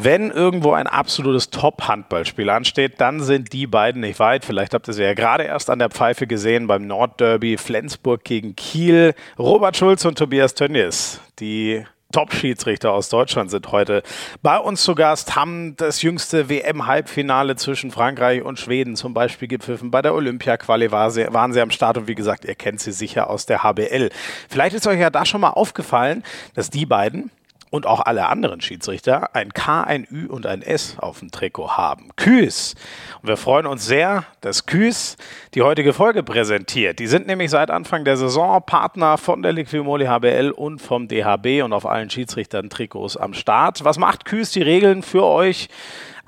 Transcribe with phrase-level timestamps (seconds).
[0.00, 4.44] Wenn irgendwo ein absolutes Top-Handballspiel ansteht, dann sind die beiden nicht weit.
[4.44, 8.54] Vielleicht habt ihr sie ja gerade erst an der Pfeife gesehen beim Nordderby Flensburg gegen
[8.54, 9.14] Kiel.
[9.38, 14.02] Robert Schulz und Tobias Tönnies, die Top-Schiedsrichter aus Deutschland sind heute
[14.40, 19.90] bei uns zu Gast, haben das jüngste WM-Halbfinale zwischen Frankreich und Schweden zum Beispiel gepfiffen.
[19.90, 23.46] Bei der Olympia-Quali waren sie am Start und wie gesagt, ihr kennt sie sicher aus
[23.46, 24.10] der HBL.
[24.48, 26.22] Vielleicht ist euch ja da schon mal aufgefallen,
[26.54, 27.30] dass die beiden
[27.70, 31.76] und auch alle anderen Schiedsrichter ein K, ein Ü und ein S auf dem Trikot
[31.76, 32.10] haben.
[32.16, 32.74] Küs.
[33.22, 35.16] Und wir freuen uns sehr, dass Küs
[35.54, 36.98] die heutige Folge präsentiert.
[36.98, 41.62] Die sind nämlich seit Anfang der Saison Partner von der Liquimoli HBL und vom DHB
[41.62, 43.84] und auf allen Schiedsrichtern Trikots am Start.
[43.84, 45.68] Was macht Küs die Regeln für euch?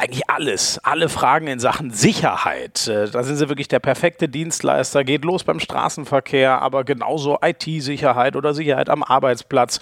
[0.01, 2.89] Eigentlich alles, alle Fragen in Sachen Sicherheit.
[2.89, 5.05] Äh, da sind sie wirklich der perfekte Dienstleister.
[5.05, 9.79] Geht los beim Straßenverkehr, aber genauso IT-Sicherheit oder Sicherheit am Arbeitsplatz.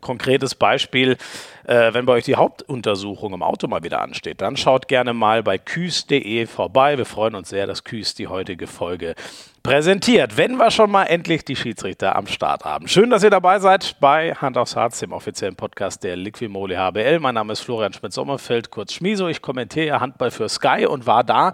[0.00, 1.16] Konkretes Beispiel,
[1.64, 5.42] äh, wenn bei euch die Hauptuntersuchung im Auto mal wieder ansteht, dann schaut gerne mal
[5.42, 6.98] bei küs.de vorbei.
[6.98, 9.14] Wir freuen uns sehr, dass Küs die heutige Folge
[9.62, 12.88] präsentiert, wenn wir schon mal endlich die Schiedsrichter am Start haben.
[12.88, 17.20] Schön, dass ihr dabei seid bei Hand aufs Harz, dem offiziellen Podcast der Liquimole HBL.
[17.20, 19.28] Mein Name ist Florian Schmidt-Sommerfeld, kurz Schmiso.
[19.28, 21.52] Ich kommentiere Handball für Sky und war da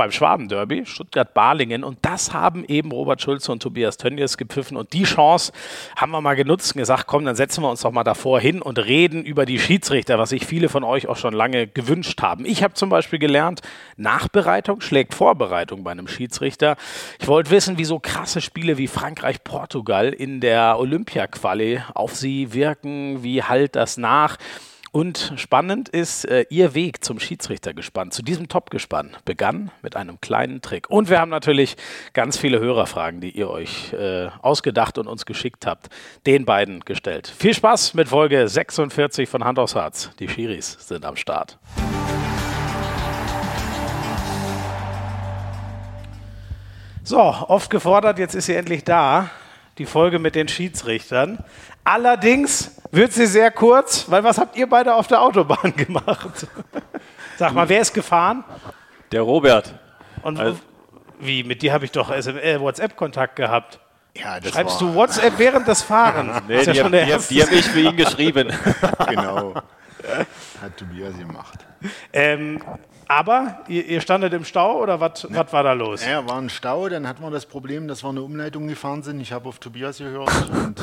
[0.00, 1.84] beim Schwabenderby, Stuttgart-Balingen.
[1.84, 4.78] Und das haben eben Robert Schulze und Tobias Tönnies gepfiffen.
[4.78, 5.52] Und die Chance
[5.94, 8.62] haben wir mal genutzt und gesagt, komm, dann setzen wir uns doch mal davor hin
[8.62, 12.46] und reden über die Schiedsrichter, was sich viele von euch auch schon lange gewünscht haben.
[12.46, 13.60] Ich habe zum Beispiel gelernt,
[13.98, 16.76] Nachbereitung schlägt Vorbereitung bei einem Schiedsrichter.
[17.20, 23.22] Ich wollte wissen, wie so krasse Spiele wie Frankreich-Portugal in der Olympia-Quali auf sie wirken.
[23.22, 24.38] Wie halt das nach?
[24.92, 30.62] Und spannend ist, äh, ihr Weg zum Schiedsrichtergespann, zu diesem Topgespann, begann mit einem kleinen
[30.62, 30.90] Trick.
[30.90, 31.76] Und wir haben natürlich
[32.12, 35.90] ganz viele Hörerfragen, die ihr euch äh, ausgedacht und uns geschickt habt,
[36.26, 37.28] den beiden gestellt.
[37.28, 40.10] Viel Spaß mit Folge 46 von Hand aufs Harz.
[40.18, 41.56] Die Schiris sind am Start.
[47.04, 49.30] So, oft gefordert, jetzt ist sie endlich da.
[49.78, 51.42] Die Folge mit den Schiedsrichtern.
[51.84, 56.46] Allerdings wird sie sehr kurz, weil was habt ihr beide auf der Autobahn gemacht?
[57.38, 58.44] Sag mal, wer ist gefahren?
[59.12, 59.74] Der Robert.
[60.22, 60.58] Und also,
[61.18, 61.42] wie?
[61.44, 63.80] Mit dir habe ich doch äh, WhatsApp-Kontakt gehabt.
[64.16, 66.42] Ja, Schreibst du WhatsApp während des Fahrens?
[66.48, 68.52] nee, die, ja die, die, die habe ich für ihn geschrieben.
[69.08, 69.54] genau.
[70.60, 71.66] Hat Tobias gemacht.
[72.12, 72.62] Ähm,
[73.10, 75.44] aber ihr, ihr, standet im Stau oder was ne.
[75.50, 76.06] war da los?
[76.06, 79.20] Ja, war ein Stau, dann hatten wir das Problem, dass wir eine Umleitung gefahren sind.
[79.20, 80.80] Ich habe auf Tobias gehört und,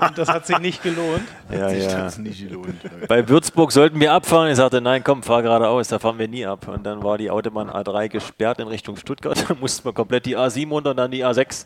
[0.00, 1.24] und das hat sich nicht gelohnt.
[1.52, 2.04] Ja, sich ja.
[2.04, 2.74] Das nicht gelohnt.
[3.06, 4.50] Bei Würzburg sollten wir abfahren.
[4.50, 6.66] Ich sagte, nein, komm, fahr geradeaus, da fahren wir nie ab.
[6.68, 9.44] Und dann war die Autobahn A3 gesperrt in Richtung Stuttgart.
[9.50, 11.64] Da mussten wir komplett die A7 runter und dann die A6.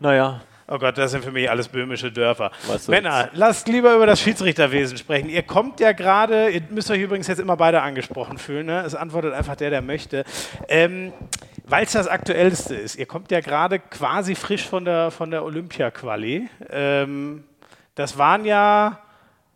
[0.00, 0.40] Naja,
[0.70, 2.50] Oh Gott, das sind für mich alles böhmische Dörfer.
[2.88, 5.30] Männer, lasst lieber über das Schiedsrichterwesen sprechen.
[5.30, 8.66] Ihr kommt ja gerade, ihr müsst euch übrigens jetzt immer beide angesprochen fühlen.
[8.66, 8.82] Ne?
[8.82, 10.24] Es antwortet einfach der, der möchte.
[10.68, 11.14] Ähm,
[11.64, 12.96] Weil es das Aktuellste ist.
[12.96, 16.50] Ihr kommt ja gerade quasi frisch von der, von der Olympia-Quali.
[16.68, 17.44] Ähm,
[17.94, 19.00] das waren ja.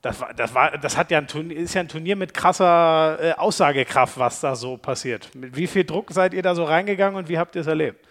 [0.01, 3.19] Das, war, das, war, das hat ja ein Turnier, ist ja ein Turnier mit krasser
[3.21, 5.33] äh, Aussagekraft, was da so passiert.
[5.35, 8.05] Mit wie viel Druck seid ihr da so reingegangen und wie habt ihr es erlebt?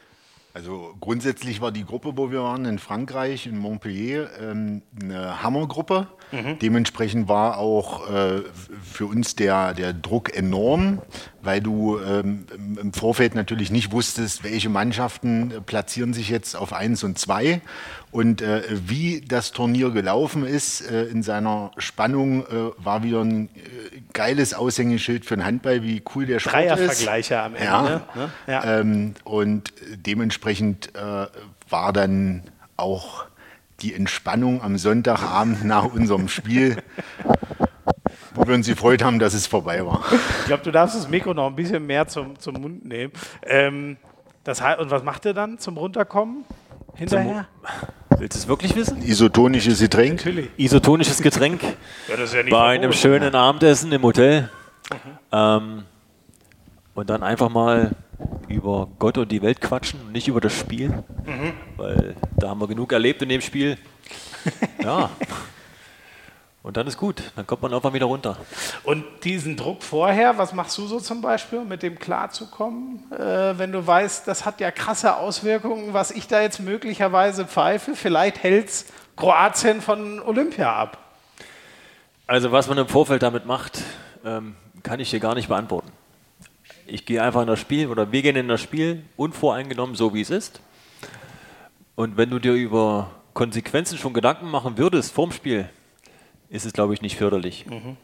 [0.53, 6.07] Also grundsätzlich war die Gruppe, wo wir waren in Frankreich, in Montpellier, ähm, eine Hammergruppe.
[6.31, 6.59] Mhm.
[6.59, 8.41] Dementsprechend war auch äh,
[8.83, 11.01] für uns der, der Druck enorm,
[11.41, 12.45] weil du ähm,
[12.79, 17.61] im Vorfeld natürlich nicht wusstest, welche Mannschaften platzieren sich jetzt auf 1 und 2
[18.11, 23.45] und äh, wie das Turnier gelaufen ist äh, in seiner Spannung, äh, war wieder ein
[23.55, 27.07] äh, geiles Aushängeschild für den Handball, wie cool der Sport Dreiervergleiche ist.
[27.07, 27.65] Dreiervergleiche am Ende.
[27.65, 28.21] Ja.
[28.21, 28.31] Ne?
[28.47, 28.79] Ja.
[28.79, 31.27] Ähm, und dementsprechend äh,
[31.69, 32.43] war dann
[32.75, 33.25] auch
[33.81, 36.77] die Entspannung am Sonntagabend nach unserem Spiel,
[38.33, 40.03] wo wir uns gefreut haben, dass es vorbei war.
[40.41, 43.11] Ich glaube, du darfst das Mikro noch ein bisschen mehr zum, zum Mund nehmen.
[43.43, 43.97] Ähm,
[44.43, 46.45] das heißt, und was macht ihr dann zum Runterkommen
[46.95, 47.47] hinterher?
[47.61, 49.01] Zum Willst du es wirklich wissen?
[49.01, 50.17] Isotonisches Getränk?
[50.17, 50.49] Natürlich.
[50.57, 51.63] Isotonisches Getränk.
[51.63, 54.49] ja, das ist ja nicht bei einem schönen Abendessen im Hotel.
[54.91, 54.97] Mhm.
[55.31, 55.83] Ähm,
[56.93, 57.91] und dann einfach mal
[58.47, 60.89] über Gott und die Welt quatschen und nicht über das Spiel.
[61.25, 61.53] Mhm.
[61.77, 63.77] Weil da haben wir genug erlebt in dem Spiel.
[64.83, 65.11] Ja.
[66.63, 68.37] Und dann ist gut, dann kommt man einfach wieder runter.
[68.83, 73.71] Und diesen Druck vorher, was machst du so zum Beispiel, mit dem klarzukommen, äh, wenn
[73.71, 78.69] du weißt, das hat ja krasse Auswirkungen, was ich da jetzt möglicherweise pfeife, vielleicht hält
[78.69, 78.85] es
[79.15, 80.99] Kroatien von Olympia ab?
[82.27, 83.81] Also was man im Vorfeld damit macht,
[84.23, 85.91] ähm, kann ich dir gar nicht beantworten.
[86.91, 90.19] Ich gehe einfach in das Spiel oder wir gehen in das Spiel unvoreingenommen, so wie
[90.19, 90.59] es ist.
[91.95, 95.69] Und wenn du dir über Konsequenzen schon Gedanken machen würdest vorm Spiel,
[96.49, 97.65] ist es, glaube ich, nicht förderlich.
[97.65, 97.95] Mhm.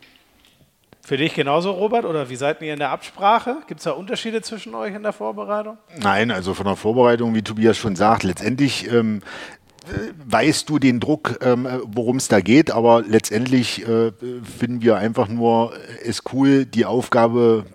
[1.01, 2.05] Für dich genauso, Robert?
[2.05, 3.57] Oder wie seid ihr in der Absprache?
[3.67, 5.77] Gibt es da Unterschiede zwischen euch in der Vorbereitung?
[5.99, 9.21] Nein, also von der Vorbereitung, wie Tobias schon sagt, letztendlich ähm,
[10.25, 14.13] weißt du den Druck, ähm, worum es da geht, aber letztendlich äh,
[14.43, 15.73] finden wir einfach nur
[16.05, 17.65] es cool, die Aufgabe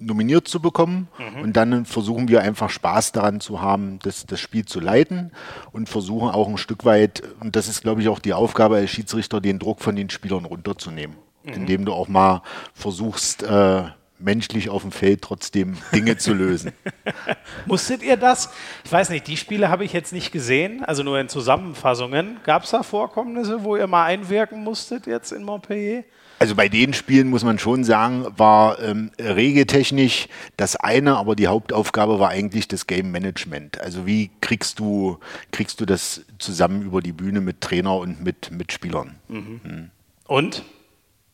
[0.00, 1.08] nominiert zu bekommen.
[1.18, 1.42] Mhm.
[1.42, 5.32] Und dann versuchen wir einfach Spaß daran zu haben, das, das Spiel zu leiten
[5.72, 8.90] und versuchen auch ein Stück weit, und das ist, glaube ich, auch die Aufgabe als
[8.90, 11.16] Schiedsrichter, den Druck von den Spielern runterzunehmen.
[11.44, 11.52] Mhm.
[11.52, 12.42] Indem du auch mal
[12.74, 13.84] versuchst, äh,
[14.18, 16.72] menschlich auf dem Feld trotzdem Dinge zu lösen.
[17.66, 18.50] Musstet ihr das?
[18.84, 22.38] Ich weiß nicht, die Spiele habe ich jetzt nicht gesehen, also nur in Zusammenfassungen.
[22.44, 26.04] Gab es da Vorkommnisse, wo ihr mal einwirken musstet jetzt in Montpellier?
[26.38, 31.46] Also bei den Spielen muss man schon sagen, war ähm, regeltechnisch das eine, aber die
[31.46, 33.80] Hauptaufgabe war eigentlich das Game Management.
[33.80, 35.18] Also wie kriegst du,
[35.52, 39.16] kriegst du das zusammen über die Bühne mit Trainer und mit, mit Spielern?
[39.28, 39.60] Mhm.
[39.62, 39.90] Mhm.
[40.26, 40.64] Und?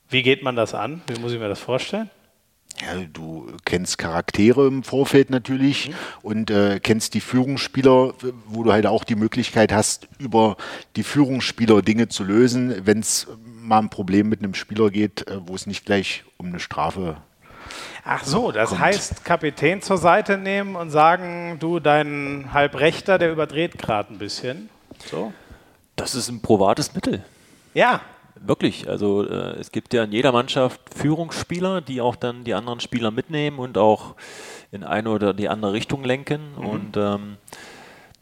[0.08, 1.02] Wie geht man das an?
[1.06, 2.10] Wie muss ich mir das vorstellen?
[2.80, 5.94] Ja, du kennst Charaktere im Vorfeld natürlich mhm.
[6.22, 8.14] und äh, kennst die Führungsspieler,
[8.46, 10.56] wo du halt auch die Möglichkeit hast, über
[10.96, 13.26] die Führungsspieler Dinge zu lösen, wenn es
[13.60, 17.16] mal ein Problem mit einem Spieler geht, äh, wo es nicht gleich um eine Strafe
[18.04, 18.80] Ach so, das kommt.
[18.80, 24.70] heißt, Kapitän zur Seite nehmen und sagen, du, dein Halbrechter, der überdreht gerade ein bisschen.
[25.06, 25.32] So.
[25.96, 27.24] Das ist ein probates Mittel.
[27.74, 28.00] Ja,
[28.42, 32.80] Wirklich, also äh, es gibt ja in jeder Mannschaft Führungsspieler, die auch dann die anderen
[32.80, 34.14] Spieler mitnehmen und auch
[34.72, 36.52] in eine oder die andere Richtung lenken.
[36.56, 36.66] Mhm.
[36.66, 37.36] Und ähm,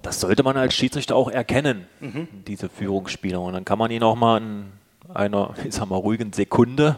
[0.02, 2.26] das sollte man als Schiedsrichter auch erkennen, mhm.
[2.48, 3.40] diese Führungsspieler.
[3.40, 4.72] Und dann kann man ihn auch mal in
[5.14, 6.96] einer, ich sag mal, ruhigen Sekunde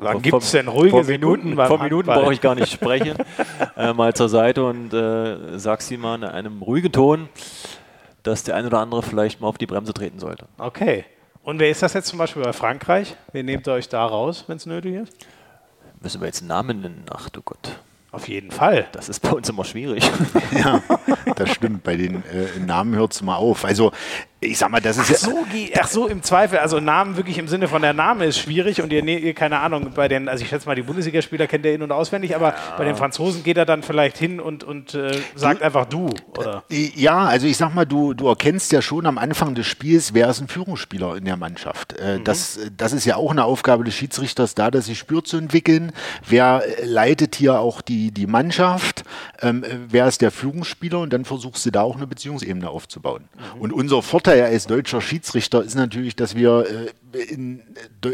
[0.00, 1.56] Wann gibt es denn ruhige vor Minuten?
[1.56, 3.16] Vor Minuten brauche ich gar nicht sprechen.
[3.76, 7.28] äh, mal zur Seite und äh, sag's ihm mal in einem ruhigen Ton,
[8.22, 10.46] dass der ein oder andere vielleicht mal auf die Bremse treten sollte.
[10.58, 11.04] Okay.
[11.42, 13.16] Und wer ist das jetzt zum Beispiel bei Frankreich?
[13.32, 15.12] Wen nehmt ihr euch da raus, wenn es nötig ist?
[16.00, 17.04] Müssen wir jetzt einen Namen nennen?
[17.10, 17.78] Ach du Gott.
[18.12, 18.88] Auf jeden Fall.
[18.92, 20.10] Das ist bei uns immer schwierig.
[20.52, 20.82] ja,
[21.36, 21.84] das stimmt.
[21.84, 23.64] Bei den äh, Namen hört es mal auf.
[23.64, 23.92] Also
[24.42, 25.46] ich sag mal, das ist ach so,
[25.78, 28.90] ach so, im Zweifel, also Namen wirklich im Sinne von der Name ist schwierig und
[28.90, 31.82] ihr, ihr keine Ahnung, bei den, also ich schätze mal, die Bundesligaspieler kennt ihr in-
[31.82, 32.56] und auswendig, aber ja.
[32.78, 36.08] bei den Franzosen geht er dann vielleicht hin und, und äh, sagt du, einfach du,
[36.38, 36.64] oder?
[36.70, 40.30] Ja, also ich sag mal, du, du erkennst ja schon am Anfang des Spiels, wer
[40.30, 41.98] ist ein Führungsspieler in der Mannschaft.
[41.98, 42.24] Äh, mhm.
[42.24, 45.92] das, das ist ja auch eine Aufgabe des Schiedsrichters, da das sich spürt zu entwickeln.
[46.26, 49.04] Wer äh, leitet hier auch die, die Mannschaft?
[49.42, 51.00] Ähm, äh, wer ist der Führungsspieler?
[51.00, 53.28] Und dann versuchst du da auch eine Beziehungsebene aufzubauen.
[53.34, 53.60] Mhm.
[53.60, 56.64] Und unser Vorteil Vorteil als deutscher Schiedsrichter ist natürlich, dass wir
[57.12, 57.62] äh, in,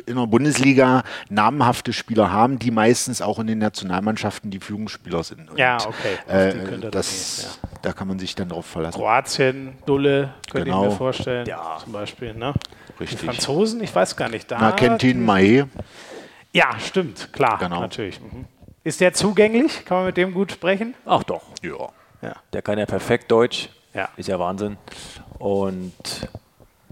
[0.07, 5.51] in der Bundesliga namhafte Spieler haben, die meistens auch in den Nationalmannschaften die Führungsspieler sind.
[5.51, 6.17] Und, ja, okay.
[6.27, 7.69] Äh, das, ja.
[7.83, 8.99] Da kann man sich dann drauf verlassen.
[8.99, 10.85] Kroatien, Dulle, könnte genau.
[10.85, 11.77] ich mir vorstellen, ja.
[11.85, 12.33] zum Beispiel.
[12.33, 12.55] Ne?
[12.99, 13.21] Richtig.
[13.21, 14.51] Die Franzosen, ich weiß gar nicht.
[14.51, 15.67] Da Na, Kentin Mahé.
[16.55, 17.81] Ja, stimmt, klar, genau.
[17.81, 18.23] natürlich.
[18.23, 18.47] Mhm.
[18.85, 19.85] Ist der zugänglich?
[19.85, 20.95] Kann man mit dem gut sprechen?
[21.05, 21.43] Ach doch.
[21.63, 21.91] Ja.
[22.23, 22.37] ja.
[22.55, 23.69] Der kann ja perfekt Deutsch.
[23.93, 24.09] Ja.
[24.17, 24.79] Ist ja Wahnsinn.
[25.39, 25.93] Und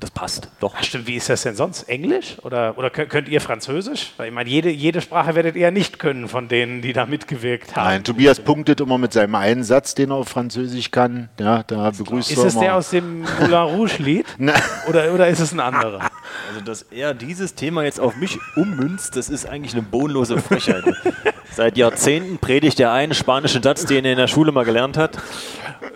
[0.05, 0.75] das passt, doch.
[0.76, 1.85] Ach, stimmt, wie ist das denn sonst?
[1.85, 2.37] Englisch?
[2.43, 4.12] Oder, oder könnt ihr Französisch?
[4.19, 7.75] Weil ich meine, jede, jede Sprache werdet ihr nicht können von denen, die da mitgewirkt
[7.75, 7.85] haben.
[7.87, 11.31] Nein, Tobias punktet immer mit seinem einen Satz, den er auf Französisch kann.
[11.41, 14.26] Ja, da begrüßt Ist es der aus dem Moulin Rouge-Lied?
[14.88, 16.11] oder, oder ist es ein anderer?
[16.49, 20.85] Also, dass er dieses Thema jetzt auf mich ummünzt, das ist eigentlich eine bodenlose Frechheit.
[21.52, 25.18] Seit Jahrzehnten predigt er einen spanischen Satz, den er in der Schule mal gelernt hat.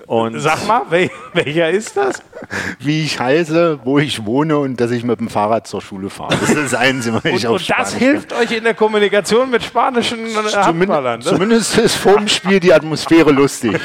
[0.09, 2.23] Und Sag mal, wel welcher ist das?
[2.79, 6.31] Wie ich heiße, wo ich wohne und dass ich mit dem Fahrrad zur Schule fahre.
[6.31, 9.51] Das ist das Einzige, was ich und, auf Und das hilft euch in der Kommunikation
[9.51, 11.21] mit spanischen Handballern.
[11.21, 13.79] Zumindest ist vor dem Spiel die Atmosphäre lustig.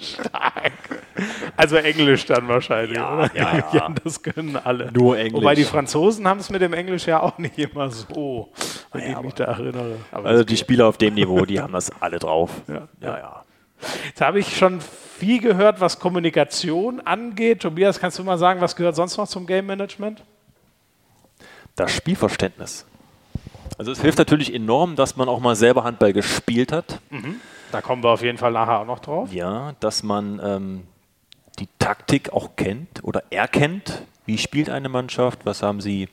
[0.00, 0.72] Stark.
[1.56, 3.30] Also Englisch dann wahrscheinlich, ja, oder?
[3.34, 3.88] Ja, ja.
[4.02, 4.90] Das können alle.
[4.90, 5.34] Nur Englisch.
[5.34, 8.48] Wobei die Franzosen haben es mit dem Englisch ja auch nicht immer so,
[8.92, 9.96] wenn ja, ich mich da erinnere.
[10.10, 12.50] Aber also die Spieler auf dem Niveau, die haben das alle drauf.
[12.66, 13.18] Ja, ja.
[13.18, 13.41] ja.
[14.06, 14.80] Jetzt habe ich schon
[15.18, 17.60] viel gehört, was Kommunikation angeht.
[17.60, 20.22] Tobias, kannst du mal sagen, was gehört sonst noch zum Game Management?
[21.76, 22.86] Das Spielverständnis.
[23.78, 27.00] Also es hilft natürlich enorm, dass man auch mal selber Handball gespielt hat.
[27.10, 27.40] Mhm.
[27.70, 29.32] Da kommen wir auf jeden Fall nachher auch noch drauf.
[29.32, 30.82] Ja, dass man ähm,
[31.58, 34.02] die Taktik auch kennt oder erkennt.
[34.26, 35.40] Wie spielt eine Mannschaft?
[35.44, 36.08] Was haben sie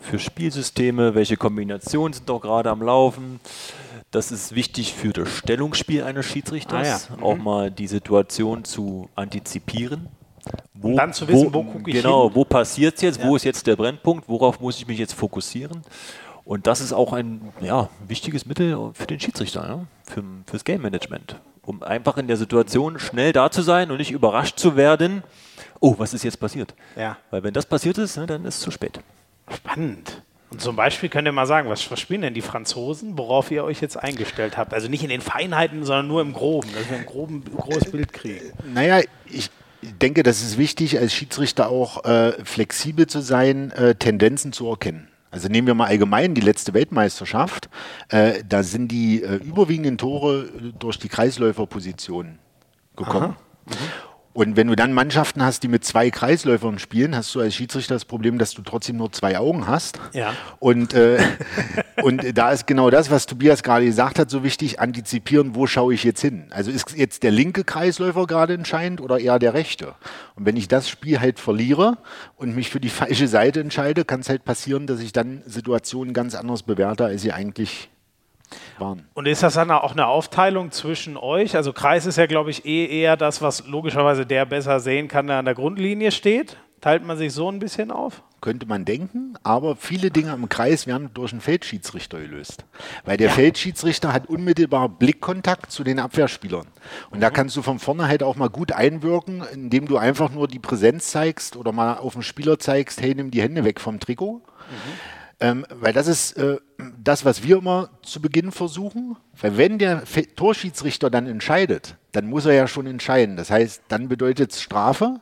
[0.00, 1.14] für Spielsysteme?
[1.14, 3.40] Welche Kombinationen sind doch gerade am Laufen?
[4.10, 7.16] Das ist wichtig für das Stellungsspiel eines Schiedsrichters, ah, ja.
[7.16, 7.22] mhm.
[7.22, 10.08] auch mal die Situation zu antizipieren.
[10.72, 12.34] Wo, dann zu wissen, wo, wo gucke ich Genau, hin?
[12.34, 13.26] wo passiert es jetzt, ja.
[13.26, 15.82] wo ist jetzt der Brennpunkt, worauf muss ich mich jetzt fokussieren?
[16.44, 19.86] Und das ist auch ein ja, wichtiges Mittel für den Schiedsrichter, ja?
[20.04, 21.36] für, fürs Game Management.
[21.62, 25.22] Um einfach in der Situation schnell da zu sein und nicht überrascht zu werden,
[25.80, 26.74] oh, was ist jetzt passiert?
[26.96, 27.18] Ja.
[27.30, 29.00] Weil wenn das passiert ist, ne, dann ist es zu spät.
[29.50, 30.22] Spannend.
[30.50, 33.64] Und zum Beispiel könnt ihr mal sagen, was, was spielen denn die Franzosen, worauf ihr
[33.64, 34.72] euch jetzt eingestellt habt?
[34.72, 38.12] Also nicht in den Feinheiten, sondern nur im Groben, dass wir ein groben, großes Bild
[38.12, 38.52] kriegen.
[38.72, 39.50] Naja, ich
[39.82, 45.08] denke, das ist wichtig, als Schiedsrichter auch äh, flexibel zu sein, äh, Tendenzen zu erkennen.
[45.30, 47.68] Also nehmen wir mal allgemein die letzte Weltmeisterschaft.
[48.08, 52.38] Äh, da sind die äh, überwiegenden Tore durch die Kreisläuferposition
[52.96, 53.36] gekommen.
[53.66, 53.74] Mhm.
[54.34, 57.94] Und wenn du dann Mannschaften hast, die mit zwei Kreisläufern spielen, hast du als Schiedsrichter
[57.94, 59.98] das Problem, dass du trotzdem nur zwei Augen hast.
[60.12, 60.32] Ja.
[60.60, 61.18] Und, äh,
[62.02, 65.94] und da ist genau das, was Tobias gerade gesagt hat, so wichtig, antizipieren, wo schaue
[65.94, 66.46] ich jetzt hin.
[66.50, 69.94] Also ist jetzt der linke Kreisläufer gerade entscheidend oder eher der rechte?
[70.36, 71.98] Und wenn ich das Spiel halt verliere
[72.36, 76.14] und mich für die falsche Seite entscheide, kann es halt passieren, dass ich dann Situationen
[76.14, 77.90] ganz anders bewerte, als sie eigentlich
[78.78, 79.06] waren.
[79.14, 81.56] Und ist das dann auch eine Aufteilung zwischen euch?
[81.56, 85.26] Also Kreis ist ja, glaube ich, eh eher das, was logischerweise der besser sehen kann,
[85.26, 86.56] der an der Grundlinie steht.
[86.80, 88.22] Teilt man sich so ein bisschen auf?
[88.40, 92.64] Könnte man denken, aber viele Dinge im Kreis werden durch einen Feldschiedsrichter gelöst.
[93.04, 93.32] Weil der ja.
[93.32, 96.68] Feldschiedsrichter hat unmittelbar Blickkontakt zu den Abwehrspielern.
[97.10, 97.20] Und mhm.
[97.20, 100.60] da kannst du von vorne halt auch mal gut einwirken, indem du einfach nur die
[100.60, 104.34] Präsenz zeigst oder mal auf den Spieler zeigst, hey, nimm die Hände weg vom Trikot.
[104.34, 105.17] Mhm.
[105.40, 106.58] Ähm, weil das ist äh,
[106.98, 109.16] das, was wir immer zu Beginn versuchen.
[109.40, 110.02] Weil wenn der
[110.34, 113.36] Torschiedsrichter dann entscheidet, dann muss er ja schon entscheiden.
[113.36, 115.20] Das heißt, dann bedeutet es Strafe.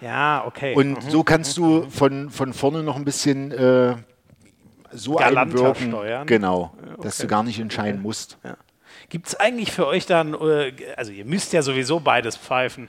[0.00, 0.74] Ja, okay.
[0.74, 1.10] Und mhm.
[1.10, 3.96] so kannst du von, von vorne noch ein bisschen äh,
[4.90, 6.26] so Galanter einwirken, steuern.
[6.26, 7.02] genau, okay.
[7.02, 8.06] dass du gar nicht entscheiden okay.
[8.06, 8.38] musst.
[8.44, 8.56] Ja.
[9.08, 12.88] Gibt es eigentlich für euch dann, äh, also ihr müsst ja sowieso beides pfeifen,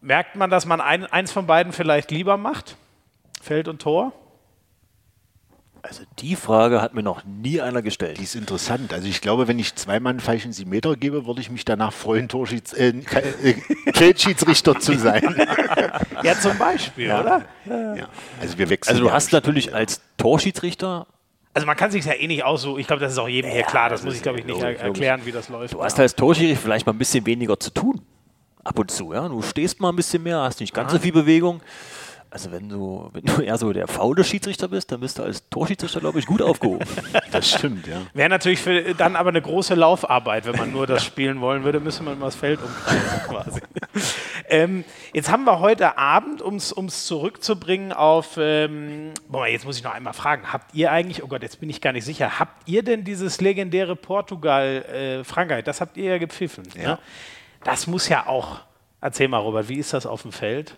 [0.00, 2.76] merkt man, dass man ein, eins von beiden vielleicht lieber macht?
[3.40, 4.12] Feld und Tor?
[5.82, 8.18] Also die Frage hat mir noch nie einer gestellt.
[8.18, 8.92] Die ist interessant.
[8.92, 12.28] Also ich glaube, wenn ich zweimal einen falschen Meter gebe, würde ich mich danach freuen,
[12.28, 13.54] Torschieds äh, äh,
[13.94, 15.22] Feldschiedsrichter zu sein.
[16.22, 17.20] ja, zum Beispiel, ja.
[17.20, 17.44] oder?
[17.66, 18.08] Ja.
[18.40, 18.92] Also wir wechseln.
[18.92, 21.06] Also du hast natürlich als Torschiedsrichter
[21.52, 22.78] also man kann sich ja eh nicht aussuchen.
[22.78, 23.88] Ich glaube, das ist auch jedem ja, hier klar.
[23.88, 25.74] Das, das muss ich, glaube ich, nicht logisch, erklären, wie das läuft.
[25.74, 28.00] Du hast als Torschiedsrichter vielleicht mal ein bisschen weniger zu tun.
[28.62, 29.28] Ab und zu, ja.
[29.28, 31.60] Du stehst mal ein bisschen mehr, hast nicht ganz so viel Bewegung.
[32.32, 35.48] Also wenn du, wenn du eher so der faule Schiedsrichter bist, dann bist du als
[35.50, 36.86] Torschiedsrichter, glaube ich, gut aufgehoben.
[37.32, 38.02] Das stimmt, ja.
[38.12, 41.78] Wäre natürlich für dann aber eine große Laufarbeit, wenn man nur das spielen wollen würde,
[41.78, 43.60] müsste man immer das Feld umkreisen quasi.
[44.48, 49.84] ähm, jetzt haben wir heute Abend, um es zurückzubringen auf, ähm, boah, jetzt muss ich
[49.84, 52.68] noch einmal fragen, habt ihr eigentlich, oh Gott, jetzt bin ich gar nicht sicher, habt
[52.68, 56.64] ihr denn dieses legendäre Portugal-Frankreich, äh, das habt ihr ja gepfiffen?
[56.74, 56.82] Ja.
[56.82, 56.98] Ne?
[57.62, 58.60] Das muss ja auch
[59.02, 60.76] Erzähl mal, Robert, wie ist das auf dem Feld?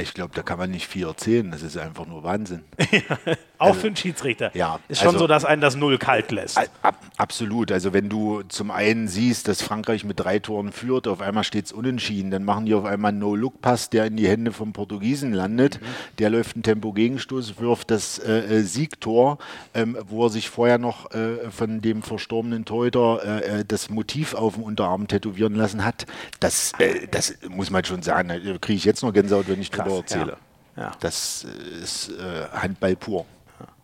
[0.00, 1.50] Ich glaube, da kann man nicht viel erzählen.
[1.50, 2.64] Das ist einfach nur Wahnsinn.
[3.58, 4.50] auch also, für einen Schiedsrichter.
[4.54, 4.78] Ja.
[4.88, 6.58] Ist schon also, so, dass einen das Null kalt lässt.
[6.82, 7.72] Ab, absolut.
[7.72, 11.66] Also, wenn du zum einen siehst, dass Frankreich mit drei Toren führt, auf einmal steht
[11.66, 15.32] es unentschieden, dann machen die auf einmal einen No-Look-Pass, der in die Hände vom Portugiesen
[15.32, 15.80] landet.
[15.80, 15.86] Mhm.
[16.18, 19.38] Der läuft einen Tempo-Gegenstoß, wirft das äh, äh, Siegtor,
[19.74, 24.34] ähm, wo er sich vorher noch äh, von dem verstorbenen Torhüter äh, äh das Motiv
[24.34, 26.06] auf dem Unterarm tätowieren lassen hat.
[26.38, 29.72] Das, äh, das muss man schon sagen, da kriege ich jetzt noch Gänsehaut, wenn ich
[29.72, 30.36] Krass, darüber erzähle.
[30.76, 30.82] Ja.
[30.82, 30.92] Ja.
[31.00, 31.44] Das
[31.82, 32.12] ist
[32.52, 33.26] Handball pur.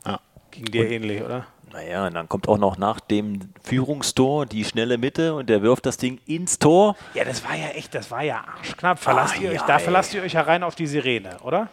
[0.07, 0.21] Ja.
[0.51, 1.47] Ging dir und, ähnlich, oder?
[1.73, 5.87] Naja, und dann kommt auch noch nach dem Führungstor die schnelle Mitte und der wirft
[5.87, 6.95] das Ding ins Tor.
[7.15, 9.01] Ja, das war ja echt, das war ja arschknapp.
[9.01, 11.69] Verlasst ah, ihr euch, da verlasst ihr euch herein auf die Sirene, oder?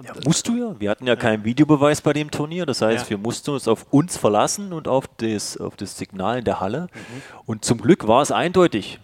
[0.00, 0.80] Ja, musst du ja.
[0.80, 2.64] Wir hatten ja, ja, keinen Videobeweis bei dem Turnier.
[2.66, 3.10] Das heißt, ja.
[3.10, 6.82] wir mussten uns auf uns verlassen und auf das, auf das Signal in der Halle.
[6.82, 7.22] Mhm.
[7.44, 9.00] Und zum Glück war es eindeutig.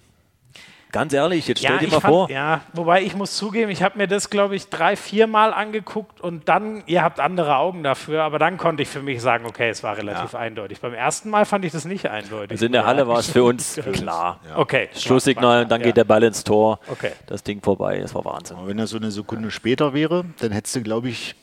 [0.98, 2.28] Ganz ehrlich, jetzt stell ja, dir mal fand, vor.
[2.28, 6.20] Ja, wobei ich muss zugeben, ich habe mir das, glaube ich, drei, vier Mal angeguckt
[6.20, 9.68] und dann, ihr habt andere Augen dafür, aber dann konnte ich für mich sagen, okay,
[9.68, 10.40] es war relativ ja.
[10.40, 10.80] eindeutig.
[10.80, 12.50] Beim ersten Mal fand ich das nicht eindeutig.
[12.50, 14.40] Also in der Halle war es für uns klar.
[14.48, 14.58] Ja.
[14.58, 14.88] Okay.
[14.92, 16.80] Schlusssignal, dann geht der Ball ins Tor.
[16.88, 17.12] Okay.
[17.26, 18.56] Das Ding vorbei, das war Wahnsinn.
[18.56, 21.36] Aber wenn er so eine Sekunde später wäre, dann hättest du, glaube ich,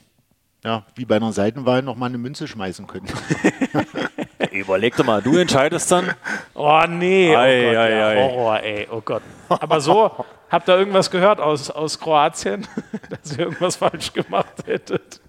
[0.65, 3.07] ja, wie bei einer Seitenwahl nochmal eine Münze schmeißen können.
[4.55, 6.13] Überleg doch mal, du entscheidest dann.
[6.57, 8.29] Oh nee, oh ei, Gott, ei, ja, ei.
[8.29, 9.21] Horror, ey, oh Gott.
[9.49, 12.65] Aber so, habt ihr irgendwas gehört aus, aus Kroatien,
[13.09, 15.19] dass ihr irgendwas falsch gemacht hättet?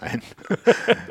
[0.00, 0.22] Nein.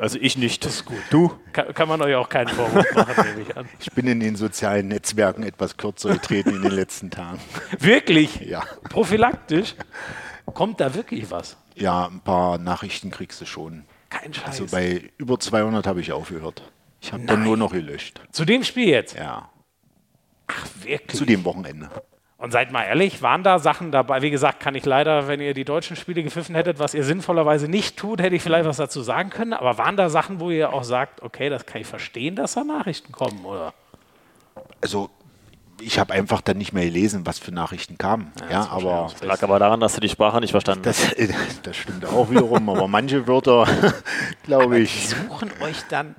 [0.00, 0.64] Also ich nicht.
[0.64, 0.98] Das ist gut.
[1.10, 1.32] Du?
[1.52, 3.68] Kann, kann man euch auch keinen Vorwurf machen, nehme ich an.
[3.78, 7.38] Ich bin in den sozialen Netzwerken etwas kürzer getreten in den letzten Tagen.
[7.78, 8.40] Wirklich?
[8.40, 8.62] Ja.
[8.88, 9.74] Prophylaktisch?
[10.46, 11.56] Kommt da wirklich was?
[11.74, 13.84] Ja, ein paar Nachrichten kriegst du schon.
[14.10, 14.46] Kein Scheiß.
[14.46, 16.62] Also bei über 200 habe ich aufgehört.
[17.02, 18.20] Ich habe dann nur noch gelöscht.
[18.30, 19.16] Zu dem Spiel jetzt?
[19.16, 19.50] Ja.
[20.46, 21.18] Ach, wirklich?
[21.18, 21.90] Zu dem Wochenende.
[22.38, 24.22] Und seid mal ehrlich, waren da Sachen dabei?
[24.22, 27.68] Wie gesagt, kann ich leider, wenn ihr die deutschen Spiele gepfiffen hättet, was ihr sinnvollerweise
[27.68, 29.52] nicht tut, hätte ich vielleicht was dazu sagen können.
[29.52, 32.62] Aber waren da Sachen, wo ihr auch sagt, okay, das kann ich verstehen, dass da
[32.62, 33.74] Nachrichten kommen, oder?
[34.80, 35.10] Also
[35.80, 38.32] ich habe einfach dann nicht mehr gelesen, was für Nachrichten kamen.
[38.42, 41.18] Ja, ja aber das lag aber daran, dass du die Sprache nicht verstanden hast.
[41.18, 43.66] Das, das stimmt auch wiederum, aber manche Wörter,
[44.44, 45.08] glaube ich.
[45.08, 46.14] Die suchen euch dann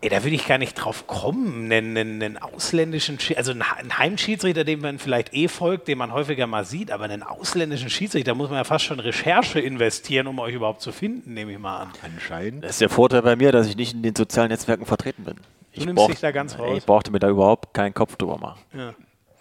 [0.00, 4.62] Ey, da würde ich gar nicht drauf kommen, einen, einen, einen ausländischen, also einen Heimschiedsrichter,
[4.62, 8.34] dem man vielleicht eh folgt, den man häufiger mal sieht, aber einen ausländischen Schiedsrichter, da
[8.36, 11.78] muss man ja fast schon Recherche investieren, um euch überhaupt zu finden, nehme ich mal
[11.78, 11.92] an.
[12.02, 12.62] Anscheinend.
[12.62, 15.34] Das ist der Vorteil bei mir, dass ich nicht in den sozialen Netzwerken vertreten bin.
[15.72, 16.78] Ich du nimmst brauch, dich da ganz raus.
[16.78, 18.60] Ich brauchte mir da überhaupt keinen Kopf drüber machen.
[18.74, 18.94] Ja.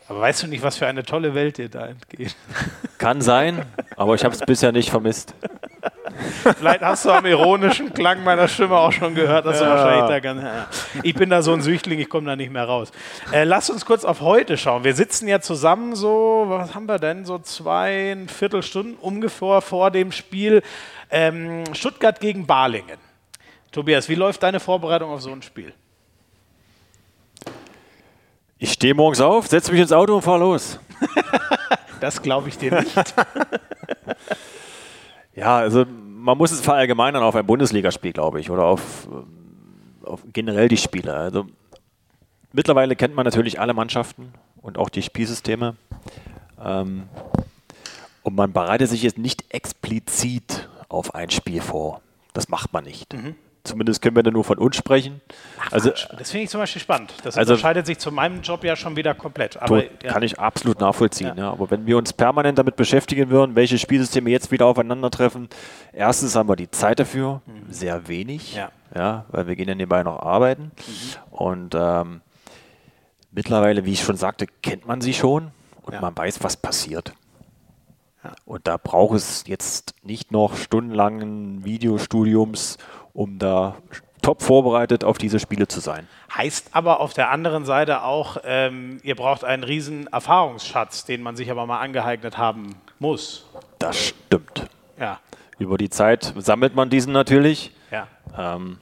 [0.09, 2.35] Aber weißt du nicht, was für eine tolle Welt dir da entgeht?
[2.97, 5.33] Kann sein, aber ich habe es bisher nicht vermisst.
[6.57, 9.65] Vielleicht hast du am ironischen Klang meiner Stimme auch schon gehört, dass ja.
[9.65, 10.41] du wahrscheinlich da ganz.
[11.03, 12.91] Ich bin da so ein Süchtling, ich komme da nicht mehr raus.
[13.31, 14.83] Äh, lass uns kurz auf heute schauen.
[14.83, 20.11] Wir sitzen ja zusammen so, was haben wir denn, so zwei Viertelstunden ungefähr vor dem
[20.11, 20.63] Spiel
[21.11, 22.97] ähm, Stuttgart gegen Balingen.
[23.71, 25.73] Tobias, wie läuft deine Vorbereitung auf so ein Spiel?
[28.59, 30.79] Ich stehe morgens auf, setze mich ins Auto und fahre los.
[31.99, 32.95] das glaube ich dir nicht.
[35.35, 40.23] ja, also man muss es verallgemeinern auf ein Bundesligaspiel, glaube ich, oder auf, äh, auf,
[40.33, 41.13] generell die Spiele.
[41.13, 41.45] Also
[42.51, 45.75] mittlerweile kennt man natürlich alle Mannschaften und auch die Spielsysteme.
[46.63, 47.03] Ähm,
[48.23, 52.01] und man bereitet sich jetzt nicht explizit auf ein Spiel vor.
[52.33, 53.13] Das macht man nicht.
[53.13, 53.35] Mhm.
[53.67, 55.21] Zumindest können wir da nur von uns sprechen.
[55.59, 57.13] Ach, also, das finde ich zum Beispiel spannend.
[57.24, 59.62] Das also, unterscheidet sich zu meinem Job ja schon wieder komplett.
[59.62, 59.89] Aber, ja.
[60.12, 61.33] Kann ich absolut nachvollziehen.
[61.36, 61.43] Ja.
[61.43, 61.51] Ja.
[61.51, 65.50] Aber wenn wir uns permanent damit beschäftigen würden, welche Spielsysteme jetzt wieder aufeinandertreffen,
[65.91, 67.71] erstens haben wir die Zeit dafür, mhm.
[67.71, 69.25] sehr wenig, ja.
[69.29, 70.63] weil wir gehen ja nebenbei noch arbeiten.
[70.63, 71.36] Mhm.
[71.38, 72.21] Und ähm,
[73.31, 75.51] mittlerweile, wie ich schon sagte, kennt man sie schon
[75.83, 77.13] und man weiß, was passiert.
[78.46, 82.77] Und da braucht es jetzt nicht noch stundenlangen Videostudiums,
[83.13, 83.75] um da
[84.22, 86.07] top vorbereitet auf diese Spiele zu sein.
[86.36, 91.36] Heißt aber auf der anderen Seite auch, ähm, ihr braucht einen riesen Erfahrungsschatz, den man
[91.36, 93.46] sich aber mal angeeignet haben muss.
[93.79, 94.67] Das stimmt.
[95.00, 95.19] Ja.
[95.60, 97.72] Über die Zeit sammelt man diesen natürlich.
[97.92, 98.07] Ja.
[98.37, 98.79] Ähm,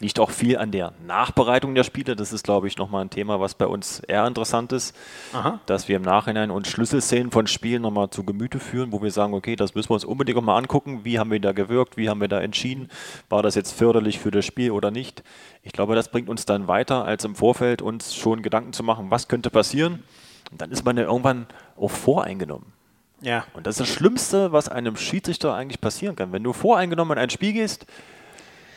[0.00, 2.16] liegt auch viel an der Nachbereitung der Spiele.
[2.16, 4.96] Das ist, glaube ich, nochmal ein Thema, was bei uns eher interessant ist,
[5.32, 5.60] Aha.
[5.66, 9.34] dass wir im Nachhinein uns Schlüsselszenen von Spielen nochmal zu Gemüte führen, wo wir sagen,
[9.34, 11.04] okay, das müssen wir uns unbedingt nochmal angucken.
[11.04, 11.96] Wie haben wir da gewirkt?
[11.96, 12.88] Wie haben wir da entschieden?
[13.28, 15.22] War das jetzt förderlich für das Spiel oder nicht?
[15.62, 19.10] Ich glaube, das bringt uns dann weiter, als im Vorfeld uns schon Gedanken zu machen,
[19.10, 20.02] was könnte passieren.
[20.50, 22.72] Und dann ist man ja irgendwann auch voreingenommen.
[23.20, 23.44] Ja.
[23.54, 26.32] Und das ist das Schlimmste, was einem Schiedsrichter eigentlich passieren kann.
[26.32, 27.86] Wenn du voreingenommen in ein Spiel gehst,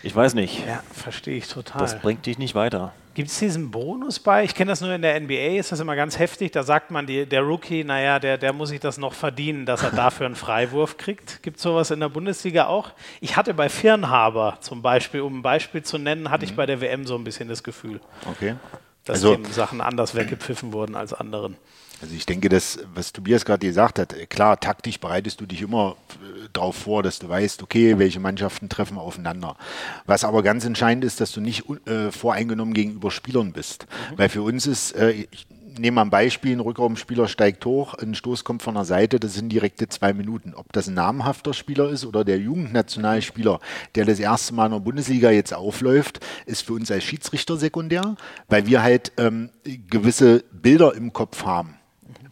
[0.04, 0.66] ich weiß nicht.
[0.66, 1.82] Ja, verstehe ich total.
[1.82, 2.94] Das bringt dich nicht weiter.
[3.16, 4.44] Gibt es diesen Bonus bei?
[4.44, 6.52] Ich kenne das nur in der NBA, ist das immer ganz heftig.
[6.52, 9.84] Da sagt man, die, der Rookie, naja, der, der muss sich das noch verdienen, dass
[9.84, 11.42] er dafür einen Freiwurf kriegt.
[11.42, 12.92] Gibt es sowas in der Bundesliga auch?
[13.22, 16.52] Ich hatte bei Firnhaber zum Beispiel, um ein Beispiel zu nennen, hatte mhm.
[16.52, 18.02] ich bei der WM so ein bisschen das Gefühl.
[18.30, 18.56] Okay.
[19.06, 21.56] Dass also, Sachen anders weggepfiffen wurden als anderen.
[22.02, 25.96] Also ich denke, das, was Tobias gerade gesagt hat, klar, taktisch bereitest du dich immer
[26.22, 29.56] äh, darauf vor, dass du weißt, okay, welche Mannschaften treffen aufeinander.
[30.06, 33.88] Was aber ganz entscheidend ist, dass du nicht äh, voreingenommen gegenüber Spielern bist.
[34.12, 34.18] Mhm.
[34.18, 35.48] Weil für uns ist, äh, ich
[35.80, 39.34] nehme mal ein Beispiel, ein Rückraumspieler steigt hoch, ein Stoß kommt von der Seite, das
[39.34, 40.54] sind direkte zwei Minuten.
[40.54, 43.60] Ob das ein namhafter Spieler ist oder der Jugendnationalspieler,
[43.96, 48.16] der das erste Mal in der Bundesliga jetzt aufläuft, ist für uns als Schiedsrichter sekundär,
[48.48, 51.76] weil wir halt ähm, gewisse Bilder im Kopf haben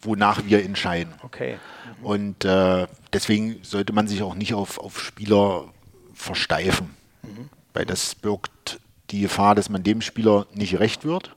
[0.06, 1.14] wonach wir entscheiden.
[1.24, 1.58] Okay.
[2.00, 2.06] Mhm.
[2.06, 5.66] Und äh, deswegen sollte man sich auch nicht auf, auf Spieler
[6.14, 7.50] versteifen, mhm.
[7.74, 11.36] weil das birgt die Gefahr, dass man dem Spieler nicht recht wird.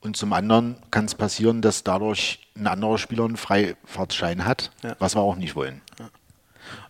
[0.00, 4.96] Und zum anderen kann es passieren, dass dadurch ein anderer Spieler einen Freifahrtschein hat, ja.
[4.98, 5.82] was wir auch nicht wollen.
[5.98, 6.08] Ja.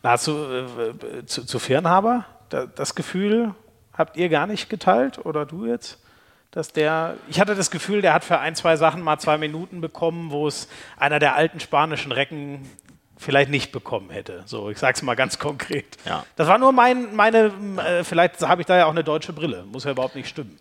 [0.02, 3.54] Hast du äh, zu, zu Fernhaber das Gefühl,
[3.92, 5.98] habt ihr gar nicht geteilt oder du jetzt?
[6.50, 9.80] Dass der, ich hatte das Gefühl, der hat für ein, zwei Sachen mal zwei Minuten
[9.80, 12.68] bekommen, wo es einer der alten spanischen Recken
[13.16, 14.42] vielleicht nicht bekommen hätte.
[14.46, 15.98] So, ich sage es mal ganz konkret.
[16.06, 16.24] Ja.
[16.36, 17.52] Das war nur mein, meine,
[17.84, 20.58] äh, vielleicht habe ich da ja auch eine deutsche Brille, muss ja überhaupt nicht stimmen.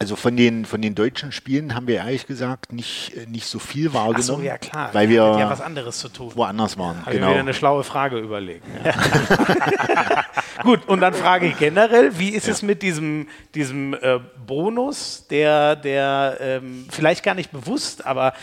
[0.00, 3.60] Also von den, von den deutschen Spielen haben wir ehrlich gesagt nicht, äh, nicht so
[3.60, 4.20] viel wahrgenommen.
[4.20, 4.90] Ach so, ja klar.
[4.92, 6.32] Weil wir ja was anderes zu tun.
[6.34, 7.00] woanders waren.
[7.02, 7.28] Habe genau.
[7.28, 8.66] ich mir eine schlaue Frage überlegt.
[8.84, 8.92] Ja.
[10.62, 12.52] Gut, und dann frage ich generell, wie ist ja.
[12.52, 18.34] es mit diesem, diesem äh, Bonus, der, der ähm, vielleicht gar nicht bewusst, aber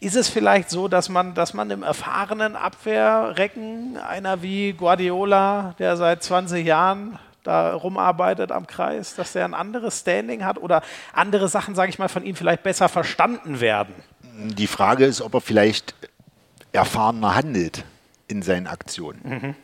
[0.00, 5.96] ist es vielleicht so, dass man, dass man im erfahrenen Abwehrrecken einer wie Guardiola, der
[5.96, 11.48] seit 20 Jahren da rumarbeitet am Kreis, dass der ein anderes Standing hat oder andere
[11.48, 13.94] Sachen, sage ich mal, von ihm vielleicht besser verstanden werden?
[14.22, 15.94] Die Frage ist, ob er vielleicht
[16.72, 17.84] erfahrener handelt
[18.26, 19.20] in seinen Aktionen.
[19.22, 19.54] Mhm.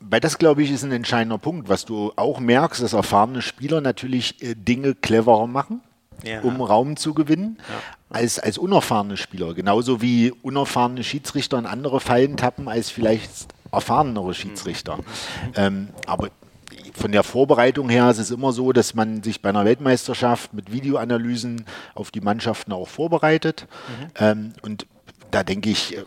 [0.00, 3.80] Weil das, glaube ich, ist ein entscheidender Punkt, was du auch merkst, dass erfahrene Spieler
[3.80, 5.80] natürlich äh, Dinge cleverer machen
[6.24, 6.40] ja.
[6.40, 7.74] um Raum zu gewinnen, ja.
[8.16, 9.54] als, als unerfahrene Spieler.
[9.54, 13.30] Genauso wie unerfahrene Schiedsrichter in andere Fallen tappen als vielleicht
[13.70, 14.98] erfahrenere Schiedsrichter.
[14.98, 15.02] Mhm.
[15.56, 16.28] Ähm, aber
[17.02, 20.70] von der Vorbereitung her ist es immer so, dass man sich bei einer Weltmeisterschaft mit
[20.70, 23.66] Videoanalysen auf die Mannschaften auch vorbereitet.
[23.88, 24.06] Mhm.
[24.20, 24.86] Ähm, und
[25.32, 26.04] da denke ich, äh,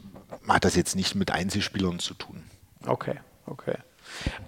[0.48, 2.44] hat das jetzt nicht mit Einzelspielern zu tun.
[2.88, 3.76] Okay, okay.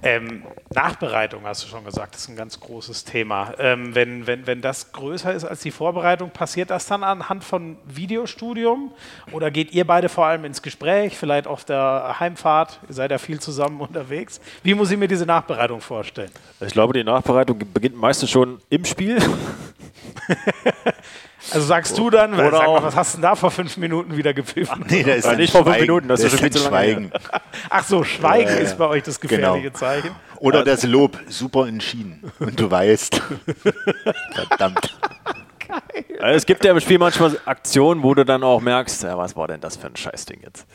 [0.04, 3.54] Ähm, Nachbereitung hast du schon gesagt, ist ein ganz großes Thema.
[3.58, 7.78] Ähm, wenn, wenn, wenn das größer ist als die Vorbereitung, passiert das dann anhand von
[7.86, 8.92] Videostudium?
[9.32, 12.80] Oder geht ihr beide vor allem ins Gespräch, vielleicht auf der Heimfahrt?
[12.88, 14.40] Ihr seid ja viel zusammen unterwegs.
[14.64, 16.32] Wie muss ich mir diese Nachbereitung vorstellen?
[16.60, 19.18] Ich glaube, die Nachbereitung beginnt meistens schon im Spiel.
[21.52, 24.18] Also sagst du dann, Oder sag mal, was hast du denn da vor fünf Minuten
[24.18, 24.84] wieder gepfiffen?
[24.84, 26.68] Ach, nee, da ist ja, nicht vor fünf Minuten, das, das ist schon viel zu
[26.68, 27.12] Schweigen.
[27.70, 28.62] Ach so, Schweigen ja, ja.
[28.62, 29.78] ist bei euch das gefährliche genau.
[29.78, 30.12] Zeichen.
[30.38, 30.72] Oder also.
[30.72, 32.32] das Lob, super entschieden.
[32.40, 33.22] Und du weißt.
[34.34, 34.98] Verdammt.
[36.20, 39.36] Also es gibt ja im Spiel manchmal Aktionen, wo du dann auch merkst, ja, was
[39.36, 40.66] war denn das für ein Scheißding jetzt?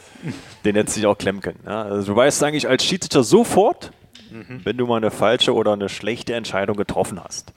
[0.64, 1.61] Den hättest du dich auch klemmen können.
[1.66, 1.82] Ja?
[1.82, 3.92] Also du weißt eigentlich als Schiedsrichter sofort,
[4.30, 4.61] mhm.
[4.64, 7.52] wenn du mal eine falsche oder eine schlechte Entscheidung getroffen hast.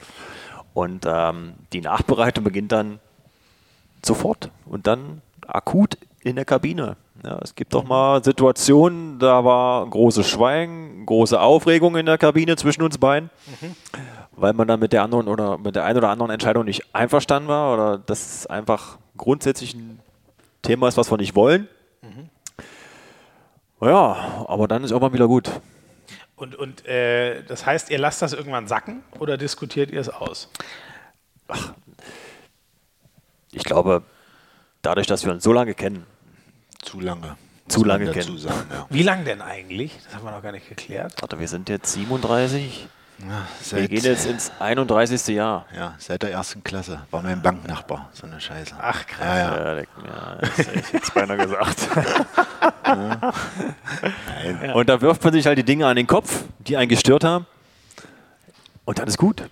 [0.73, 2.99] Und ähm, die Nachbereitung beginnt dann
[4.05, 6.97] sofort und dann akut in der Kabine.
[7.23, 12.55] Ja, es gibt doch mal Situationen, da war großes Schweigen, große Aufregung in der Kabine
[12.55, 13.29] zwischen uns beiden,
[13.61, 13.75] mhm.
[14.33, 17.47] weil man dann mit der anderen oder mit der einen oder anderen Entscheidung nicht einverstanden
[17.47, 19.99] war oder das einfach grundsätzlich ein
[20.61, 21.67] Thema ist, was wir nicht wollen.
[22.01, 22.29] Mhm.
[23.81, 25.49] Ja, aber dann ist auch mal wieder gut.
[26.35, 30.49] Und, und äh, das heißt, ihr lasst das irgendwann sacken oder diskutiert ihr es aus?
[31.47, 31.73] Ach,
[33.65, 34.03] glaube,
[34.81, 36.05] dadurch, dass wir uns so lange kennen.
[36.81, 37.35] Zu lange.
[37.67, 38.37] Zu lange kennen.
[38.37, 38.85] Sagen, ja.
[38.89, 39.97] Wie lange denn eigentlich?
[40.05, 41.13] Das haben wir noch gar nicht geklärt.
[41.19, 42.87] Warte, wir sind jetzt 37.
[43.19, 43.47] Ja,
[43.77, 45.27] wir gehen jetzt ins 31.
[45.27, 45.65] Jahr.
[45.73, 47.01] Ja, seit der ersten Klasse.
[47.11, 48.75] War mein Banknachbar, so eine Scheiße.
[48.77, 49.25] Ach, krass.
[49.25, 49.73] Ja, ja.
[49.73, 51.87] ja, ja das hätte ich jetzt beinahe gesagt.
[52.85, 54.73] ja.
[54.73, 57.45] Und da wirft man sich halt die Dinge an den Kopf, die einen gestört haben.
[58.83, 59.49] Und dann ist gut.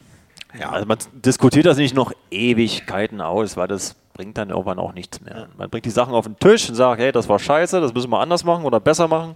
[0.59, 0.69] Ja.
[0.69, 5.21] Also man diskutiert das nicht noch Ewigkeiten aus, weil das bringt dann irgendwann auch nichts
[5.21, 5.47] mehr.
[5.57, 8.11] Man bringt die Sachen auf den Tisch und sagt, hey, das war scheiße, das müssen
[8.11, 9.35] wir anders machen oder besser machen.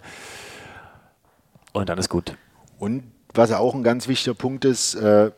[1.73, 2.35] Und dann ist gut.
[2.79, 5.31] Und was auch ein ganz wichtiger Punkt ist, äh,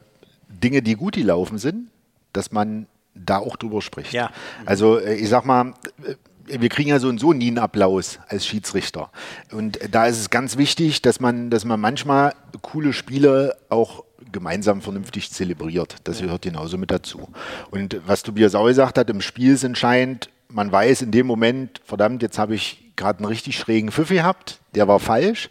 [0.48, 1.90] Dinge, die gut gelaufen sind,
[2.34, 4.14] dass man da auch drüber spricht.
[4.14, 4.32] Ja.
[4.66, 5.74] Also äh, ich sag mal,
[6.04, 6.16] äh,
[6.60, 9.12] wir kriegen ja so und so nie einen Applaus als Schiedsrichter.
[9.52, 14.82] Und da ist es ganz wichtig, dass man, dass man manchmal coole Spiele auch gemeinsam
[14.82, 15.96] vernünftig zelebriert.
[16.04, 17.30] Das gehört genauso mit dazu.
[17.72, 21.82] Und was Tobias auch gesagt hat, im Spiel ist entscheidend, man weiß in dem Moment,
[21.86, 25.50] verdammt, jetzt habe ich gerade einen richtig schrägen Pfiff gehabt, der war falsch.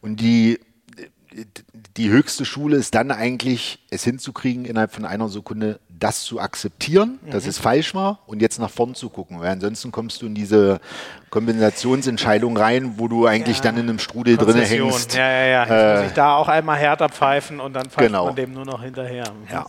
[0.00, 0.60] Und die,
[1.96, 7.18] die höchste Schule ist dann eigentlich, es hinzukriegen, innerhalb von einer Sekunde das zu akzeptieren,
[7.24, 7.30] mhm.
[7.30, 9.40] dass es falsch war und jetzt nach vorn zu gucken.
[9.40, 10.80] Weil ansonsten kommst du in diese
[11.30, 13.64] Kompensationsentscheidung rein, wo du eigentlich ja.
[13.64, 15.14] dann in einem Strudel drin hängst.
[15.14, 15.62] Ja, ja, ja.
[15.62, 18.26] Jetzt äh, muss ich da auch einmal härter pfeifen und dann pfeift genau.
[18.26, 19.24] man dem nur noch hinterher.
[19.50, 19.66] Ja.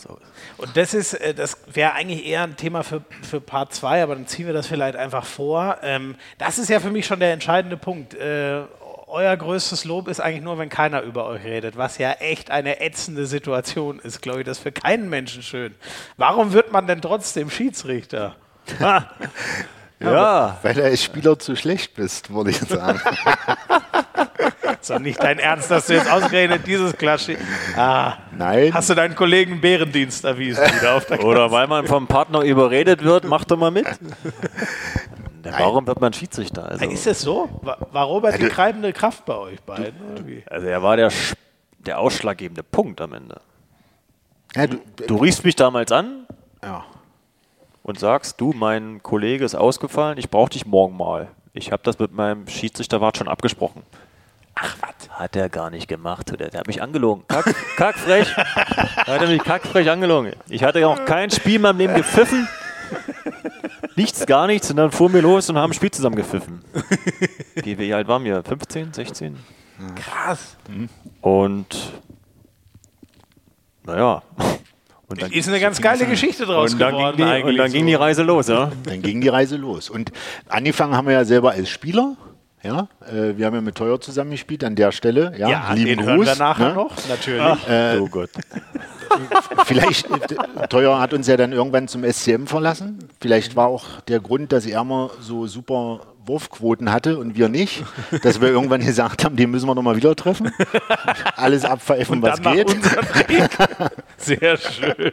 [0.58, 4.16] Und das ist, äh, das wäre eigentlich eher ein Thema für, für Part 2, aber
[4.16, 5.78] dann ziehen wir das vielleicht einfach vor.
[5.82, 8.16] Ähm, das ist ja für mich schon der entscheidende Punkt.
[9.10, 12.82] Euer größtes Lob ist eigentlich nur, wenn keiner über euch redet, was ja echt eine
[12.82, 14.46] ätzende Situation ist, glaube ich.
[14.46, 15.74] Das ist für keinen Menschen schön.
[16.18, 18.36] Warum wird man denn trotzdem Schiedsrichter?
[18.82, 19.10] ja,
[20.02, 20.58] ja.
[20.62, 23.00] Weil du als Spieler zu schlecht bist, würde ich sagen.
[24.82, 27.38] ist doch nicht dein Ernst, dass du jetzt ausgerechnet dieses Klatsche.
[27.78, 28.74] Ah, Nein.
[28.74, 33.06] Hast du deinen Kollegen Bärendienst erwiesen wieder auf der Oder weil man vom Partner überredet
[33.06, 33.88] wird, mach doch mal mit.
[35.52, 35.60] Nein.
[35.60, 36.70] Warum wird man Schiedsrichter?
[36.70, 37.50] Also, ist es so?
[37.62, 40.44] War Robert also, die treibende Kraft bei euch beiden?
[40.50, 41.12] Also er war der,
[41.80, 43.40] der ausschlaggebende Punkt am Ende.
[44.56, 46.26] Ja, du, du riefst mich damals an
[46.64, 46.84] ja.
[47.84, 51.30] und sagst, du, mein Kollege ist ausgefallen, ich brauche dich morgen mal.
[51.54, 53.84] Ich habe das mit meinem Schiedsrichterwart schon abgesprochen.
[54.56, 55.10] Ach, was?
[55.10, 56.30] Hat er gar nicht gemacht.
[56.40, 57.24] Der, der hat mich angelogen.
[57.28, 58.36] Kack, kackfrech.
[58.38, 60.34] hat er mich kackfrech angelogen.
[60.50, 62.48] Ich hatte ja auch kein Spiel in meinem Leben gepfiffen
[63.96, 64.70] nichts, gar nichts.
[64.70, 66.62] Und dann fuhren wir los und haben ein Spiel zusammen gepfiffen.
[67.64, 68.44] Wie alt waren wir?
[68.44, 69.38] 15, 16?
[69.96, 70.58] Krass.
[71.22, 71.94] Und
[73.86, 74.22] naja.
[75.08, 77.16] Und dann ist eine ganz geile Geschichte draus und dann geworden.
[77.16, 77.78] Ging die, und dann so.
[77.78, 78.72] ging die Reise los, ja.
[78.84, 79.90] Dann ging die Reise los.
[79.90, 80.12] Und
[80.50, 82.18] angefangen haben wir ja selber als Spieler.
[82.64, 85.32] Ja, äh, wir haben ja mit Teuer zusammengespielt an der Stelle.
[85.38, 86.74] Ja, ja lieben den Gruß, hören wir nachher ne?
[86.74, 87.42] noch, natürlich.
[87.42, 88.32] Ach, äh, oh Gott.
[89.66, 90.08] Vielleicht,
[90.70, 93.00] Teuer hat uns ja dann irgendwann zum SCM verlassen.
[93.20, 97.84] Vielleicht war auch der Grund, dass er immer so super Wurfquoten hatte und wir nicht,
[98.22, 100.52] dass wir irgendwann gesagt haben, den müssen wir nochmal wieder treffen.
[101.36, 102.76] Alles abpfeifen, was geht.
[104.18, 105.12] Sehr schön.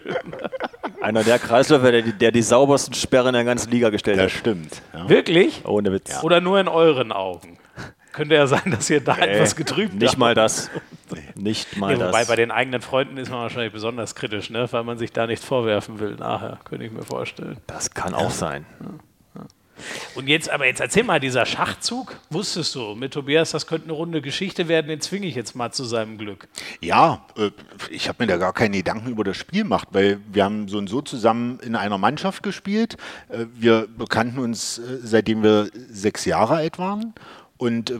[1.00, 4.32] Einer der Kreisläufer, der, der, die saubersten Sperren in der ganzen Liga gestellt das hat.
[4.32, 4.82] Das stimmt.
[4.92, 5.08] Ja.
[5.08, 5.62] Wirklich?
[5.64, 6.22] Ohne Witz.
[6.22, 7.58] Oder nur in euren Augen?
[8.14, 10.18] Könnte ja sein, dass ihr da nee, etwas getrübt Nicht habt.
[10.18, 10.70] mal das.
[11.34, 12.28] Nicht mal nee, wobei das.
[12.28, 14.68] bei den eigenen Freunden ist man wahrscheinlich besonders kritisch, ne?
[14.70, 17.58] weil man sich da nichts vorwerfen will nachher, könnte ich mir vorstellen.
[17.66, 18.66] Das kann auch sein.
[20.14, 23.94] Und jetzt, aber jetzt erzähl mal, dieser Schachzug, wusstest du mit Tobias, das könnte eine
[23.94, 26.46] runde Geschichte werden, den zwinge ich jetzt mal zu seinem Glück.
[26.80, 27.50] Ja, äh,
[27.90, 30.78] ich habe mir da gar keine Gedanken über das Spiel gemacht, weil wir haben so
[30.78, 32.96] und so zusammen in einer Mannschaft gespielt.
[33.28, 37.12] Äh, wir bekannten uns, äh, seitdem wir sechs Jahre alt waren.
[37.56, 37.94] Und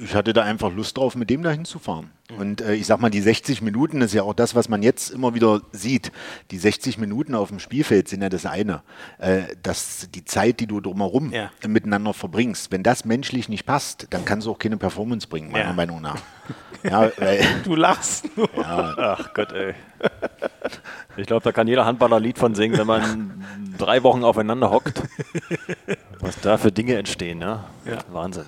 [0.00, 2.10] ich hatte da einfach Lust drauf, mit dem da hinzufahren.
[2.36, 5.10] Und äh, ich sag mal, die 60 Minuten ist ja auch das, was man jetzt
[5.10, 6.12] immer wieder sieht.
[6.50, 8.82] Die 60 Minuten auf dem Spielfeld sind ja das eine.
[9.18, 11.50] Äh, dass die Zeit, die du drumherum ja.
[11.66, 15.70] miteinander verbringst, wenn das menschlich nicht passt, dann kannst du auch keine Performance bringen, meiner
[15.70, 15.72] ja.
[15.72, 16.20] Meinung nach.
[16.84, 18.48] Ja, weil, du lachst nur.
[18.56, 18.94] Ja.
[18.96, 19.74] Ach Gott, ey.
[21.16, 23.44] Ich glaube, da kann jeder Handballer ein Lied von singen, wenn man
[23.76, 25.02] drei Wochen aufeinander hockt.
[26.20, 27.64] Was da für Dinge entstehen, ja.
[28.12, 28.44] Wahnsinn.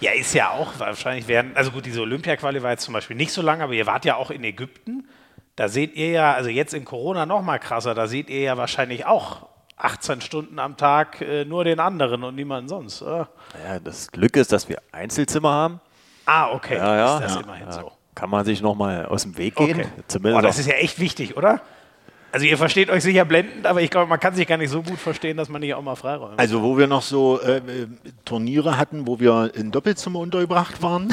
[0.00, 3.32] Ja, ist ja auch wahrscheinlich werden, also gut, diese Olympia-Quali war jetzt zum Beispiel nicht
[3.32, 5.08] so lange, aber ihr wart ja auch in Ägypten.
[5.56, 8.56] Da seht ihr ja, also jetzt in Corona noch mal krasser, da seht ihr ja
[8.56, 13.02] wahrscheinlich auch 18 Stunden am Tag äh, nur den anderen und niemanden sonst.
[13.02, 13.28] Oder?
[13.64, 15.80] Ja, das Glück ist, dass wir Einzelzimmer haben.
[16.26, 16.76] Ah, okay.
[16.76, 17.14] Ja, ja.
[17.16, 17.72] Ist das ja, immerhin ja.
[17.72, 17.92] so.
[18.14, 19.80] Kann man sich noch mal aus dem Weg gehen.
[19.80, 19.88] Okay.
[20.06, 21.62] Zumindest oh, das ist ja echt wichtig, oder?
[22.32, 24.82] Also ihr versteht euch sicher blendend, aber ich glaube, man kann sich gar nicht so
[24.82, 26.38] gut verstehen, dass man nicht auch mal freiräumt.
[26.38, 27.60] Also wo wir noch so äh,
[28.24, 31.08] Turniere hatten, wo wir in Doppelzimmer untergebracht waren,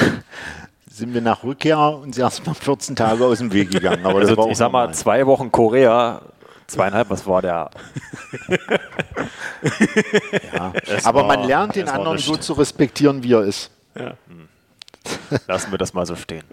[0.90, 4.06] sind wir nach Rückkehr uns erstmal 14 Tage aus dem Weg gegangen.
[4.06, 6.22] Aber also, ich sag mal, zwei Wochen Korea,
[6.68, 7.70] zweieinhalb, was war der?
[10.52, 10.72] ja.
[11.04, 13.70] Aber war, man lernt den anderen so zu respektieren, wie er ist.
[13.98, 14.14] Ja.
[15.46, 16.44] Lassen wir das mal so stehen.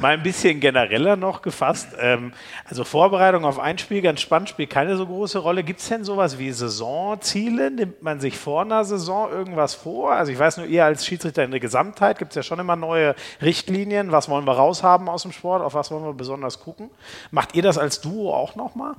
[0.00, 1.88] mal ein bisschen genereller noch gefasst.
[1.98, 2.32] Ähm,
[2.64, 5.64] also Vorbereitung auf ein Spiel, ganz spannend, spielt keine so große Rolle.
[5.64, 7.70] Gibt es denn sowas wie Saisonziele?
[7.70, 10.12] Nimmt man sich vor einer Saison irgendwas vor?
[10.12, 12.76] Also ich weiß nur, ihr als Schiedsrichter in der Gesamtheit gibt es ja schon immer
[12.76, 14.12] neue Richtlinien.
[14.12, 15.62] Was wollen wir raushaben aus dem Sport?
[15.62, 16.90] Auf was wollen wir besonders gucken?
[17.30, 18.94] Macht ihr das als Duo auch nochmal?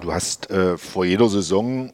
[0.00, 1.92] Du hast äh, vor jeder Saison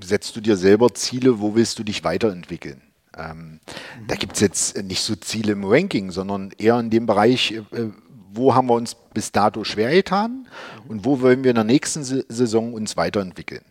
[0.00, 2.82] setzt du dir selber Ziele, wo willst du dich weiterentwickeln?
[3.18, 3.60] Ähm,
[4.06, 7.88] da gibt es jetzt nicht so Ziele im Ranking, sondern eher in dem Bereich, äh,
[8.32, 10.46] wo haben wir uns bis dato schwer getan
[10.86, 13.64] und wo wollen wir in der nächsten Saison uns weiterentwickeln.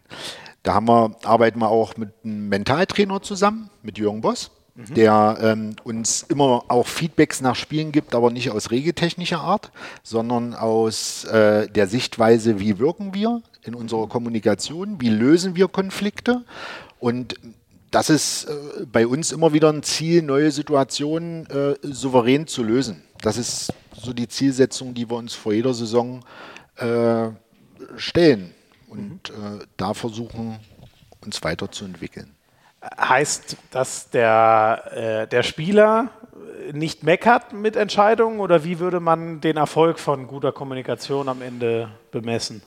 [0.64, 4.94] Da haben wir, arbeiten wir auch mit einem Mentaltrainer zusammen, mit Jürgen Boss, mhm.
[4.96, 9.72] der ähm, uns immer auch Feedbacks nach Spielen gibt, aber nicht aus regeltechnischer Art,
[10.04, 16.44] sondern aus äh, der Sichtweise, wie wirken wir in unserer Kommunikation, wie lösen wir Konflikte
[17.00, 17.36] und
[17.98, 23.04] das ist äh, bei uns immer wieder ein Ziel, neue Situationen äh, souverän zu lösen.
[23.22, 26.24] Das ist so die Zielsetzung, die wir uns vor jeder Saison
[26.76, 27.30] äh,
[27.96, 28.54] stellen
[28.88, 29.64] und mhm.
[29.78, 30.60] da versuchen,
[31.26, 32.36] uns weiterzuentwickeln.
[33.00, 36.12] Heißt, dass der, äh, der Spieler
[36.74, 41.90] nicht meckert mit Entscheidungen oder wie würde man den Erfolg von guter Kommunikation am Ende
[42.12, 42.62] bemessen?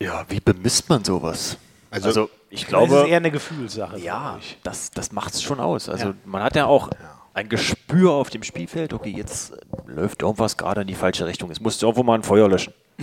[0.00, 1.56] Ja, wie bemisst man sowas?
[1.92, 2.94] Also, also ich glaube.
[2.94, 3.98] Das ist eher eine Gefühlssache.
[3.98, 5.88] Ja, das, das macht es schon aus.
[5.88, 6.14] Also ja.
[6.24, 6.90] man hat ja auch
[7.34, 9.54] ein Gespür auf dem Spielfeld, okay, jetzt
[9.86, 11.50] läuft irgendwas gerade in die falsche Richtung.
[11.50, 12.72] Es muss irgendwo mal ein Feuer löschen.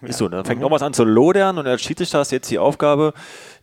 [0.00, 0.08] ja.
[0.08, 0.36] Ist so, ne?
[0.36, 0.64] dann fängt mhm.
[0.64, 3.12] irgendwas an zu lodern und als Schiedsrichter hast jetzt die Aufgabe,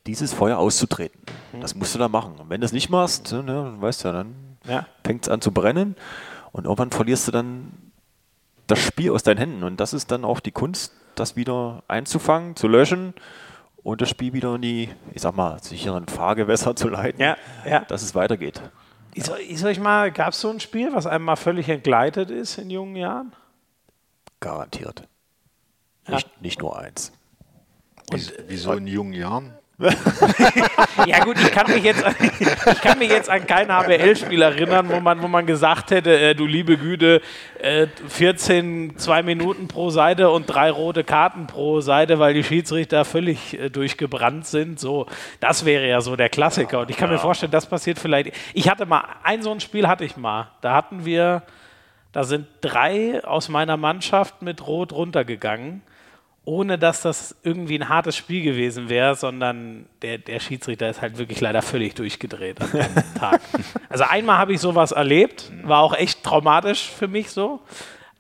[0.06, 1.22] dieses Feuer auszutreten.
[1.54, 1.62] Mhm.
[1.62, 2.36] Das musst du da machen.
[2.38, 4.36] Und wenn du es nicht machst, ne, ne weißt du ja, dann
[4.68, 4.86] ja.
[5.06, 5.96] fängt es an zu brennen
[6.52, 7.72] und irgendwann verlierst du dann
[8.68, 9.64] das Spiel aus deinen Händen.
[9.64, 13.14] Und das ist dann auch die Kunst, das wieder einzufangen, zu löschen
[13.84, 17.82] und das Spiel wieder in die, ich sag mal, sicheren Fahrgewässer zu leiten, ja, ja.
[17.82, 18.62] dass es weitergeht.
[19.14, 22.58] Ist, ist euch mal, gab es so ein Spiel, was einem mal völlig entgleitet ist
[22.58, 23.34] in jungen Jahren?
[24.40, 25.08] Garantiert.
[26.08, 26.16] Ja.
[26.16, 27.12] Nicht, nicht nur eins.
[28.12, 29.54] Und, Wieso in jungen Jahren?
[31.08, 35.00] ja gut, ich kann mich jetzt, ich kann mich jetzt an kein HBL-Spiel erinnern, wo
[35.00, 37.22] man, wo man gesagt hätte, äh, du liebe Güte,
[37.60, 43.04] äh, 14, zwei Minuten pro Seite und drei rote Karten pro Seite, weil die Schiedsrichter
[43.04, 44.80] völlig äh, durchgebrannt sind.
[44.80, 45.08] So,
[45.40, 46.82] das wäre ja so der Klassiker.
[46.82, 47.16] Und ich kann ja.
[47.16, 48.32] mir vorstellen, das passiert vielleicht.
[48.54, 50.52] Ich hatte mal, ein so ein Spiel hatte ich mal.
[50.62, 51.42] Da hatten wir,
[52.12, 55.82] da sind drei aus meiner Mannschaft mit Rot runtergegangen
[56.46, 61.18] ohne dass das irgendwie ein hartes Spiel gewesen wäre, sondern der, der Schiedsrichter ist halt
[61.18, 63.42] wirklich leider völlig durchgedreht an dem Tag.
[63.90, 67.62] Also einmal habe ich sowas erlebt, war auch echt traumatisch für mich so,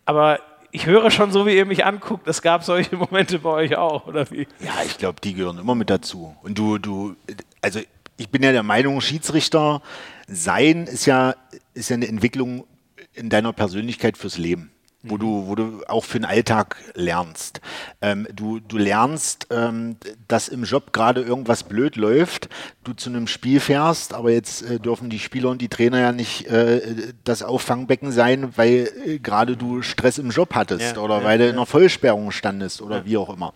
[0.05, 0.39] aber
[0.71, 4.07] ich höre schon so, wie ihr mich anguckt, es gab solche Momente bei euch auch,
[4.07, 4.47] oder wie?
[4.59, 6.35] Ja, ich glaube, die gehören immer mit dazu.
[6.41, 7.15] Und du, du,
[7.61, 7.79] also
[8.17, 9.81] ich bin ja der Meinung, Schiedsrichter
[10.27, 11.35] sein ist ja,
[11.73, 12.65] ist ja eine Entwicklung
[13.13, 14.71] in deiner Persönlichkeit fürs Leben.
[15.03, 17.59] Wo du, wo du auch für den Alltag lernst.
[18.01, 19.97] Ähm, du, du lernst, ähm,
[20.29, 22.49] dass im Job gerade irgendwas blöd läuft,
[22.85, 26.11] du zu einem Spiel fährst, aber jetzt äh, dürfen die Spieler und die Trainer ja
[26.13, 31.19] nicht äh, das Auffangbecken sein, weil äh, gerade du Stress im Job hattest ja, oder
[31.19, 33.53] ja, weil du in einer Vollsperrung standest oder wie auch immer.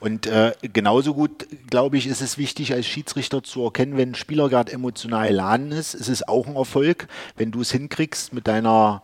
[0.00, 4.14] Und äh, genauso gut, glaube ich, ist es wichtig, als Schiedsrichter zu erkennen, wenn ein
[4.16, 7.06] Spieler gerade emotional laden ist, ist es auch ein Erfolg,
[7.36, 9.02] wenn du es hinkriegst mit deiner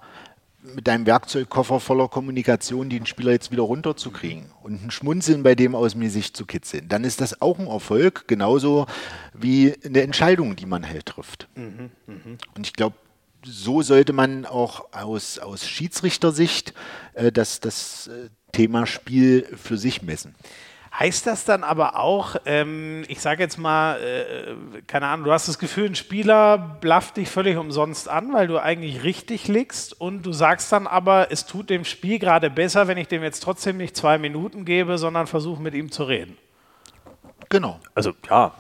[0.65, 5.75] mit deinem Werkzeugkoffer voller Kommunikation den Spieler jetzt wieder runterzukriegen und ein Schmunzeln bei dem
[5.75, 8.87] aus mir sich zu kitzeln, dann ist das auch ein Erfolg, genauso
[9.35, 11.49] wie eine Entscheidung, die man halt trifft.
[11.55, 12.39] Mhm, mh.
[12.57, 12.97] Und ich glaube,
[13.45, 16.73] so sollte man auch aus, aus Schiedsrichtersicht
[17.13, 20.35] äh, das, das äh, Thema Spiel für sich messen.
[20.97, 25.49] Heißt das dann aber auch, ähm, ich sage jetzt mal, äh, keine Ahnung, du hast
[25.49, 30.23] das Gefühl, ein Spieler blafft dich völlig umsonst an, weil du eigentlich richtig liegst und
[30.23, 33.77] du sagst dann aber, es tut dem Spiel gerade besser, wenn ich dem jetzt trotzdem
[33.77, 36.39] nicht zwei Minuten gebe, sondern versuche mit ihm zu reden.
[37.49, 37.81] Genau.
[37.97, 38.53] Also ja,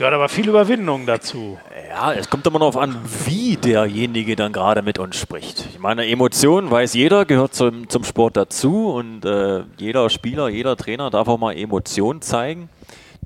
[0.00, 1.58] Gehört aber viel Überwindung dazu.
[1.90, 5.66] Ja, es kommt immer darauf an, wie derjenige dann gerade mit uns spricht.
[5.72, 10.78] Ich meine, Emotionen weiß jeder, gehört zum, zum Sport dazu und äh, jeder Spieler, jeder
[10.78, 12.70] Trainer darf auch mal Emotionen zeigen.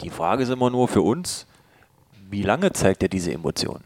[0.03, 1.47] Die Frage ist immer nur für uns,
[2.29, 3.85] wie lange zeigt er diese Emotionen?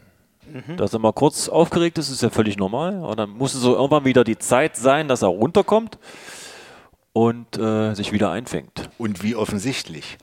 [0.51, 0.77] Mhm.
[0.77, 3.03] Dass er mal kurz aufgeregt ist, ist ja völlig normal.
[3.03, 5.99] Und dann muss es so irgendwann wieder die Zeit sein, dass er runterkommt
[7.13, 8.89] und äh, sich wieder einfängt.
[8.97, 10.17] Und wie offensichtlich?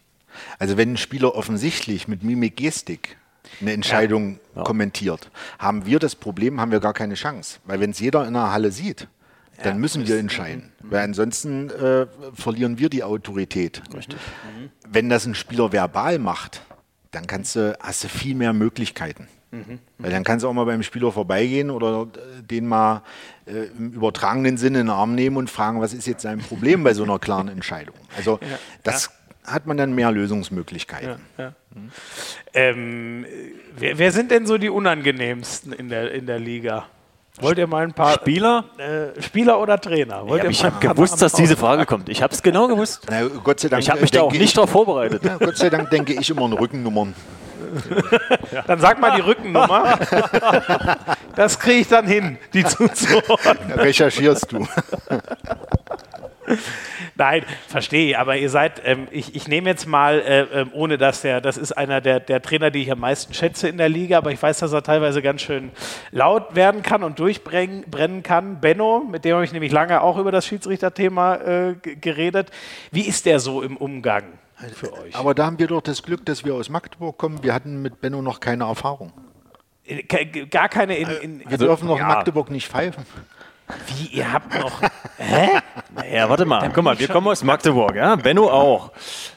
[0.58, 3.16] Also wenn ein Spieler offensichtlich mit Mimik Gestik
[3.60, 4.62] eine Entscheidung ja.
[4.62, 7.58] Kommentiert, haben wir das Problem, haben wir gar keine Chance.
[7.64, 9.08] Weil wenn es jeder in der Halle sieht,
[9.62, 10.72] dann ja, müssen wir entscheiden.
[10.82, 10.90] Mhm.
[10.90, 13.82] Weil ansonsten äh, verlieren wir die Autorität.
[13.94, 14.16] Richtig.
[14.16, 14.70] Mhm.
[14.88, 16.62] Wenn das ein Spieler verbal macht,
[17.10, 19.28] dann kannst du, hast du viel mehr Möglichkeiten.
[19.50, 19.78] Mhm.
[19.98, 23.02] Weil dann kannst du auch mal beim Spieler vorbeigehen oder äh, den mal
[23.46, 26.84] äh, im übertragenen Sinne in den Arm nehmen und fragen, was ist jetzt sein Problem
[26.84, 27.94] bei so einer klaren Entscheidung.
[28.16, 28.58] Also ja.
[28.82, 29.10] das
[29.46, 31.20] hat man dann mehr Lösungsmöglichkeiten.
[31.38, 31.52] Ja, ja.
[31.74, 31.90] Mhm.
[32.54, 33.26] Ähm,
[33.76, 36.86] wer, wer, sind denn so die unangenehmsten in der, in der Liga?
[37.40, 38.64] Wollt ihr mal ein paar Spieler?
[38.78, 40.24] Äh, Spieler oder Trainer?
[40.26, 42.08] Ja, ich habe gewusst, dass diese Frage kommt.
[42.08, 43.06] Ich habe es genau gewusst.
[43.10, 45.22] Na, Gott sei Dank, ich habe mich da auch nicht darauf vorbereitet.
[45.22, 47.14] Ja, Gott sei Dank denke ich immer an Rückennummern.
[48.66, 49.98] Dann sag mal die Rückennummer.
[51.34, 53.72] Das kriege ich dann hin, die zuzuordnen.
[53.72, 54.66] Recherchierst du.
[57.16, 61.22] Nein, verstehe, aber ihr seid, ähm, ich, ich nehme jetzt mal, äh, äh, ohne dass
[61.22, 64.18] der, das ist einer der, der Trainer, die ich am meisten schätze in der Liga,
[64.18, 65.70] aber ich weiß, dass er teilweise ganz schön
[66.10, 68.60] laut werden kann und durchbrennen kann.
[68.60, 72.50] Benno, mit dem habe ich nämlich lange auch über das Schiedsrichterthema äh, geredet.
[72.90, 74.24] Wie ist der so im Umgang?
[74.74, 75.14] Für euch.
[75.14, 77.42] Aber da haben wir doch das Glück, dass wir aus Magdeburg kommen.
[77.42, 79.12] Wir hatten mit Benno noch keine Erfahrung.
[79.84, 80.02] Äh,
[80.46, 81.08] gar keine in,
[81.40, 82.02] in Wir dürfen noch ja.
[82.02, 83.04] in Magdeburg nicht pfeifen.
[83.86, 84.82] Wie, ihr habt noch.
[85.18, 85.48] Hä?
[85.94, 86.70] Naja, warte mal.
[86.72, 88.16] Guck mal, wir kommen aus Magdeburg, ja?
[88.16, 88.92] Benno auch.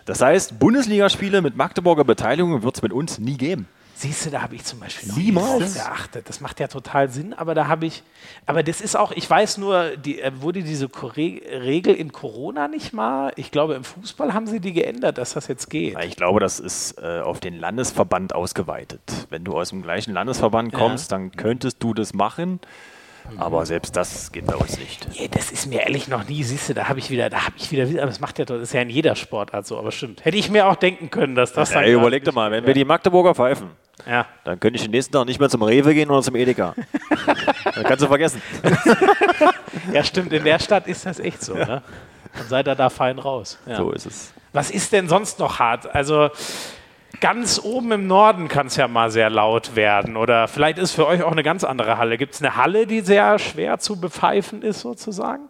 [0.05, 3.67] Das heißt, Bundesligaspiele mit Magdeburger Beteiligung wird es mit uns nie geben.
[3.99, 5.73] Siehst du, da habe ich zum Beispiel noch Niemals.
[5.73, 6.29] geachtet.
[6.29, 8.01] Das macht ja total Sinn, aber da habe ich,
[8.45, 12.93] aber das ist auch, ich weiß nur, die, äh, wurde diese Regel in Corona nicht
[12.93, 15.97] mal, ich glaube im Fußball haben sie die geändert, dass das jetzt geht.
[16.05, 19.01] Ich glaube, das ist äh, auf den Landesverband ausgeweitet.
[19.29, 21.17] Wenn du aus dem gleichen Landesverband kommst, ja.
[21.17, 22.61] dann könntest du das machen.
[23.37, 25.07] Aber selbst das geht bei uns nicht.
[25.13, 27.55] Ja, das ist mir ehrlich noch nie, siehst du, da habe ich wieder, da habe
[27.57, 30.23] ich wieder, aber das macht ja, das ist ja in jeder Sportart so, aber stimmt.
[30.25, 31.91] Hätte ich mir auch denken können, dass das ja, dann.
[31.91, 33.69] Überleg doch mal, wenn wir die Magdeburger pfeifen,
[34.07, 34.25] ja.
[34.43, 36.75] dann könnte ich den nächsten Tag nicht mehr zum Rewe gehen oder zum Edeka.
[37.75, 38.41] dann kannst du vergessen.
[39.93, 41.65] ja, stimmt, in der Stadt ist das echt so, ja.
[41.65, 41.83] ne?
[42.37, 43.57] Dann seid ihr da fein raus.
[43.65, 43.77] Ja.
[43.77, 44.33] So ist es.
[44.53, 45.93] Was ist denn sonst noch hart?
[45.93, 46.29] Also,
[47.19, 50.17] ganz oben im Norden kann es ja mal sehr laut werden.
[50.17, 52.17] Oder vielleicht ist für euch auch eine ganz andere Halle.
[52.17, 55.50] Gibt es eine Halle, die sehr schwer zu bepfeifen ist, sozusagen?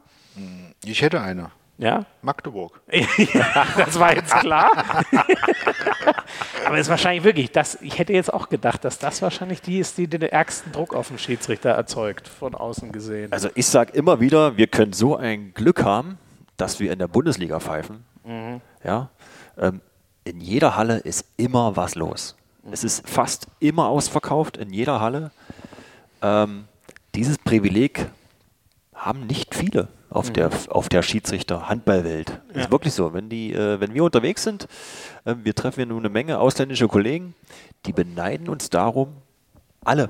[0.85, 1.51] Ich hätte eine.
[1.77, 2.05] Ja?
[2.21, 2.81] Magdeburg.
[2.91, 4.71] ja, das war jetzt klar.
[6.65, 9.79] Aber es ist wahrscheinlich wirklich, das, ich hätte jetzt auch gedacht, dass das wahrscheinlich die
[9.79, 13.31] ist, die den ärgsten Druck auf den Schiedsrichter erzeugt, von außen gesehen.
[13.31, 16.17] Also ich sage immer wieder, wir können so ein Glück haben,
[16.57, 18.03] dass wir in der Bundesliga pfeifen.
[18.25, 18.59] Mhm.
[18.83, 19.09] Ja,
[19.57, 19.79] ähm,
[20.23, 22.35] in jeder Halle ist immer was los.
[22.71, 25.31] Es ist fast immer ausverkauft in jeder Halle.
[26.21, 26.65] Ähm,
[27.15, 28.07] dieses Privileg
[28.93, 30.33] haben nicht viele auf mhm.
[30.33, 32.41] der, auf der Schiedsrichter-Handballwelt.
[32.53, 32.61] Ja.
[32.61, 33.13] Ist wirklich so.
[33.13, 34.67] Wenn, die, äh, wenn wir unterwegs sind,
[35.25, 37.35] äh, wir treffen ja nun eine Menge ausländische Kollegen,
[37.85, 39.15] die beneiden uns darum,
[39.83, 40.09] alle,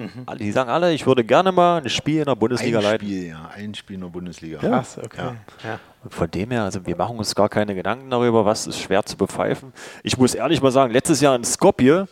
[0.00, 0.38] Mhm.
[0.38, 3.06] Die sagen alle, ich würde gerne mal ein Spiel in der Bundesliga ein leiten.
[3.06, 4.58] Spiel, ja, ein Spiel in der Bundesliga.
[4.62, 4.68] Ja.
[4.68, 5.18] Krass, okay.
[5.18, 5.36] Ja.
[5.64, 5.80] Ja.
[6.08, 9.16] von dem her, also wir machen uns gar keine Gedanken darüber, was ist schwer zu
[9.16, 9.72] bepfeifen.
[10.02, 12.08] Ich muss ehrlich mal sagen, letztes Jahr in Skopje,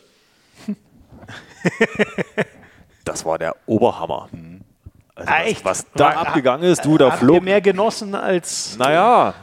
[3.05, 4.29] das war der Oberhammer.
[4.33, 4.61] Mhm.
[5.17, 7.43] was, was da war, abgegangen ist, du, da flog.
[7.43, 8.77] mehr genossen als.
[8.79, 9.35] Naja.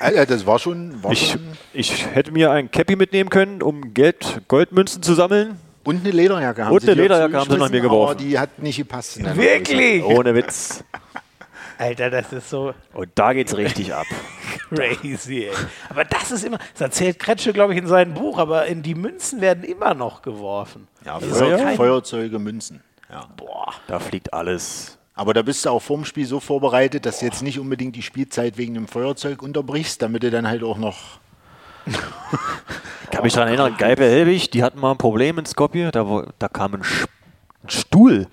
[0.00, 1.02] Alter, das war schon.
[1.02, 1.40] War ich, schon
[1.72, 5.58] ich hätte mir ein Cappy mitnehmen können, um Geld, Goldmünzen zu sammeln.
[5.90, 8.12] Und eine Lederjacke haben Und eine Lederjacke haben sie nach mir geworfen.
[8.12, 9.22] Aber die hat nicht gepasst.
[9.36, 10.04] Wirklich?
[10.04, 10.84] Ohne Witz.
[11.78, 12.74] Alter, das ist so.
[12.92, 14.06] Und da geht's richtig ab.
[14.74, 15.50] Crazy, ey.
[15.88, 18.94] Aber das ist immer, das erzählt Kretsche, glaube ich, in seinem Buch, aber in die
[18.94, 20.86] Münzen werden immer noch geworfen.
[21.04, 21.76] Ja, Feuer, kein...
[21.76, 22.82] Feuerzeuge, Münzen.
[23.10, 23.26] Ja.
[23.36, 23.72] Boah.
[23.88, 24.98] Da fliegt alles.
[25.14, 28.02] Aber da bist du auch vorm Spiel so vorbereitet, dass du jetzt nicht unbedingt die
[28.02, 31.18] Spielzeit wegen dem Feuerzeug unterbrichst, damit du dann halt auch noch.
[31.86, 36.24] Ich kann mich daran erinnern, Geibe Helbig, die hatten mal ein Problem in Skopje, da,
[36.38, 38.26] da kam ein, ein Stuhl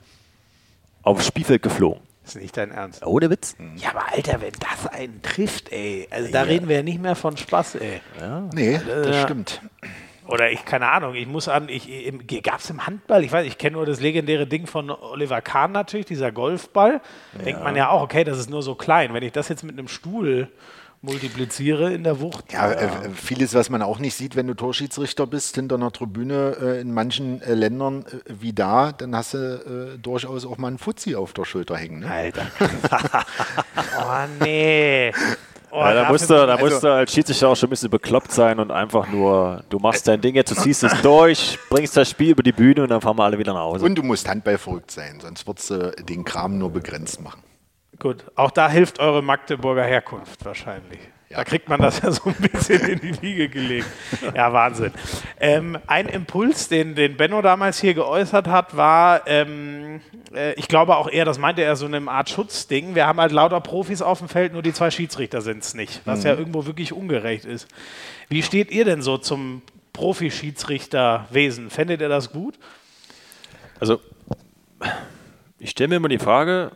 [1.03, 2.01] aufs Spielfeld geflogen.
[2.23, 3.05] Das ist nicht dein Ernst.
[3.05, 3.55] Ohne Witz.
[3.77, 6.09] Ja, aber Alter, wenn das einen trifft, ey.
[6.11, 6.43] Also da ja.
[6.43, 8.01] reden wir ja nicht mehr von Spaß, ey.
[8.19, 8.49] Ja.
[8.53, 9.61] Nee, das äh, stimmt.
[10.27, 11.87] Oder ich, keine Ahnung, ich muss an, ich,
[12.43, 15.71] gab es im Handball, ich weiß, ich kenne nur das legendäre Ding von Oliver Kahn
[15.71, 16.99] natürlich, dieser Golfball.
[17.37, 17.43] Ja.
[17.45, 19.13] Denkt man ja auch, okay, das ist nur so klein.
[19.13, 20.49] Wenn ich das jetzt mit einem Stuhl
[21.07, 22.53] multipliziere in der Wucht.
[22.53, 26.57] Ja, äh, vieles, was man auch nicht sieht, wenn du Torschiedsrichter bist, hinter einer Tribüne
[26.61, 30.67] äh, in manchen äh, Ländern äh, wie da, dann hast du äh, durchaus auch mal
[30.67, 32.01] einen Fuzzi auf der Schulter hängen.
[32.01, 32.11] Ne?
[32.11, 32.47] Alter.
[33.99, 35.11] oh nee.
[35.69, 38.31] Oh, ja, da musst, du, da musst du als Schiedsrichter auch schon ein bisschen bekloppt
[38.31, 42.09] sein und einfach nur, du machst dein Ding jetzt, du ziehst es durch, bringst das
[42.09, 43.85] Spiel über die Bühne und dann fahren wir alle wieder nach Hause.
[43.85, 47.43] Und du musst Handball verrückt sein, sonst würdest du den Kram nur begrenzt machen.
[47.99, 50.99] Gut, auch da hilft eure Magdeburger Herkunft wahrscheinlich.
[51.29, 51.37] Ja.
[51.37, 53.87] Da kriegt man das ja so ein bisschen in die Wiege gelegt.
[54.33, 54.93] Ja, Wahnsinn.
[55.39, 59.99] Ähm, ein Impuls, den, den Benno damals hier geäußert hat, war, ähm,
[60.33, 62.95] äh, ich glaube auch eher, das meinte er so eine Art Schutzding.
[62.95, 66.01] Wir haben halt lauter Profis auf dem Feld, nur die zwei Schiedsrichter sind es nicht,
[66.05, 66.25] was mhm.
[66.27, 67.67] ja irgendwo wirklich ungerecht ist.
[68.29, 71.69] Wie steht ihr denn so zum Profi-Schiedsrichterwesen?
[71.71, 72.57] Fändet ihr das gut?
[73.81, 73.99] Also,
[75.59, 76.71] ich stelle mir immer die Frage,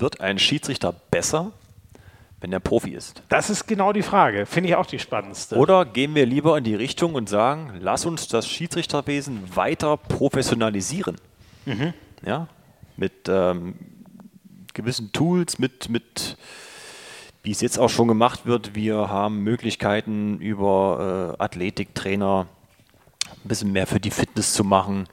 [0.00, 1.52] wird ein Schiedsrichter besser,
[2.40, 3.22] wenn er Profi ist?
[3.28, 4.46] Das ist genau die Frage.
[4.46, 5.56] Finde ich auch die spannendste.
[5.56, 11.16] Oder gehen wir lieber in die Richtung und sagen, lass uns das Schiedsrichterwesen weiter professionalisieren?
[11.66, 11.92] Mhm.
[12.24, 12.48] Ja,
[12.96, 13.74] mit ähm,
[14.74, 16.36] gewissen Tools, mit, mit
[17.42, 18.74] wie es jetzt auch schon gemacht wird.
[18.74, 22.46] Wir haben Möglichkeiten über äh, Athletiktrainer
[23.44, 25.08] ein bisschen mehr für die Fitness zu machen.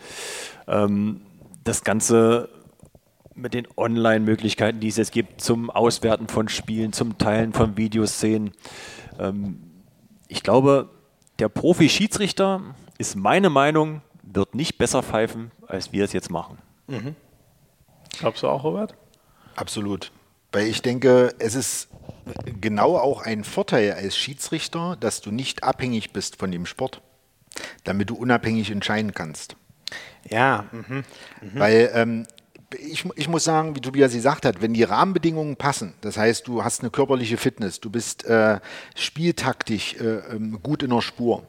[0.68, 1.22] Ähm,
[1.64, 2.50] das Ganze
[3.36, 8.52] mit den Online-Möglichkeiten, die es jetzt gibt, zum Auswerten von Spielen, zum Teilen von Videoszenen.
[9.20, 9.62] Ähm,
[10.28, 10.90] ich glaube,
[11.40, 12.62] der Profi-Schiedsrichter
[12.98, 16.58] ist meine Meinung, wird nicht besser pfeifen, als wir es jetzt machen.
[16.88, 17.16] Mhm.
[18.20, 18.96] Glaubst du auch, Robert?
[19.56, 20.12] Absolut.
[20.52, 21.90] Weil ich denke, es ist
[22.62, 27.02] genau auch ein Vorteil als Schiedsrichter, dass du nicht abhängig bist von dem Sport,
[27.84, 29.58] damit du unabhängig entscheiden kannst.
[30.30, 30.66] Ja.
[30.72, 31.04] Mhm.
[31.42, 31.60] Mhm.
[31.60, 32.28] Weil ähm,
[32.76, 36.64] ich, ich, muss sagen, wie Tobias gesagt hat, wenn die Rahmenbedingungen passen, das heißt, du
[36.64, 38.60] hast eine körperliche Fitness, du bist äh,
[38.96, 41.44] spieltaktisch äh, ähm, gut in der Spur,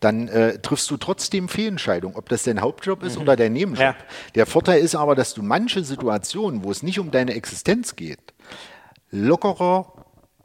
[0.00, 3.22] dann äh, triffst du trotzdem Fehlentscheidungen, ob das dein Hauptjob ist mhm.
[3.22, 3.80] oder dein Nebenjob.
[3.80, 3.96] Ja.
[4.34, 8.34] Der Vorteil ist aber, dass du manche Situationen, wo es nicht um deine Existenz geht,
[9.10, 10.00] lockerer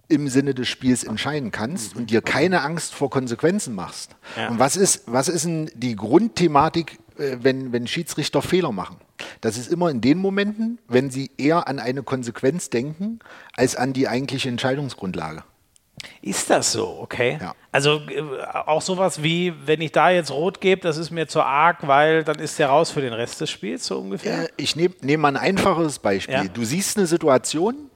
[0.08, 4.16] im Sinne des Spiels entscheiden kannst und dir keine Angst vor Konsequenzen machst.
[4.38, 4.50] Ja.
[4.50, 8.98] Und was ist, was ist denn die Grundthematik, wenn, wenn Schiedsrichter Fehler machen?
[9.42, 13.20] Das ist immer in den Momenten, wenn sie eher an eine Konsequenz denken,
[13.54, 15.44] als an die eigentliche Entscheidungsgrundlage.
[16.22, 17.38] Ist das so, okay?
[17.42, 17.56] Ja.
[17.72, 18.22] Also äh,
[18.66, 22.24] auch sowas wie, wenn ich da jetzt rot gebe, das ist mir zu arg, weil
[22.24, 24.44] dann ist der raus für den Rest des Spiels, so ungefähr?
[24.44, 26.36] Äh, ich nehme nehm mal ein einfaches Beispiel.
[26.36, 26.44] Ja.
[26.44, 27.90] Du siehst eine Situation,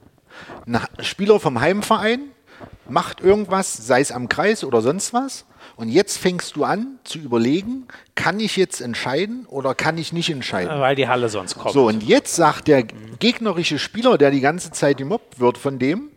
[0.66, 2.30] ein Spieler vom Heimverein
[2.88, 5.44] macht irgendwas, sei es am Kreis oder sonst was,
[5.80, 10.28] und jetzt fängst du an zu überlegen, kann ich jetzt entscheiden oder kann ich nicht
[10.28, 10.78] entscheiden?
[10.78, 11.72] Weil die Halle sonst kommt.
[11.72, 16.10] So, und jetzt sagt der gegnerische Spieler, der die ganze Zeit gemobbt wird von dem,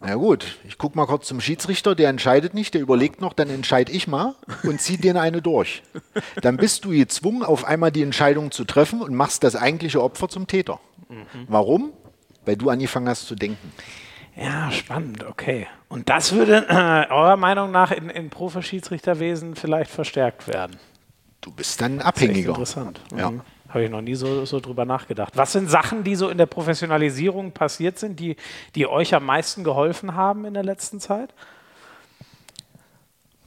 [0.00, 3.50] na gut, ich gucke mal kurz zum Schiedsrichter, der entscheidet nicht, der überlegt noch, dann
[3.50, 5.82] entscheide ich mal und ziehe den eine durch.
[6.40, 10.28] Dann bist du gezwungen, auf einmal die Entscheidung zu treffen und machst das eigentliche Opfer
[10.28, 10.78] zum Täter.
[11.08, 11.26] Mhm.
[11.48, 11.92] Warum?
[12.44, 13.72] Weil du angefangen hast zu denken.
[14.36, 15.66] Ja, spannend, okay.
[15.88, 20.76] Und das würde äh, eurer Meinung nach in, in Profi-Schiedsrichterwesen vielleicht verstärkt werden?
[21.40, 22.50] Du bist dann abhängiger.
[22.50, 23.00] interessant.
[23.16, 23.30] Ja.
[23.30, 23.40] Mhm.
[23.68, 25.36] Habe ich noch nie so, so drüber nachgedacht.
[25.36, 28.36] Was sind Sachen, die so in der Professionalisierung passiert sind, die,
[28.74, 31.34] die euch am meisten geholfen haben in der letzten Zeit?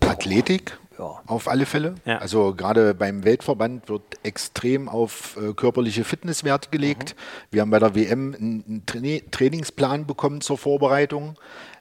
[0.01, 1.21] Athletik, ja.
[1.25, 1.95] Auf alle Fälle.
[2.05, 2.17] Ja.
[2.17, 7.15] Also gerade beim Weltverband wird extrem auf äh, körperliche Fitnesswerte gelegt.
[7.15, 7.47] Mhm.
[7.51, 8.99] Wir haben bei der WM einen Tra
[9.31, 11.37] Trainingsplan bekommen zur Vorbereitung.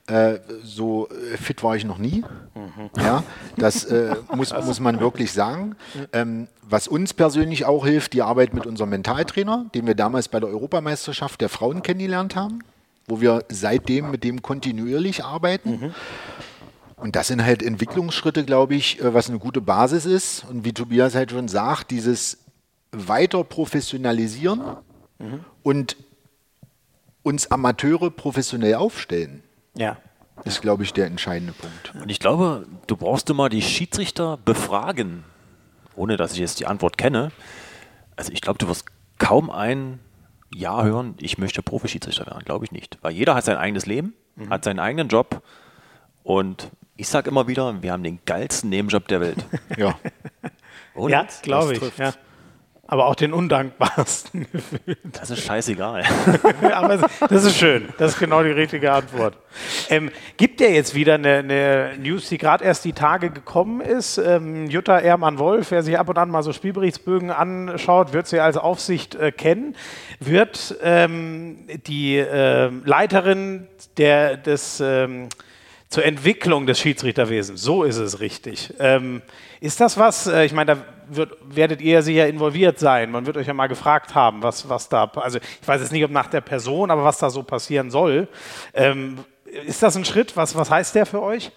[0.06, 2.24] Äh, so äh, fit war ich noch nie.
[2.54, 2.90] Mhm.
[2.96, 3.24] Ja,
[3.56, 5.76] das äh, muss, muss man wirklich sagen.
[6.12, 10.40] Ähm, was uns persönlich auch hilft, die Arbeit mit unserem Mentaltrainer, den wir damals bei
[10.40, 12.60] der Europameisterschaft der Frauen kennengelernt haben,
[13.06, 15.70] wo wir seitdem mit dem kontinuierlich arbeiten.
[15.70, 15.94] Mhm.
[17.00, 20.44] Und das sind halt Entwicklungsschritte, glaube ich, äh, was eine gute Basis ist.
[20.44, 22.38] Und wie Tobias halt schon sagt, dieses
[22.90, 24.60] weiter professionalisieren
[25.18, 25.44] mhm.
[25.62, 25.96] und
[27.22, 29.42] uns Amateure professionell aufstellen.
[29.76, 29.98] Ja.
[30.44, 31.92] Ist, glaube ich, der entscheidende Punkt.
[32.00, 35.24] Und ich glaube, du brauchst immer die Schiedsrichter befragen,
[35.96, 37.32] ohne dass ich jetzt die Antwort kenne.
[38.16, 38.86] Also ich glaube, du wirst
[39.18, 39.98] kaum ein
[40.54, 42.44] Ja hören, ich möchte Profischiedsrichter werden.
[42.44, 42.98] Glaube ich nicht.
[43.02, 44.50] Weil jeder hat sein eigenes Leben, mhm.
[44.50, 45.42] hat seinen eigenen Job
[46.22, 49.46] und ich sage immer wieder, wir haben den geilsten Nebenjob der Welt.
[49.76, 49.94] ja.
[50.94, 51.96] Und ja, glaube ich.
[51.96, 52.12] Ja.
[52.90, 54.46] Aber auch den undankbarsten.
[55.04, 56.02] Das ist scheißegal.
[56.72, 57.88] Aber das ist schön.
[57.98, 59.36] Das ist genau die richtige Antwort.
[59.90, 64.18] Ähm, gibt ja jetzt wieder eine, eine News, die gerade erst die Tage gekommen ist.
[64.18, 68.56] Ähm, Jutta Ehrmann-Wolf, wer sich ab und an mal so Spielberichtsbögen anschaut, wird sie als
[68.56, 69.76] Aufsicht äh, kennen,
[70.18, 73.68] wird ähm, die äh, Leiterin
[73.98, 75.28] der, des ähm,
[75.88, 77.62] zur Entwicklung des Schiedsrichterwesens.
[77.62, 78.74] So ist es richtig.
[78.78, 79.22] Ähm,
[79.60, 83.10] ist das was, äh, ich meine, da wird, werdet ihr sicher involviert sein.
[83.10, 86.04] Man wird euch ja mal gefragt haben, was, was da, also ich weiß jetzt nicht,
[86.04, 88.28] ob nach der Person, aber was da so passieren soll.
[88.74, 89.18] Ähm,
[89.66, 90.36] ist das ein Schritt?
[90.36, 91.50] Was, was heißt der für euch?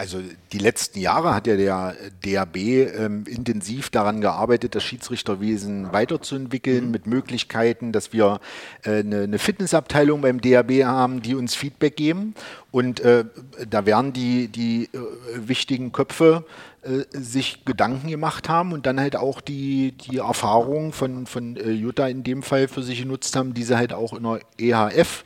[0.00, 0.22] Also
[0.54, 1.94] die letzten Jahre hat ja der
[2.24, 6.90] DAB ähm, intensiv daran gearbeitet, das Schiedsrichterwesen weiterzuentwickeln mhm.
[6.90, 8.40] mit Möglichkeiten, dass wir
[8.82, 12.34] äh, eine, eine, Fitnessabteilung beim DAB haben, die uns Feedback geben.
[12.70, 13.26] Und äh,
[13.68, 14.98] da werden die, die äh,
[15.34, 16.46] wichtigen Köpfe
[16.80, 21.72] äh, sich Gedanken gemacht haben und dann halt auch die, die Erfahrung von, von äh,
[21.72, 25.24] Jutta in dem Fall für sich genutzt haben, diese halt auch in der EHF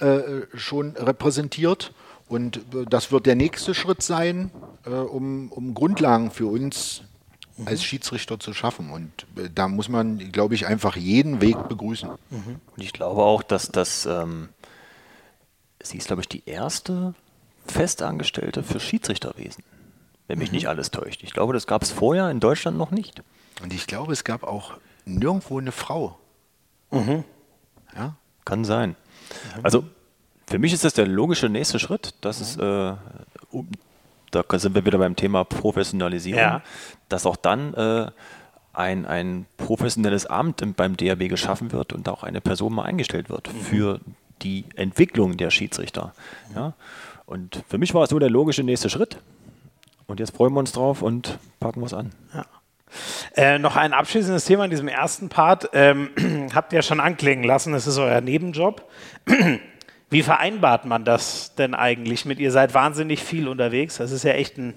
[0.00, 1.92] äh, schon repräsentiert.
[2.28, 4.50] Und äh, das wird der nächste Schritt sein,
[4.86, 7.02] äh, um, um Grundlagen für uns
[7.56, 7.68] mhm.
[7.68, 8.90] als Schiedsrichter zu schaffen.
[8.90, 12.08] Und äh, da muss man, glaube ich, einfach jeden Weg begrüßen.
[12.30, 12.60] Mhm.
[12.76, 14.48] Und ich glaube auch, dass das, ähm,
[15.82, 17.14] sie ist, glaube ich, die erste
[17.66, 19.64] Festangestellte für Schiedsrichterwesen,
[20.28, 20.56] wenn mich mhm.
[20.56, 21.22] nicht alles täuscht.
[21.22, 23.22] Ich glaube, das gab es vorher in Deutschland noch nicht.
[23.62, 26.18] Und ich glaube, es gab auch nirgendwo eine Frau.
[26.90, 27.24] Mhm.
[27.94, 28.16] Ja?
[28.44, 28.90] Kann sein.
[29.56, 29.64] Mhm.
[29.64, 29.84] Also
[30.46, 32.14] für mich ist das der logische nächste Schritt.
[32.20, 32.92] Das ist, äh,
[34.30, 36.62] da sind wir wieder beim Thema Professionalisierung, ja.
[37.08, 38.10] dass auch dann äh,
[38.72, 43.52] ein, ein professionelles Amt beim DRB geschaffen wird und auch eine Person mal eingestellt wird
[43.52, 43.60] mhm.
[43.60, 44.00] für
[44.42, 46.12] die Entwicklung der Schiedsrichter.
[46.54, 46.74] Ja?
[47.26, 49.18] Und für mich war es so der logische nächste Schritt.
[50.06, 52.12] Und jetzt freuen wir uns drauf und packen wir es an.
[52.34, 52.44] Ja.
[53.36, 55.70] Äh, noch ein abschließendes Thema in diesem ersten Part.
[55.72, 56.10] Ähm,
[56.54, 58.88] habt ihr schon anklingen lassen, es ist euer Nebenjob.
[60.14, 62.38] Wie vereinbart man das denn eigentlich mit?
[62.38, 63.96] Ihr seid wahnsinnig viel unterwegs.
[63.96, 64.74] Das ist ja echt ein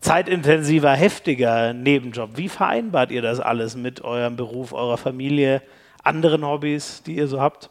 [0.00, 2.30] zeitintensiver, heftiger Nebenjob.
[2.34, 5.62] Wie vereinbart ihr das alles mit eurem Beruf, eurer Familie,
[6.02, 7.70] anderen Hobbys, die ihr so habt?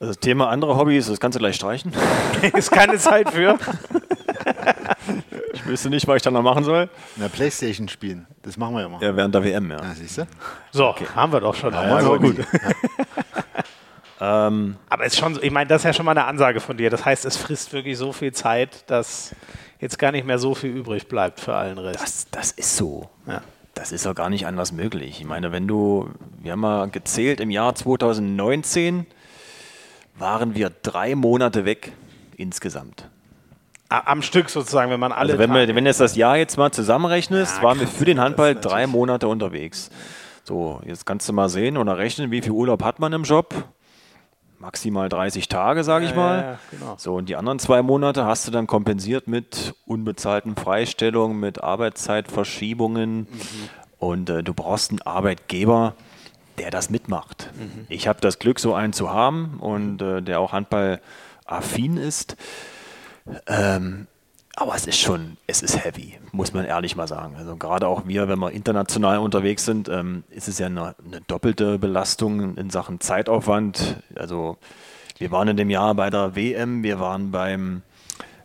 [0.00, 1.92] Also das Thema andere Hobbys, das kannst du gleich streichen.
[2.54, 3.58] ist keine Zeit für.
[5.52, 6.88] ich wüsste nicht, was ich dann noch machen soll.
[7.16, 9.02] Na, Playstation spielen, das machen wir ja mal.
[9.02, 9.82] Ja, während der WM, ja.
[9.82, 10.26] ja siehst du?
[10.72, 11.04] So, okay.
[11.14, 11.74] haben wir doch schon.
[11.74, 12.36] Ja, ja, also gut.
[14.20, 16.76] Ähm, Aber es ist schon, ich meine, das ist ja schon mal eine Ansage von
[16.76, 16.90] dir.
[16.90, 19.34] Das heißt, es frisst wirklich so viel Zeit, dass
[19.80, 22.02] jetzt gar nicht mehr so viel übrig bleibt für allen Rest.
[22.02, 23.08] Das, das ist so.
[23.26, 23.42] Ja.
[23.74, 25.20] Das ist auch gar nicht anders möglich.
[25.20, 26.08] Ich meine, wenn du,
[26.40, 29.06] wir haben mal gezählt, im Jahr 2019
[30.16, 31.92] waren wir drei Monate weg
[32.36, 33.08] insgesamt.
[33.88, 35.32] Am Stück sozusagen, wenn man alle.
[35.32, 38.20] Also wenn, wir, wenn du das Jahr jetzt mal zusammenrechnest, ja, waren wir für den
[38.20, 39.90] Handball drei Monate unterwegs.
[40.44, 43.54] So, jetzt kannst du mal sehen oder rechnen, wie viel Urlaub hat man im Job
[44.58, 46.38] maximal 30 Tage, sage ich ja, mal.
[46.38, 46.94] Ja, genau.
[46.98, 53.20] So, und die anderen zwei Monate hast du dann kompensiert mit unbezahlten Freistellungen, mit Arbeitszeitverschiebungen.
[53.20, 53.28] Mhm.
[53.98, 55.94] Und äh, du brauchst einen Arbeitgeber,
[56.58, 57.50] der das mitmacht.
[57.58, 57.86] Mhm.
[57.88, 62.36] Ich habe das Glück, so einen zu haben und äh, der auch handballaffin ist.
[63.46, 64.06] Ähm,
[64.56, 67.34] aber es ist schon, es ist heavy, muss man ehrlich mal sagen.
[67.36, 71.20] Also gerade auch wir, wenn wir international unterwegs sind, ähm, ist es ja eine, eine,
[71.26, 73.96] doppelte Belastung in Sachen Zeitaufwand.
[74.14, 74.56] Also
[75.18, 77.82] wir waren in dem Jahr bei der WM, wir waren beim,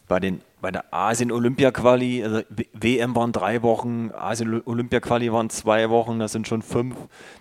[0.07, 2.41] bei, den, bei der Asien-Olympia-Quali, also
[2.73, 6.95] WM waren drei Wochen, Asien-Olympia-Quali waren zwei Wochen, das sind schon fünf.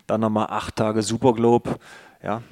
[0.07, 1.77] Dann nochmal acht Tage Superglobe.
[2.23, 2.43] Ja,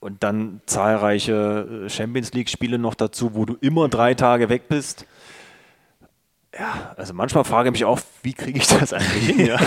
[0.00, 5.06] und dann zahlreiche äh, Champions League-Spiele noch dazu, wo du immer drei Tage weg bist
[6.58, 9.46] ja, also manchmal frage ich mich auch, wie kriege ich das eigentlich hin?
[9.46, 9.56] Ja?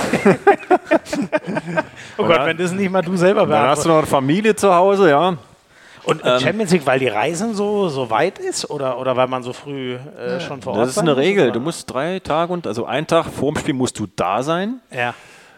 [2.17, 4.73] oh Gott, wenn das nicht mal du selber Dann hast du noch eine Familie zu
[4.73, 5.38] Hause, ja.
[6.03, 9.41] Und ähm, Champions League, weil die Reisen so, so weit ist oder, oder weil man
[9.41, 10.89] so früh äh, schon vor Ort ist?
[10.89, 11.51] Das ist eine Regel.
[11.51, 14.79] Du musst drei Tage und also einen Tag vor dem Spiel musst du da sein.
[14.91, 15.15] Ja.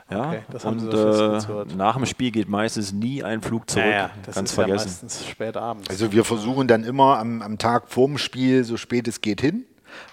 [0.09, 3.85] Ja, okay, und äh, nach dem Spiel geht meistens nie ein Flug zurück.
[3.85, 4.87] Ja, ja, das Ganz ist vergessen.
[4.87, 5.89] Ja meistens spät abends.
[5.89, 9.41] Also wir versuchen dann immer am, am Tag vor dem Spiel so spät es geht
[9.41, 9.65] hin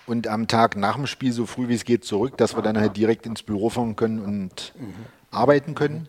[0.07, 2.79] und am Tag nach dem Spiel so früh wie es geht zurück, dass wir dann
[2.79, 4.95] halt direkt ins Büro fahren können und mhm.
[5.31, 6.09] arbeiten können.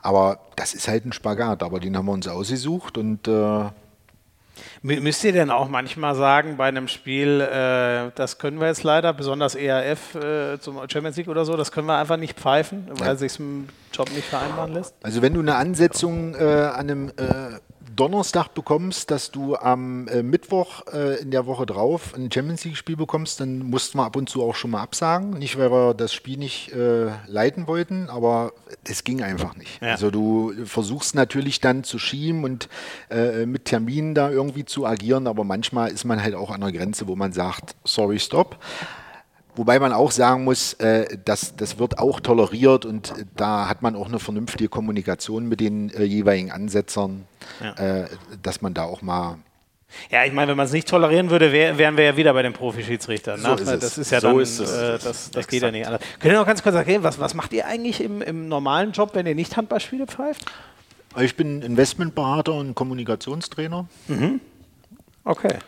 [0.00, 3.70] Aber das ist halt ein Spagat, aber den haben wir uns ausgesucht und äh
[4.82, 9.12] Müsst ihr denn auch manchmal sagen bei einem Spiel, äh, das können wir jetzt leider,
[9.12, 13.08] besonders ERF äh, zum Champions League oder so, das können wir einfach nicht pfeifen, weil
[13.08, 13.16] ja.
[13.16, 14.94] sich im Job nicht vereinbaren lässt?
[15.02, 17.58] Also wenn du eine Ansetzung äh, an einem äh,
[17.96, 22.96] Donnerstag bekommst, dass du am äh, Mittwoch äh, in der Woche drauf ein Champions League-Spiel
[22.96, 25.30] bekommst, dann mussten wir ab und zu auch schon mal absagen.
[25.30, 28.52] Nicht, weil wir das Spiel nicht äh, leiten wollten, aber
[28.84, 29.80] es ging einfach nicht.
[29.82, 29.92] Ja.
[29.92, 32.68] Also du versuchst natürlich dann zu schieben und
[33.10, 36.72] äh, mit Terminen da irgendwie zu agieren, aber manchmal ist man halt auch an der
[36.72, 38.58] Grenze, wo man sagt, sorry, stop.
[39.56, 43.82] Wobei man auch sagen muss, äh, dass, das wird auch toleriert und äh, da hat
[43.82, 47.26] man auch eine vernünftige Kommunikation mit den äh, jeweiligen Ansetzern,
[47.62, 48.02] ja.
[48.02, 48.08] äh,
[48.42, 49.38] dass man da auch mal.
[50.10, 52.42] Ja, ich meine, wenn man es nicht tolerieren würde, wär, wären wir ja wieder bei
[52.42, 53.40] den Profischiedsrichtern.
[53.40, 53.60] So ne?
[53.60, 54.72] ist das ist ja so dann, ist es.
[54.72, 56.02] Äh, das, das geht ja nicht anders.
[56.18, 59.10] Könnt ihr noch ganz kurz erklären, was, was macht ihr eigentlich im, im normalen Job,
[59.14, 60.46] wenn ihr nicht Handballspiele pfeift?
[61.20, 63.86] Ich bin Investmentberater und Kommunikationstrainer.
[64.08, 64.40] Mhm.
[65.24, 65.58] Okay.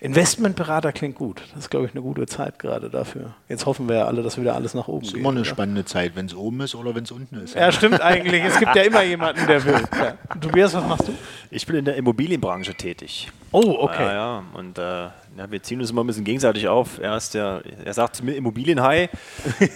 [0.00, 1.42] Investmentberater klingt gut.
[1.54, 3.34] Das ist, glaube ich, eine gute Zeit gerade dafür.
[3.48, 5.08] Jetzt hoffen wir ja alle, dass wieder alles nach oben geht.
[5.08, 5.48] Es ist immer eine oder?
[5.48, 7.54] spannende Zeit, wenn es oben ist oder wenn es unten ist.
[7.54, 8.42] Ja, stimmt eigentlich.
[8.42, 9.82] Es gibt ja immer jemanden, der will.
[9.98, 10.14] Ja.
[10.40, 11.12] Tobias, was machst du?
[11.50, 13.30] Ich bin in der Immobilienbranche tätig.
[13.52, 14.06] Oh, okay.
[14.06, 14.42] Ja, ja.
[14.54, 15.12] Und äh, ja,
[15.50, 16.98] wir ziehen uns immer ein bisschen gegenseitig auf.
[16.98, 19.10] Er, ist der, er sagt zu mir Immobilienhai,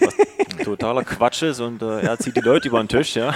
[0.01, 0.15] was
[0.65, 3.35] totaler Quatsch ist und äh, er zieht die Leute über den Tisch, ja.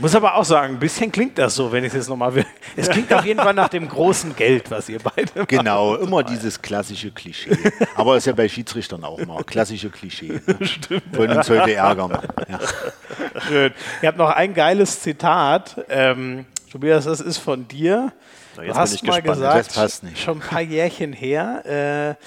[0.00, 2.46] Muss aber auch sagen, ein bisschen klingt das so, wenn ich es jetzt nochmal will.
[2.74, 6.02] Es klingt auf jeden Fall nach dem großen Geld, was ihr beide Genau, macht.
[6.02, 7.56] immer dieses klassische Klischee.
[7.94, 9.42] Aber das ist ja bei Schiedsrichtern auch immer.
[9.44, 10.40] Klassische Klischee.
[10.46, 10.56] Ne?
[10.66, 11.16] Stimmt.
[11.16, 12.18] Wollen uns heute ärgern.
[12.48, 12.60] Ja.
[13.46, 13.72] Schön.
[14.00, 15.84] Ihr habt noch ein geiles Zitat.
[15.88, 18.12] Ähm, Tobias, das ist von dir.
[18.56, 19.66] So, du hast mal gespannt.
[19.68, 22.24] gesagt, schon ein paar Jährchen her, äh,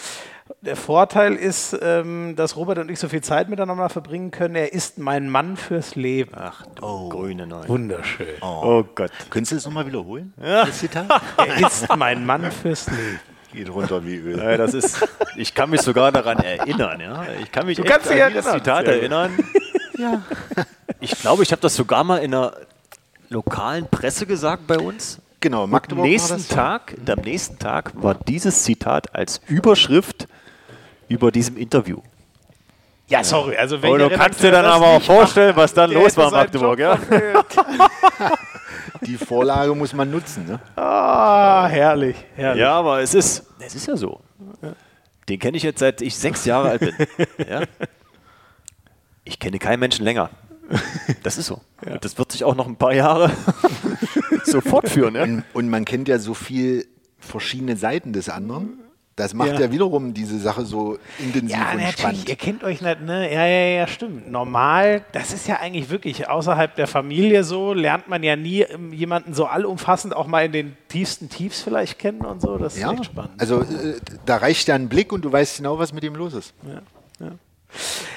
[0.61, 4.55] der Vorteil ist, ähm, dass Robert und ich so viel Zeit miteinander verbringen können.
[4.55, 6.31] Er ist mein Mann fürs Leben.
[6.35, 7.09] Ach, du oh.
[7.09, 7.67] grüne Neue.
[7.67, 8.35] Wunderschön.
[8.41, 9.11] Oh, oh Gott.
[9.29, 10.33] Könntest du das nochmal wiederholen?
[10.43, 10.65] Ja.
[10.65, 11.09] Das Zitat?
[11.37, 13.19] er ist mein Mann fürs Leben.
[13.53, 14.37] Geht runter wie Öl.
[14.37, 16.99] Ja, das ist, ich kann mich sogar daran erinnern.
[16.99, 17.25] Ja?
[17.41, 19.31] Ich kann mich du echt an dieses Zitat erinnern.
[19.97, 20.21] ja.
[20.99, 22.53] Ich glaube, ich habe das sogar mal in einer
[23.29, 25.19] lokalen Presse gesagt bei uns.
[25.43, 30.25] Genau, Magdeburg am nächsten Tag, am nächsten Tag war dieses Zitat als Überschrift
[31.09, 31.99] über diesem Interview.
[33.09, 33.57] Ja, sorry.
[33.57, 36.79] Also wenn du kannst dir dann aber auch vorstellen, was dann los war in Magdeburg.
[36.79, 36.97] Ja?
[39.01, 40.47] Die Vorlage muss man nutzen.
[40.47, 40.61] Ne?
[40.77, 42.61] Ah, herrlich, herrlich.
[42.61, 44.21] Ja, aber es ist, es ist ja so.
[45.27, 46.95] Den kenne ich jetzt seit ich sechs Jahre alt bin.
[47.49, 47.63] Ja?
[49.25, 50.29] Ich kenne keinen Menschen länger.
[51.21, 51.59] Das ist so.
[51.85, 51.97] Ja.
[51.97, 53.29] Das wird sich auch noch ein paar Jahre
[54.51, 55.15] so fortführen.
[55.15, 55.23] Ja?
[55.23, 56.85] Und, und man kennt ja so viel
[57.19, 58.79] verschiedene Seiten des anderen.
[59.15, 59.61] Das macht ja.
[59.61, 59.71] ja.
[59.71, 62.29] wiederum diese Sache so intensiv ja, und natürlich, spannend.
[62.29, 63.31] Ihr kennt euch nicht, ne?
[63.31, 64.31] Ja, ja, ja, stimmt.
[64.31, 68.91] Normal, das ist ja eigentlich wirklich außerhalb der Familie so, lernt man ja nie ähm,
[68.91, 72.57] jemanden so allumfassend auch mal in den tiefsten Tiefs vielleicht kennen und so.
[72.57, 72.91] Das ist ja.
[72.91, 73.33] echt spannend.
[73.37, 76.33] Also äh, da reicht ja ein Blick und du weißt genau, was mit ihm los
[76.33, 76.55] ist.
[76.67, 76.81] Ja,
[77.23, 77.33] ja.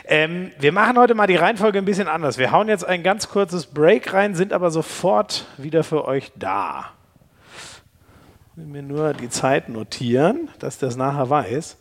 [0.07, 2.39] Ähm, wir machen heute mal die Reihenfolge ein bisschen anders.
[2.39, 6.93] Wir hauen jetzt ein ganz kurzes Break rein, sind aber sofort wieder für euch da
[8.57, 11.77] will mir nur die Zeit notieren, dass ich das nachher weiß.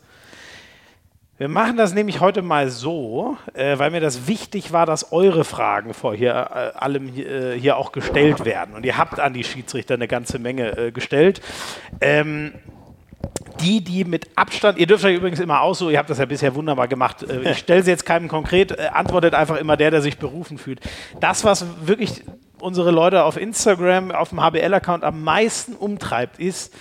[1.38, 5.44] Wir machen das nämlich heute mal so, äh, weil mir das wichtig war, dass eure
[5.44, 8.74] Fragen vor hier äh, allem hier, äh, hier, auch gestellt werden.
[8.74, 11.40] Und ihr habt an die Schiedsrichter eine ganze Menge äh, gestellt.
[12.02, 12.52] Ähm,
[13.60, 16.54] die, die mit Abstand, ihr dürft euch übrigens immer aussuchen, ihr habt das ja bisher
[16.54, 17.22] wunderbar gemacht.
[17.22, 20.58] Äh, ich stelle sie jetzt keinem konkret, äh, antwortet einfach immer der, der sich berufen
[20.58, 20.80] fühlt.
[21.20, 22.22] Das, was wirklich
[22.60, 26.72] unsere Leute auf Instagram, auf dem HBL-Account am meisten umtreibt, ist,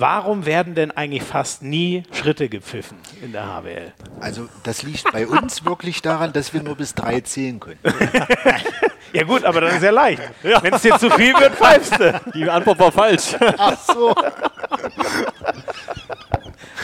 [0.00, 3.92] Warum werden denn eigentlich fast nie Schritte gepfiffen in der HBL?
[4.20, 7.80] Also das liegt bei uns wirklich daran, dass wir nur bis drei zählen können.
[9.12, 10.22] ja gut, aber dann ist ja leicht.
[10.44, 10.62] Ja.
[10.62, 12.20] Wenn es dir zu viel wird, pfeifst du.
[12.32, 13.34] Die Antwort war falsch.
[13.40, 14.14] Ach so.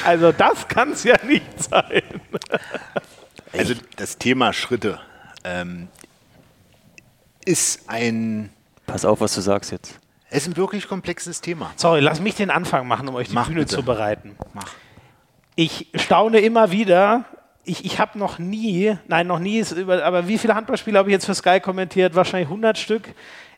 [0.04, 2.02] Also das kann es ja nicht sein.
[3.52, 5.00] Also das Thema Schritte
[5.44, 5.88] ähm,
[7.44, 8.50] ist ein...
[8.86, 9.98] Pass auf, was du sagst jetzt.
[10.30, 11.72] Es ist ein wirklich komplexes Thema.
[11.76, 13.76] Sorry, lass mich den Anfang machen, um euch die Mach Bühne bitte.
[13.76, 14.36] zu bereiten.
[14.52, 14.66] Mach.
[15.54, 17.24] Ich staune immer wieder,
[17.64, 21.08] ich, ich habe noch nie, nein, noch nie, ist über, aber wie viele Handballspiele habe
[21.08, 22.14] ich jetzt für Sky kommentiert?
[22.14, 23.14] Wahrscheinlich 100 Stück.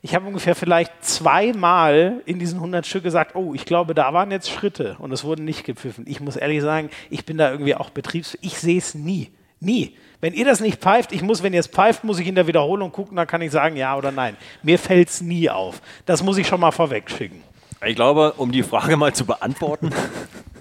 [0.06, 4.30] Ich habe ungefähr vielleicht zweimal in diesen 100 Stück gesagt, oh, ich glaube, da waren
[4.30, 6.04] jetzt Schritte und es wurden nicht gepfiffen.
[6.06, 8.38] Ich muss ehrlich sagen, ich bin da irgendwie auch betriebs...
[8.40, 9.32] Ich sehe es nie.
[9.58, 9.96] Nie.
[10.20, 12.46] Wenn ihr das nicht pfeift, ich muss, wenn ihr es pfeift, muss ich in der
[12.46, 14.36] Wiederholung gucken, dann kann ich sagen, ja oder nein.
[14.62, 15.82] Mir fällt es nie auf.
[16.04, 17.42] Das muss ich schon mal vorweg schicken.
[17.84, 19.90] Ich glaube, um die Frage mal zu beantworten,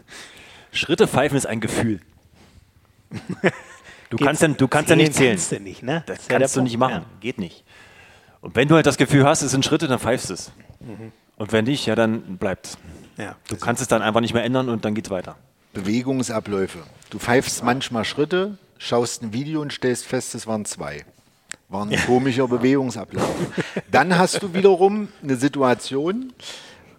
[0.72, 2.00] Schritte pfeifen ist ein Gefühl.
[4.12, 5.32] Du kannst, dann, du kannst ja nicht zählen.
[5.32, 6.04] Kannst du nicht, ne?
[6.06, 7.02] Das, das kannst ja du nicht machen.
[7.02, 7.20] Ja.
[7.20, 7.66] Geht nicht.
[8.46, 10.52] Und wenn du halt das Gefühl hast, es sind Schritte, dann pfeifst es.
[10.80, 11.12] Mhm.
[11.38, 12.78] Und wenn nicht, ja, dann bleibt
[13.18, 13.36] ja.
[13.48, 15.36] Du kannst es dann einfach nicht mehr ändern und dann geht's weiter.
[15.74, 16.78] Bewegungsabläufe.
[17.10, 21.06] Du pfeifst manchmal Schritte, schaust ein Video und stellst fest, es waren zwei.
[21.70, 23.34] War ein komischer Bewegungsablauf.
[23.90, 26.32] Dann hast du wiederum eine Situation,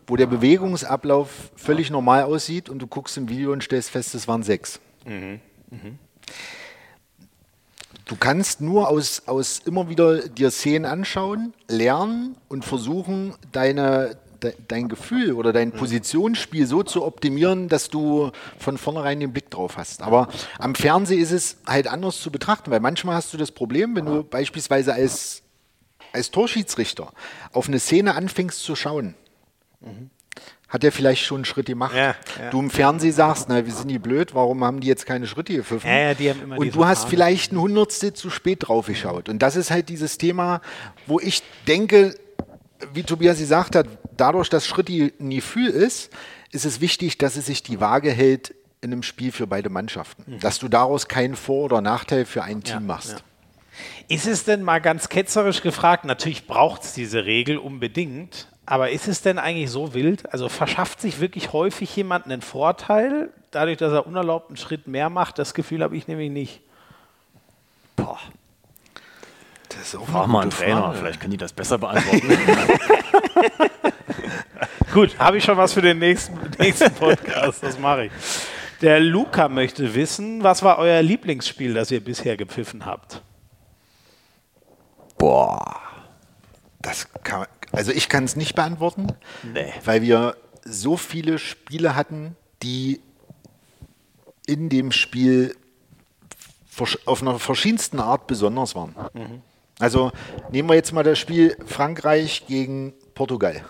[0.08, 4.26] wo der Bewegungsablauf völlig normal aussieht und du guckst im Video und stellst fest, es
[4.26, 4.80] waren sechs.
[5.04, 5.38] Mhm.
[5.70, 5.98] Mhm.
[8.06, 14.54] Du kannst nur aus, aus immer wieder dir Szenen anschauen, lernen und versuchen, deine, de,
[14.68, 18.30] dein Gefühl oder dein Positionsspiel so zu optimieren, dass du
[18.60, 20.02] von vornherein den Blick drauf hast.
[20.02, 20.28] Aber
[20.60, 24.06] am Fernsehen ist es halt anders zu betrachten, weil manchmal hast du das Problem, wenn
[24.06, 25.42] du beispielsweise als,
[26.12, 27.12] als Torschiedsrichter
[27.52, 29.16] auf eine Szene anfängst zu schauen.
[29.80, 30.10] Mhm
[30.76, 31.94] hat er vielleicht schon einen Schritt gemacht.
[31.96, 32.50] Ja, ja.
[32.50, 35.54] Du im Fernsehen sagst, na, wir sind die blöd, warum haben die jetzt keine Schritte
[35.54, 35.88] gepfiffen?
[35.88, 37.10] Ja, und du hast Frage.
[37.10, 39.30] vielleicht ein Hundertstel zu spät drauf geschaut.
[39.30, 40.60] Und das ist halt dieses Thema,
[41.06, 42.14] wo ich denke,
[42.92, 43.86] wie Tobias gesagt hat,
[44.18, 46.10] dadurch, dass Schritti ein Gefühl ist,
[46.52, 50.24] ist es wichtig, dass es sich die Waage hält in einem Spiel für beide Mannschaften.
[50.26, 50.40] Mhm.
[50.40, 53.24] Dass du daraus keinen Vor- oder Nachteil für ein Team machst.
[54.08, 59.06] Ist es denn mal ganz ketzerisch gefragt, natürlich braucht es diese Regel unbedingt, aber ist
[59.06, 60.32] es denn eigentlich so wild?
[60.32, 65.08] Also verschafft sich wirklich häufig jemand einen Vorteil, dadurch, dass er unerlaubt einen Schritt mehr
[65.08, 65.38] macht?
[65.38, 66.60] Das Gefühl habe ich nämlich nicht.
[67.94, 68.18] Boah.
[69.68, 70.98] Das ist auch Frag mal einen Trainer, Frage.
[70.98, 72.28] vielleicht können die das besser beantworten.
[74.92, 78.12] Gut, habe ich schon was für den nächsten, nächsten Podcast, das mache ich.
[78.80, 83.22] Der Luca möchte wissen, was war euer Lieblingsspiel, das ihr bisher gepfiffen habt?
[85.18, 85.80] Boah.
[86.80, 87.46] Das kann,
[87.76, 89.08] also ich kann es nicht beantworten,
[89.42, 89.72] nee.
[89.84, 93.00] weil wir so viele Spiele hatten, die
[94.46, 95.54] in dem Spiel
[97.04, 98.94] auf einer verschiedensten Art besonders waren.
[99.14, 99.42] Mhm.
[99.78, 100.10] Also
[100.50, 103.64] nehmen wir jetzt mal das Spiel Frankreich gegen Portugal.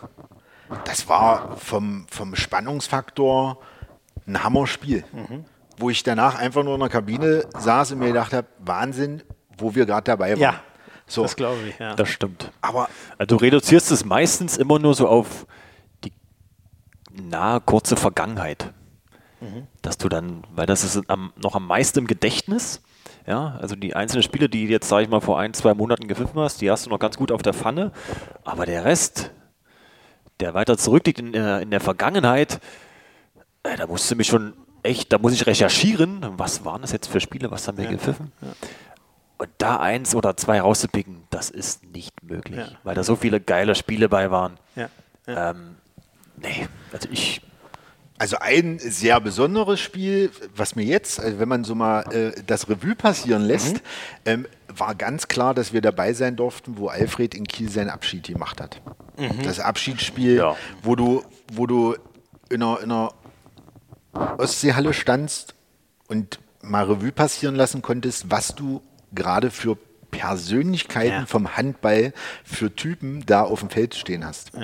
[0.85, 3.59] Das war vom, vom Spannungsfaktor
[4.27, 5.45] ein Hammerspiel, mhm.
[5.79, 9.23] wo ich danach einfach nur in der Kabine saß und mir gedacht habe, Wahnsinn,
[9.59, 10.41] wo wir gerade dabei waren.
[10.41, 10.61] Ja.
[11.07, 11.23] So.
[11.23, 11.95] Das glaube ich, ja.
[11.95, 12.51] Das stimmt.
[12.61, 15.47] Aber also du reduzierst es meistens immer nur so auf
[16.05, 16.13] die
[17.13, 18.73] nahe, kurze Vergangenheit.
[19.41, 19.67] Mhm.
[19.83, 22.83] Dass du dann, weil das ist am, noch am meisten im Gedächtnis.
[23.27, 26.41] Ja, also die einzelnen Spiele, die jetzt, sage ich mal, vor ein, zwei Monaten gepfiffen
[26.41, 27.93] hast, die hast du noch ganz gut auf der Pfanne.
[28.45, 29.33] Aber der Rest,
[30.41, 32.61] der weiter zurückliegt in, der, in der Vergangenheit,
[33.65, 36.25] äh, da musst du mich schon echt, da muss ich recherchieren.
[36.37, 37.51] Was waren das jetzt für Spiele?
[37.51, 38.33] Was haben wir ja, gepfiffen?
[38.41, 38.49] Ja.
[39.39, 42.69] Und da eins oder zwei rauszupicken, das ist nicht möglich, ja.
[42.85, 44.57] weil da so viele geile Spiele bei waren.
[44.75, 44.89] Ja.
[45.27, 45.51] Ja.
[45.51, 45.77] Ähm,
[46.37, 47.43] nee, also ich.
[48.19, 52.67] Also ein sehr besonderes Spiel, was mir jetzt, also wenn man so mal äh, das
[52.67, 53.81] Revue passieren lässt, mhm.
[54.25, 58.27] ähm, war ganz klar, dass wir dabei sein durften, wo Alfred in Kiel seinen Abschied
[58.27, 58.81] gemacht hat.
[59.19, 59.43] Mhm.
[59.43, 61.95] Das Abschiedsspiel, wo du, wo du
[62.49, 63.13] in einer, in einer
[64.39, 65.55] Ostseehalle standst
[66.09, 68.81] und mal Revue passieren lassen konntest, was du
[69.13, 69.77] gerade für
[70.11, 71.27] Persönlichkeiten ja.
[71.27, 72.13] vom Handball,
[72.45, 74.53] für Typen da auf dem Feld stehen hast.
[74.55, 74.63] Ja.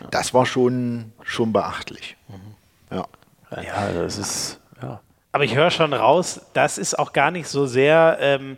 [0.00, 0.08] Ja.
[0.10, 2.16] Das war schon, schon beachtlich.
[2.28, 2.96] Mhm.
[2.96, 3.06] Ja.
[3.62, 4.60] ja, das ist.
[4.82, 5.00] Ja.
[5.32, 8.18] Aber ich höre schon raus, das ist auch gar nicht so sehr.
[8.20, 8.56] Ähm,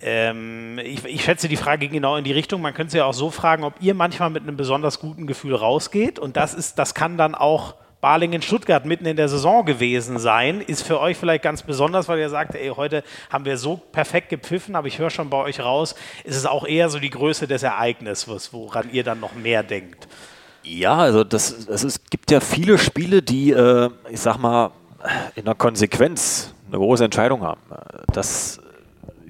[0.00, 2.62] ähm, ich, ich, schätze, die Frage ging genau in die Richtung.
[2.62, 5.54] Man könnte sie ja auch so fragen, ob ihr manchmal mit einem besonders guten Gefühl
[5.54, 6.18] rausgeht.
[6.18, 10.82] Und das ist, das kann dann auch Balingen-Stuttgart mitten in der Saison gewesen sein, ist
[10.82, 14.74] für euch vielleicht ganz besonders, weil ihr sagt, ey, heute haben wir so perfekt gepfiffen,
[14.74, 15.94] aber ich höre schon bei euch raus,
[16.24, 20.08] ist es auch eher so die Größe des Ereignisses, woran ihr dann noch mehr denkt.
[20.62, 24.70] Ja, also das, das ist, gibt ja viele Spiele, die, äh, ich sag mal,
[25.34, 27.60] in der Konsequenz eine große Entscheidung haben.
[28.12, 28.60] Das,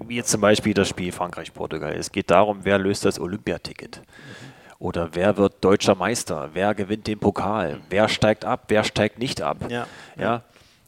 [0.07, 1.95] wie jetzt zum Beispiel das Spiel Frankreich-Portugal.
[1.95, 4.01] Es geht darum, wer löst das Olympiaticket.
[4.01, 4.50] Mhm.
[4.81, 6.49] Oder wer wird deutscher Meister?
[6.55, 7.81] Wer gewinnt den Pokal?
[7.91, 8.65] Wer steigt ab?
[8.69, 9.59] Wer steigt nicht ab?
[9.69, 9.87] Ja.
[10.19, 10.43] ja?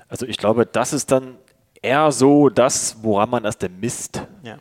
[0.08, 1.36] Also ich glaube, das ist dann
[1.82, 4.22] eher so das, woran man das denn misst.
[4.42, 4.56] Ja.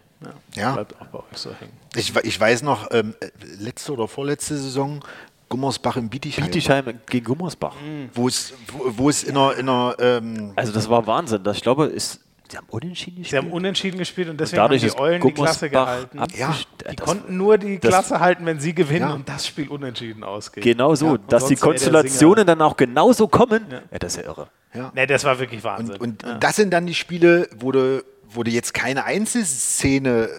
[0.53, 0.85] Ja.
[1.33, 1.49] So
[1.95, 3.15] ich, ich, weiß noch, ähm,
[3.57, 5.03] letzte oder vorletzte Saison,
[5.49, 6.45] Gummersbach im Bietigheim.
[6.45, 7.75] Bietigheim gegen Gummersbach.
[7.81, 8.09] Mhm.
[8.13, 9.55] Wo es, wo, wo es in einer.
[9.55, 11.43] In einer ähm also, das war Wahnsinn.
[11.43, 12.19] Das, ich glaube, ist
[12.51, 13.29] Sie haben unentschieden gespielt.
[13.29, 16.19] Sie haben unentschieden gespielt und deswegen und haben die Eulen die Klasse gehalten.
[16.35, 16.53] Ja,
[16.89, 19.13] die konnten nur die Klasse halten, wenn sie gewinnen ja.
[19.13, 20.61] und das Spiel unentschieden ausgeht.
[20.61, 23.65] Genau so, ja, dass die Konstellationen dann auch genauso kommen.
[23.71, 23.81] Ja.
[23.89, 24.47] ja, das ist ja irre.
[24.73, 24.91] Ja.
[24.93, 25.95] Nee, das war wirklich Wahnsinn.
[25.95, 30.29] Und, und das sind dann die Spiele, wo du, wo du jetzt keine Einzelszene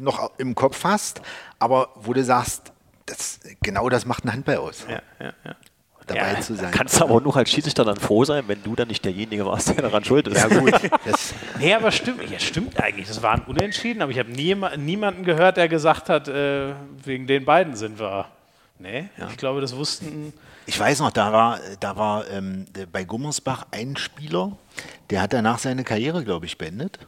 [0.00, 1.20] noch im Kopf hast,
[1.58, 2.72] aber wo du sagst,
[3.04, 4.86] das, genau das macht ein Handball aus.
[4.88, 5.54] Ja, ja, ja
[6.08, 6.70] dabei ja, zu sein.
[6.70, 9.68] Kannst du aber nur als Schiedsrichter dann froh sein, wenn du dann nicht derjenige warst,
[9.68, 10.36] der daran schuld ist.
[10.36, 10.72] Ja, gut.
[11.04, 13.08] Das nee, aber stimmt, ja, stimmt eigentlich.
[13.08, 16.72] Das war ein Unentschieden, aber ich habe nie, niemanden gehört, der gesagt hat, äh,
[17.04, 18.26] wegen den beiden sind wir.
[18.78, 19.28] Nee, ja.
[19.30, 20.32] ich glaube, das wussten.
[20.66, 24.52] Ich weiß noch, da war, da war ähm, bei Gummersbach ein Spieler,
[25.10, 26.98] der hat danach seine Karriere, glaube ich, beendet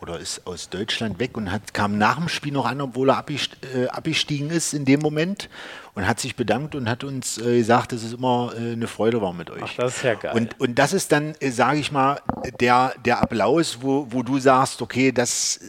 [0.00, 3.24] oder ist aus Deutschland weg und hat, kam nach dem Spiel noch an, obwohl er
[3.28, 5.48] äh, abgestiegen ist in dem Moment
[5.94, 9.20] und hat sich bedankt und hat uns äh, gesagt, dass es immer äh, eine Freude
[9.20, 9.62] war mit euch.
[9.64, 10.34] Ach, das ist ja geil.
[10.34, 12.20] Und, und das ist dann, äh, sage ich mal,
[12.60, 15.60] der, der Applaus, wo, wo du sagst, okay, das,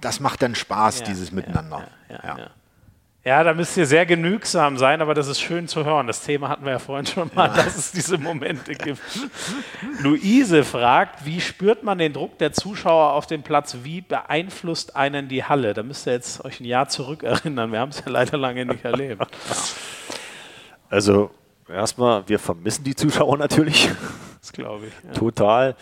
[0.00, 1.88] das macht dann Spaß, ja, dieses Miteinander.
[2.08, 2.38] ja.
[2.38, 2.50] ja.
[3.24, 6.08] Ja, da müsst ihr sehr genügsam sein, aber das ist schön zu hören.
[6.08, 7.54] Das Thema hatten wir ja vorhin schon mal, ja.
[7.54, 9.00] dass es diese Momente gibt.
[10.00, 13.78] Luise fragt, wie spürt man den Druck der Zuschauer auf dem Platz?
[13.84, 15.72] Wie beeinflusst einen die Halle?
[15.72, 17.70] Da müsst ihr jetzt euch ein Jahr zurück erinnern.
[17.70, 19.24] Wir haben es ja leider lange nicht erlebt.
[20.90, 21.30] Also,
[21.68, 23.88] erstmal, wir vermissen die Zuschauer natürlich.
[24.40, 24.92] Das glaube ich.
[25.04, 25.12] Ja.
[25.12, 25.76] Total.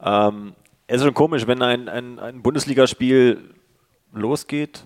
[0.00, 0.54] Ähm,
[0.86, 3.52] es ist schon komisch, wenn ein, ein, ein Bundesligaspiel
[4.12, 4.84] losgeht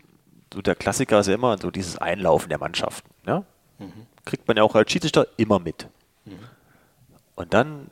[0.52, 3.08] so der Klassiker ist ja immer so dieses Einlaufen der Mannschaften.
[3.26, 3.44] Ja?
[3.78, 4.06] Mhm.
[4.24, 5.88] Kriegt man ja auch als Schiedsrichter immer mit.
[6.24, 6.38] Mhm.
[7.36, 7.90] Und dann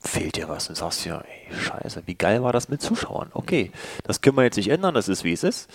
[0.00, 3.30] fehlt dir was und sagst ja, ey, scheiße, wie geil war das mit Zuschauern?
[3.32, 3.72] Okay,
[4.04, 5.70] das können wir jetzt nicht ändern, das ist wie es ist.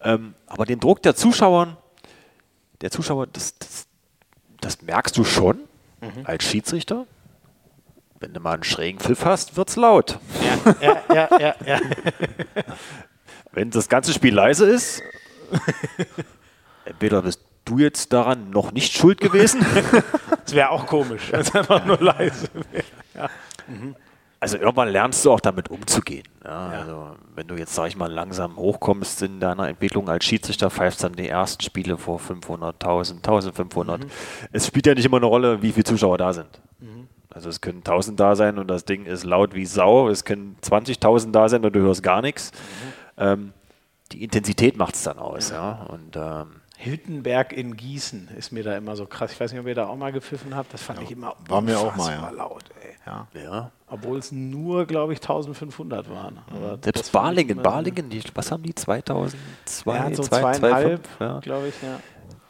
[0.00, 1.76] Ähm, aber den Druck der Zuschauer,
[2.80, 3.86] der Zuschauer, das, das,
[4.60, 5.58] das merkst du schon
[6.00, 6.24] mhm.
[6.24, 7.06] als Schiedsrichter.
[8.20, 10.18] Wenn du mal einen schrägen Pfiff hast, wird's laut.
[10.42, 11.80] Ja, ja, ja, ja, ja.
[13.52, 15.02] Wenn das ganze Spiel leise ist,
[16.84, 19.64] Entweder bist du jetzt daran noch nicht schuld gewesen.
[20.44, 22.84] das wäre auch komisch, wenn es einfach nur leise wäre.
[23.14, 23.30] Ja.
[23.68, 23.94] Mhm.
[24.42, 26.24] Also irgendwann lernst du auch damit umzugehen.
[26.42, 26.80] Ja, ja.
[26.80, 31.04] Also wenn du jetzt, sag ich mal, langsam hochkommst in deiner Entwicklung als Schiedsrichter, pfeifst
[31.04, 34.00] dann die ersten Spiele vor 500.000, 1500.
[34.00, 34.10] Mhm.
[34.50, 36.58] Es spielt ja nicht immer eine Rolle, wie viele Zuschauer da sind.
[36.78, 37.08] Mhm.
[37.28, 40.08] Also es können 1000 da sein und das Ding ist laut wie Sau.
[40.08, 42.50] Es können 20.000 da sein und du hörst gar nichts.
[42.52, 43.22] Mhm.
[43.22, 43.52] Ähm,
[44.12, 45.50] die Intensität macht es dann aus.
[45.50, 45.86] Ja.
[45.88, 49.32] Und, ähm, Hüttenberg in Gießen ist mir da immer so krass.
[49.32, 50.72] Ich weiß nicht, ob ihr da auch mal gepfiffen habt.
[50.72, 52.30] Das fand ja, ich immer war mir auch mal ja.
[52.30, 52.64] laut.
[52.82, 52.94] Ey.
[53.06, 53.26] Ja.
[53.34, 53.70] ja.
[53.86, 56.38] Obwohl es nur, glaube ich, 1500 waren.
[56.50, 58.74] Aber Selbst Balingen, Balingen, die, was haben die?
[58.74, 61.40] 2002, ja, so zweieinhalb, ja.
[61.40, 62.00] glaube ich, ja.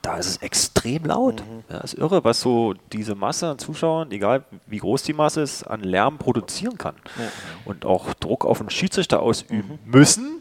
[0.03, 1.41] Da ist es extrem laut.
[1.41, 1.65] Mhm.
[1.69, 5.65] Ja, ist irre, was so diese Masse an Zuschauern, egal wie groß die Masse ist,
[5.65, 6.95] an Lärm produzieren kann.
[7.19, 7.25] Ja.
[7.65, 9.91] Und auch Druck auf den Schiedsrichter ausüben mhm.
[9.91, 10.40] müssen,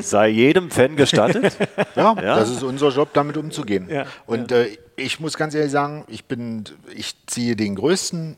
[0.00, 1.56] sei jedem Fan gestattet.
[1.96, 3.88] ja, ja, das ist unser Job, damit umzugehen.
[3.90, 4.58] Ja, und ja.
[4.58, 6.64] Äh, ich muss ganz ehrlich sagen, ich bin,
[6.94, 8.36] ich ziehe den größten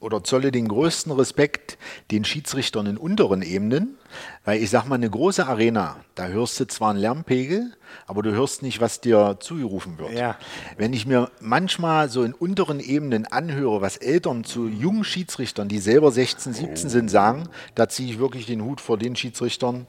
[0.00, 1.78] oder zolle den größten Respekt
[2.10, 3.98] den Schiedsrichtern in unteren Ebenen,
[4.44, 7.72] weil ich sag mal, eine große Arena, da hörst du zwar einen Lärmpegel,
[8.06, 10.12] aber du hörst nicht, was dir zugerufen wird.
[10.12, 10.36] Ja.
[10.76, 15.78] Wenn ich mir manchmal so in unteren Ebenen anhöre, was Eltern zu jungen Schiedsrichtern, die
[15.78, 19.86] selber 16, 17 sind, sagen, da ziehe ich wirklich den Hut vor den Schiedsrichtern,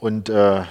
[0.00, 0.62] und äh,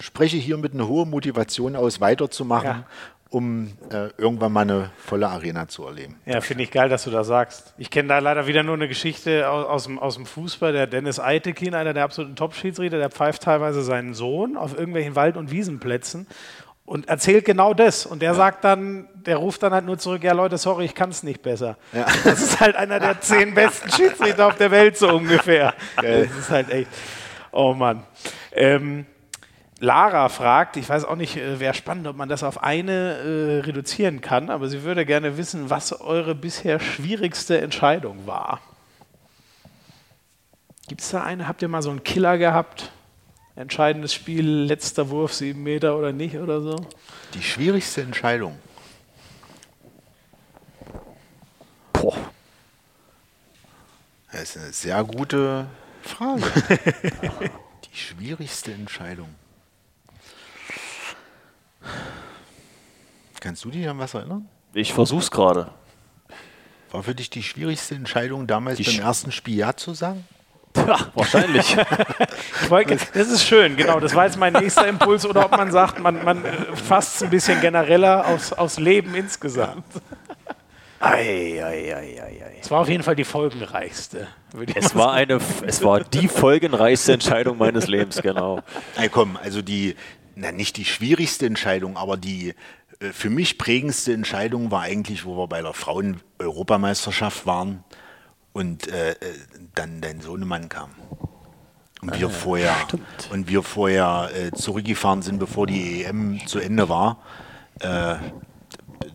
[0.00, 2.86] spreche hier mit einer hohen Motivation aus, weiterzumachen, ja.
[3.28, 6.16] um äh, irgendwann mal eine volle Arena zu erleben.
[6.26, 7.74] Ja, finde ich geil, dass du das sagst.
[7.78, 10.72] Ich kenne da leider wieder nur eine Geschichte aus, aus, dem, aus dem Fußball.
[10.72, 15.36] Der Dennis Eitekin, einer der absoluten Top-Schiedsrichter, der pfeift teilweise seinen Sohn auf irgendwelchen Wald-
[15.36, 16.26] und Wiesenplätzen
[16.90, 18.04] und erzählt genau das.
[18.04, 18.34] Und der ja.
[18.34, 21.40] sagt dann, der ruft dann halt nur zurück, ja Leute, sorry, ich kann es nicht
[21.40, 21.76] besser.
[21.92, 22.06] Ja.
[22.24, 25.74] Das ist halt einer der zehn besten Schiedsrichter auf der Welt, so ungefähr.
[25.96, 26.26] Geil.
[26.26, 26.88] Das ist halt echt.
[27.52, 28.04] Oh Mann.
[28.52, 29.06] Ähm,
[29.80, 33.60] Lara fragt, ich weiß auch nicht, äh, wäre spannend, ob man das auf eine äh,
[33.60, 38.60] reduzieren kann, aber sie würde gerne wissen, was eure bisher schwierigste Entscheidung war.
[40.86, 41.48] Gibt es da eine?
[41.48, 42.90] Habt ihr mal so einen Killer gehabt?
[43.56, 46.76] Entscheidendes Spiel, letzter Wurf, sieben Meter oder nicht oder so?
[47.34, 48.58] Die schwierigste Entscheidung.
[51.92, 52.16] Boah.
[54.32, 55.66] Das ist eine sehr gute
[56.02, 56.42] Frage.
[57.84, 59.28] die schwierigste Entscheidung.
[63.40, 64.48] Kannst du dich an was erinnern?
[64.74, 65.70] Ich versuch's gerade.
[66.92, 70.26] War für dich die schwierigste Entscheidung damals die beim Sch ersten Spiel Ja zu sagen?
[70.76, 71.76] Ja, wahrscheinlich.
[73.14, 73.98] das ist schön, genau.
[73.98, 75.26] Das war jetzt mein nächster Impuls.
[75.26, 76.44] Oder ob man sagt, man, man
[76.74, 79.84] fasst es ein bisschen genereller aufs, aufs Leben insgesamt.
[81.02, 84.28] Ei, ei, ei, ei, Es war auf jeden Fall die folgenreichste.
[84.74, 88.60] Es war, eine, es war die folgenreichste Entscheidung meines Lebens, genau.
[88.96, 89.96] Hey, komm, also die,
[90.34, 92.54] na, nicht die schwierigste Entscheidung, aber die
[93.00, 97.82] äh, für mich prägendste Entscheidung war eigentlich, wo wir bei der Frauen-Europameisterschaft waren
[98.52, 99.16] und äh, äh
[99.74, 100.90] dann dein Sohnemann kam.
[102.02, 102.76] Und wir ah, vorher,
[103.30, 107.22] und wir vorher äh, zurückgefahren sind, bevor die EM zu Ende war.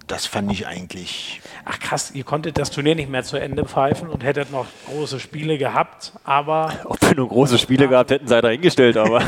[0.08, 1.42] Das fand ich eigentlich.
[1.64, 5.20] Ach krass, ihr konntet das Turnier nicht mehr zu Ende pfeifen und hättet noch große
[5.20, 6.74] Spiele gehabt, aber.
[6.86, 7.90] Ob wir nur große Spiele ja.
[7.90, 9.22] gehabt hätten, sei dahingestellt, aber.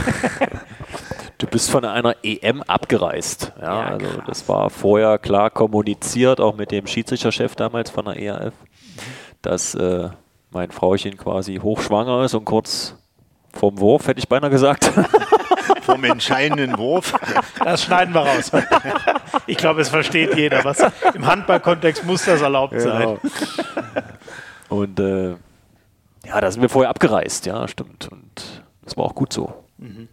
[1.38, 3.54] du bist von einer EM abgereist.
[3.60, 8.18] Ja, ja also das war vorher klar kommuniziert, auch mit dem Schiedsrichterchef damals von der
[8.18, 8.54] ERF,
[9.42, 10.10] dass äh,
[10.52, 12.96] mein Frauchen quasi hochschwanger ist und kurz
[13.54, 14.92] vom Wurf, hätte ich beinahe gesagt.
[15.82, 17.14] Vom entscheidenden Wurf.
[17.64, 18.52] Das schneiden wir raus.
[19.46, 20.64] Ich glaube, es versteht jeder.
[20.64, 20.80] Was,
[21.14, 23.20] Im Handballkontext muss das erlaubt genau.
[23.24, 24.04] sein.
[24.70, 25.36] Und äh,
[26.26, 28.10] ja, da sind wir vorher abgereist, ja, stimmt.
[28.12, 29.64] Und das war auch gut so.
[29.78, 30.10] Mhm.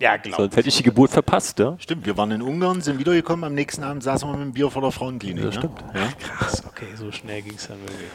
[0.00, 1.76] Ja, glaube Sonst hätte ich die Geburt verpasst, ja?
[1.78, 4.70] Stimmt, wir waren in Ungarn, sind wiedergekommen, am nächsten Abend saßen wir mit dem Bier
[4.70, 5.44] vor der Frauenklinik.
[5.44, 5.84] Ja, stimmt.
[5.94, 6.08] Ja?
[6.18, 8.08] Krass, okay, so schnell ging es dann wirklich.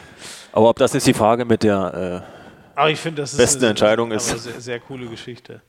[0.52, 2.39] Aber ob das jetzt die Frage mit der äh,
[2.80, 4.26] aber ich finde, das ist beste eine, Entscheidung ist.
[4.26, 5.60] Sehr, sehr coole Geschichte.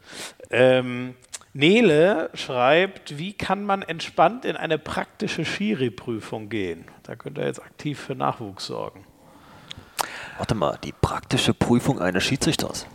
[0.49, 1.16] Ähm,
[1.51, 6.86] Nele schreibt, wie kann man entspannt in eine praktische Schiri-Prüfung gehen?
[7.03, 9.05] Da könnt ihr jetzt aktiv für Nachwuchs sorgen.
[10.38, 12.88] Warte mal, die praktische Prüfung eines Schiedsrichters.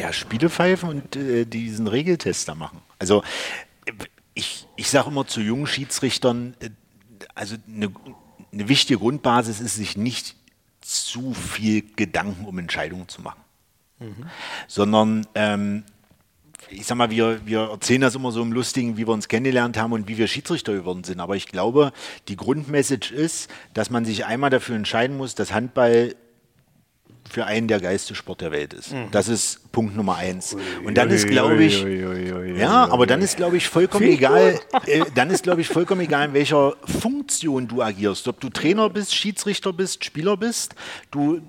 [0.00, 2.82] Ja, Spiele pfeifen und äh, diesen Regeltest da machen.
[3.00, 3.24] Also
[4.34, 6.70] ich, ich sage immer zu jungen Schiedsrichtern, äh,
[7.34, 7.92] also eine,
[8.52, 10.36] eine wichtige Grundbasis ist, sich nicht
[10.86, 13.40] zu viel Gedanken um Entscheidungen zu machen.
[13.98, 14.26] Mhm.
[14.68, 15.84] Sondern ähm,
[16.70, 19.76] ich sag mal, wir, wir erzählen das immer so im Lustigen, wie wir uns kennengelernt
[19.76, 21.20] haben und wie wir Schiedsrichter geworden sind.
[21.20, 21.92] Aber ich glaube,
[22.28, 26.14] die Grundmessage ist, dass man sich einmal dafür entscheiden muss, dass Handball
[27.28, 28.92] für einen der geilste Sport der Welt ist.
[28.92, 29.08] Mhm.
[29.10, 30.56] Das ist Punkt Nummer eins.
[30.84, 31.82] Und dann ist, glaube ich,
[32.56, 36.28] ja, aber dann ist, glaube ich, vollkommen egal, äh, dann ist, glaube ich, vollkommen egal,
[36.28, 38.26] in welcher Funktion du agierst.
[38.28, 40.74] Ob du Trainer bist, Schiedsrichter bist, Spieler bist,
[41.10, 41.40] du, äh,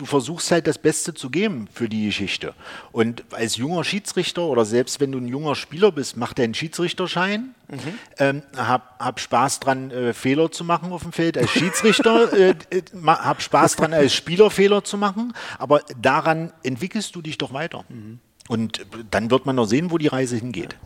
[0.00, 2.54] du versuchst halt das Beste zu geben für die Geschichte.
[2.90, 7.54] Und als junger Schiedsrichter oder selbst wenn du ein junger Spieler bist, mach deinen Schiedsrichterschein,
[7.68, 7.78] mhm.
[8.18, 12.54] ähm, hab, hab Spaß dran, äh, Fehler zu machen auf dem Feld als Schiedsrichter, äh,
[12.70, 17.52] äh, hab Spaß dran, als Spieler Fehler zu machen, aber daran entwickelst du dich doch
[17.52, 17.84] weiter.
[17.90, 18.20] Mhm.
[18.48, 20.76] Und dann wird man noch sehen, wo die Reise hingeht.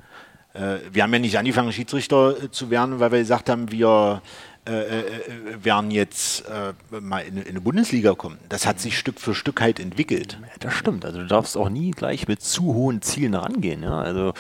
[0.55, 0.75] Ja.
[0.75, 4.23] Äh, wir haben ja nicht angefangen, Schiedsrichter äh, zu werden, weil wir gesagt haben, wir
[4.23, 8.39] äh, äh, werden jetzt äh, mal in, in, eine Bundesliga kommen.
[8.49, 10.39] Das hat sich Stück für Stück halt entwickelt.
[10.61, 11.05] Das stimmt.
[11.05, 13.83] Also du darfst auch nie gleich mit zu hohen Zielen rangehen.
[13.83, 14.01] Ja?
[14.01, 14.33] Also,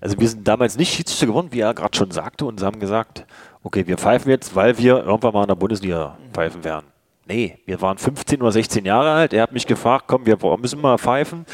[0.00, 2.80] also wir sind damals nicht Schiedsrichter geworden, wie er gerade schon sagte, und sie haben
[2.80, 3.26] gesagt,
[3.62, 6.86] okay, wir pfeifen jetzt, weil wir irgendwann mal in der Bundesliga pfeifen werden.
[7.26, 9.32] Nee, wir waren 15 oder 16 Jahre alt.
[9.32, 11.44] Er hat mich gefragt, komm, wir müssen mal pfeifen,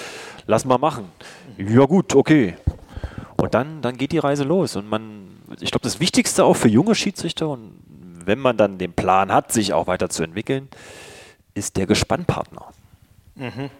[0.46, 1.06] lass mal machen.
[1.56, 2.54] Ja gut, okay.
[3.36, 4.76] Und dann, dann geht die Reise los.
[4.76, 5.28] Und man,
[5.60, 7.72] ich glaube, das Wichtigste auch für junge Schiedsrichter und
[8.26, 10.68] wenn man dann den Plan hat, sich auch weiterzuentwickeln,
[11.54, 12.66] ist der Gespannpartner.
[13.34, 13.70] Mhm.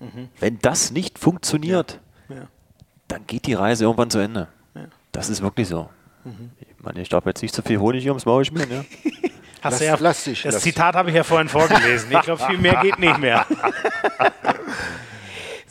[0.00, 0.28] Mhm.
[0.38, 2.36] Wenn das nicht funktioniert, ja.
[2.36, 2.42] Ja.
[3.08, 4.48] dann geht die Reise irgendwann zu Ende.
[4.74, 4.86] Ja.
[5.12, 5.90] Das ist wirklich so.
[6.24, 6.50] Mhm.
[6.60, 8.70] Ich meine, ich darf jetzt nicht so viel Honig ums Maul schmieren.
[8.70, 8.84] Ja?
[9.62, 12.10] Hast lass, du ja, lass dich, das lass Zitat habe ich ja vorhin vorgelesen.
[12.10, 13.44] Ich glaube, viel mehr geht nicht mehr.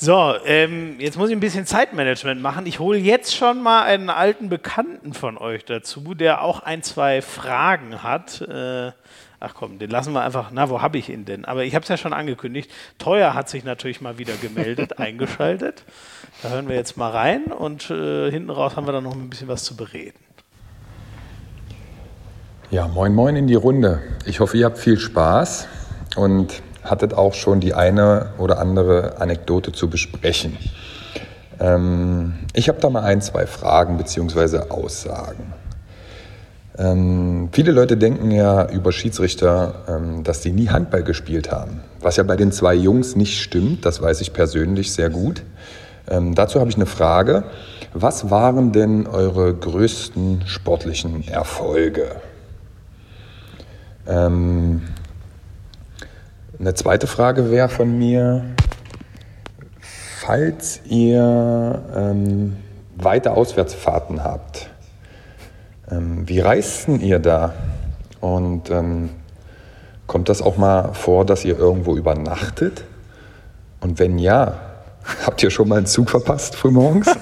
[0.01, 2.65] So, ähm, jetzt muss ich ein bisschen Zeitmanagement machen.
[2.65, 7.21] Ich hole jetzt schon mal einen alten Bekannten von euch dazu, der auch ein, zwei
[7.21, 8.39] Fragen hat.
[8.39, 8.93] Äh,
[9.41, 10.51] ach komm, den lassen wir einfach.
[10.53, 11.43] Na, wo habe ich ihn denn?
[11.43, 12.71] Aber ich habe es ja schon angekündigt.
[12.97, 15.83] Teuer hat sich natürlich mal wieder gemeldet, eingeschaltet.
[16.43, 19.29] Da hören wir jetzt mal rein und äh, hinten raus haben wir dann noch ein
[19.29, 20.19] bisschen was zu bereden.
[22.71, 24.01] Ja, moin, moin in die Runde.
[24.25, 25.67] Ich hoffe, ihr habt viel Spaß
[26.15, 30.57] und hattet auch schon die eine oder andere Anekdote zu besprechen.
[31.59, 34.69] Ähm, ich habe da mal ein, zwei Fragen bzw.
[34.69, 35.53] Aussagen.
[36.77, 41.81] Ähm, viele Leute denken ja über Schiedsrichter, ähm, dass sie nie Handball gespielt haben.
[41.99, 45.43] Was ja bei den zwei Jungs nicht stimmt, das weiß ich persönlich sehr gut.
[46.09, 47.43] Ähm, dazu habe ich eine Frage.
[47.93, 52.15] Was waren denn eure größten sportlichen Erfolge?
[54.07, 54.83] Ähm,
[56.59, 58.43] eine zweite Frage wäre von mir,
[59.79, 62.57] falls ihr ähm,
[62.97, 64.69] weite Auswärtsfahrten habt,
[65.89, 67.53] ähm, wie reist denn ihr da?
[68.19, 69.11] Und ähm,
[70.05, 72.83] kommt das auch mal vor, dass ihr irgendwo übernachtet?
[73.79, 74.59] Und wenn ja,
[75.25, 77.07] habt ihr schon mal einen Zug verpasst frühmorgens?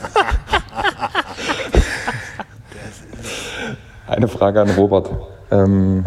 [4.08, 5.12] Eine Frage an Robert.
[5.52, 6.06] Ähm,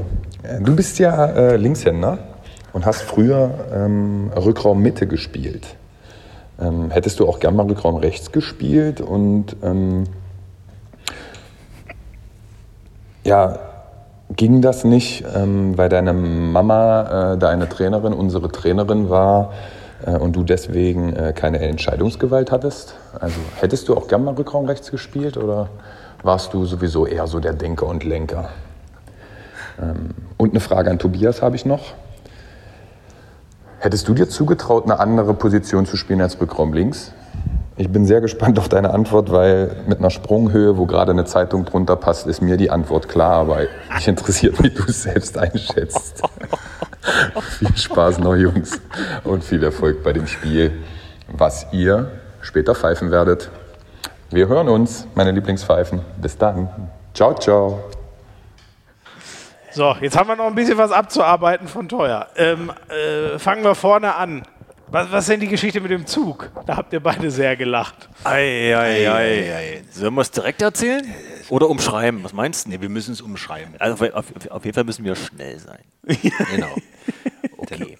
[0.60, 2.29] du bist ja äh, Linkshänder
[2.72, 5.66] und hast früher ähm, Rückraum Mitte gespielt.
[6.60, 10.04] Ähm, hättest du auch gern mal Rückraum rechts gespielt und ähm,
[13.24, 13.58] ja,
[14.36, 19.52] ging das nicht, ähm, weil deine Mama äh, deine Trainerin, unsere Trainerin war
[20.04, 22.94] äh, und du deswegen äh, keine Entscheidungsgewalt hattest?
[23.18, 25.68] Also hättest du auch gern mal Rückraum rechts gespielt oder
[26.22, 28.50] warst du sowieso eher so der Denker und Lenker?
[29.80, 31.94] Ähm, und eine Frage an Tobias habe ich noch.
[33.80, 37.12] Hättest du dir zugetraut, eine andere Position zu spielen als Rückraum links?
[37.78, 41.64] Ich bin sehr gespannt auf deine Antwort, weil mit einer Sprunghöhe, wo gerade eine Zeitung
[41.64, 43.60] drunter passt, ist mir die Antwort klar, aber
[43.94, 46.22] mich interessiert, wie du es selbst einschätzt.
[47.58, 48.78] viel Spaß noch, Jungs,
[49.24, 50.72] und viel Erfolg bei dem Spiel,
[51.28, 52.10] was ihr
[52.42, 53.48] später pfeifen werdet.
[54.28, 56.02] Wir hören uns, meine Lieblingspfeifen.
[56.20, 56.68] Bis dann.
[57.14, 57.80] Ciao, ciao.
[59.72, 62.26] So, jetzt haben wir noch ein bisschen was abzuarbeiten von teuer.
[62.36, 64.42] Ähm, äh, fangen wir vorne an.
[64.88, 66.50] Was, was ist denn die Geschichte mit dem Zug?
[66.66, 68.08] Da habt ihr beide sehr gelacht.
[68.24, 69.84] Ei, ei, ei, ei.
[69.90, 71.04] Sollen wir es direkt erzählen?
[71.48, 72.24] Oder umschreiben?
[72.24, 72.70] Was meinst du?
[72.70, 73.74] Nee, wir müssen es umschreiben.
[73.78, 75.84] Also auf, auf, auf, jeden Fall müssen wir schnell sein.
[76.04, 76.74] genau.
[77.58, 77.98] Okay.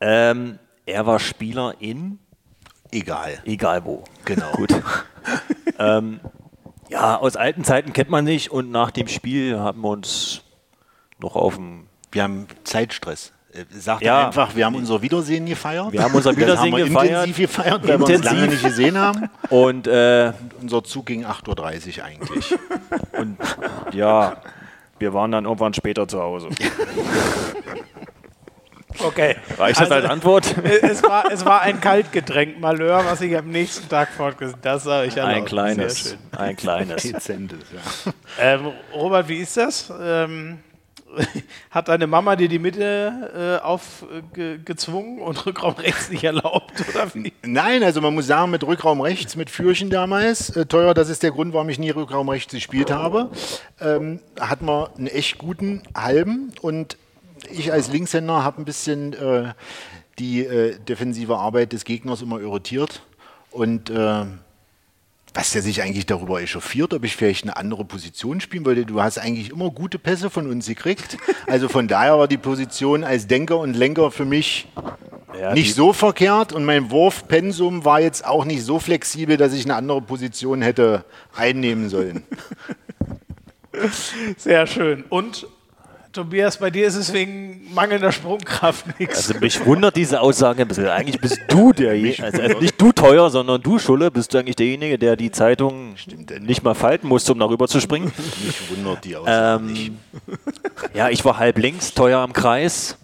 [0.00, 2.20] Ähm, er war Spieler in?
[2.92, 3.42] Egal.
[3.44, 4.04] Egal wo.
[4.24, 4.52] Genau.
[4.56, 4.74] Gut.
[5.80, 6.20] ähm,
[6.88, 10.42] ja, aus alten Zeiten kennt man nicht und nach dem Spiel haben wir uns
[11.22, 11.86] noch auf dem.
[12.10, 13.32] Wir haben Zeitstress.
[13.52, 14.26] Äh, sagt ja.
[14.26, 15.92] einfach, wir haben unser Wiedersehen gefeiert.
[15.92, 17.26] Wir haben unser Wiedersehen haben gefeiert.
[17.26, 18.08] Intensiv gefeiert, weil intensiv.
[18.08, 19.30] wir uns lange nicht gesehen haben.
[19.50, 22.54] Und, äh, unser Zug ging 8.30 Uhr eigentlich.
[23.12, 23.36] Und
[23.92, 24.38] ja,
[24.98, 26.48] wir waren dann irgendwann später zu Hause.
[28.98, 29.36] Okay.
[29.58, 30.54] Reicht das also, als Antwort?
[30.82, 35.08] Es war, es war ein Kaltgetränk Malheur, was ich am nächsten Tag fortgesetzt Das sage
[35.08, 36.16] ich Ein kleines.
[36.36, 37.02] Ein kleines.
[37.02, 38.12] Dezentes, ja.
[38.38, 39.90] Ähm, Robert, wie ist das?
[39.98, 40.58] Ähm,
[41.70, 46.72] hat deine Mama dir die Mitte äh, aufgezwungen und Rückraum rechts nicht erlaubt?
[46.88, 47.32] Oder wie?
[47.42, 51.22] Nein, also man muss sagen, mit Rückraum rechts, mit Fürchen damals, äh, teuer, das ist
[51.22, 53.30] der Grund, warum ich nie Rückraum rechts gespielt habe,
[53.80, 56.96] ähm, hat man einen echt guten halben und
[57.50, 59.54] ich als Linkshänder habe ein bisschen äh,
[60.18, 63.02] die äh, defensive Arbeit des Gegners immer irritiert
[63.50, 64.24] und äh,
[65.34, 68.84] was der sich eigentlich darüber echauffiert, ob ich vielleicht eine andere Position spielen wollte.
[68.84, 71.16] Du hast eigentlich immer gute Pässe von uns gekriegt.
[71.46, 74.68] Also von daher war die Position als Denker und Lenker für mich
[75.38, 79.64] ja, nicht so verkehrt und mein Wurfpensum war jetzt auch nicht so flexibel, dass ich
[79.64, 81.04] eine andere Position hätte
[81.34, 82.24] einnehmen sollen.
[84.36, 85.04] Sehr schön.
[85.08, 85.46] Und
[86.12, 89.28] Tobias, bei dir ist es wegen mangelnder Sprungkraft nichts.
[89.28, 90.88] Also mich wundert diese Aussage ein bisschen.
[90.88, 94.56] Eigentlich bist du derjenige, also, also, nicht du teuer, sondern du Schulle, bist du eigentlich
[94.56, 95.94] derjenige, der die Zeitung
[96.40, 98.12] nicht mal falten muss, um darüber zu springen.
[98.44, 99.92] Mich wundert die Aussage ähm, nicht.
[100.94, 102.98] Ja, ich war halb links, teuer am Kreis.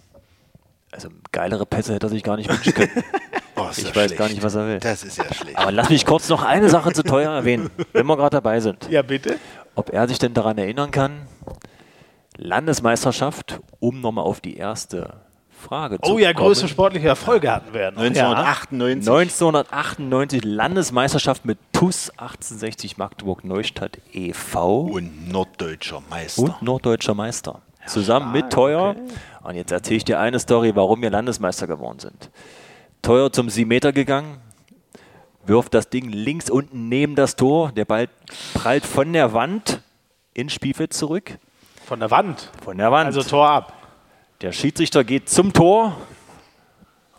[0.91, 2.91] Also geilere Pässe hätte er sich gar nicht wünschen können.
[3.55, 4.17] Oh, ich weiß schlecht.
[4.17, 4.79] gar nicht, was er will.
[4.79, 5.57] Das ist ja schlecht.
[5.57, 8.87] Aber lass mich kurz noch eine Sache zu teuer erwähnen, wenn wir gerade dabei sind.
[8.89, 9.37] Ja, bitte.
[9.75, 11.27] Ob er sich denn daran erinnern kann,
[12.39, 16.15] Landesmeisterschaft, um nochmal auf die erste Frage zu kommen.
[16.15, 17.89] Oh ja, größte sportliche Erfolge hatten wir.
[17.89, 19.05] 1998.
[19.05, 19.13] Ja.
[19.13, 24.83] 1998 Landesmeisterschaft mit TUS 1860 Magdeburg Neustadt e.V.
[24.83, 26.41] Und norddeutscher Meister.
[26.41, 27.61] Und norddeutscher Meister.
[27.85, 28.91] Zusammen mit Teuer.
[28.91, 29.01] Okay.
[29.43, 32.29] Und jetzt erzähle ich dir eine Story, warum wir Landesmeister geworden sind.
[33.01, 34.37] Teuer zum 7 Meter gegangen,
[35.45, 37.71] wirft das Ding links unten neben das Tor.
[37.73, 38.07] Der Ball
[38.53, 39.81] prallt von der Wand
[40.33, 41.37] ins Spielfeld zurück.
[41.89, 42.51] Von der Wand.
[42.63, 43.07] Von der Wand.
[43.07, 43.73] Also Tor ab.
[44.41, 45.97] Der Schiedsrichter geht zum Tor,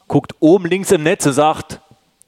[0.07, 1.81] guckt oben links im Netz und sagt,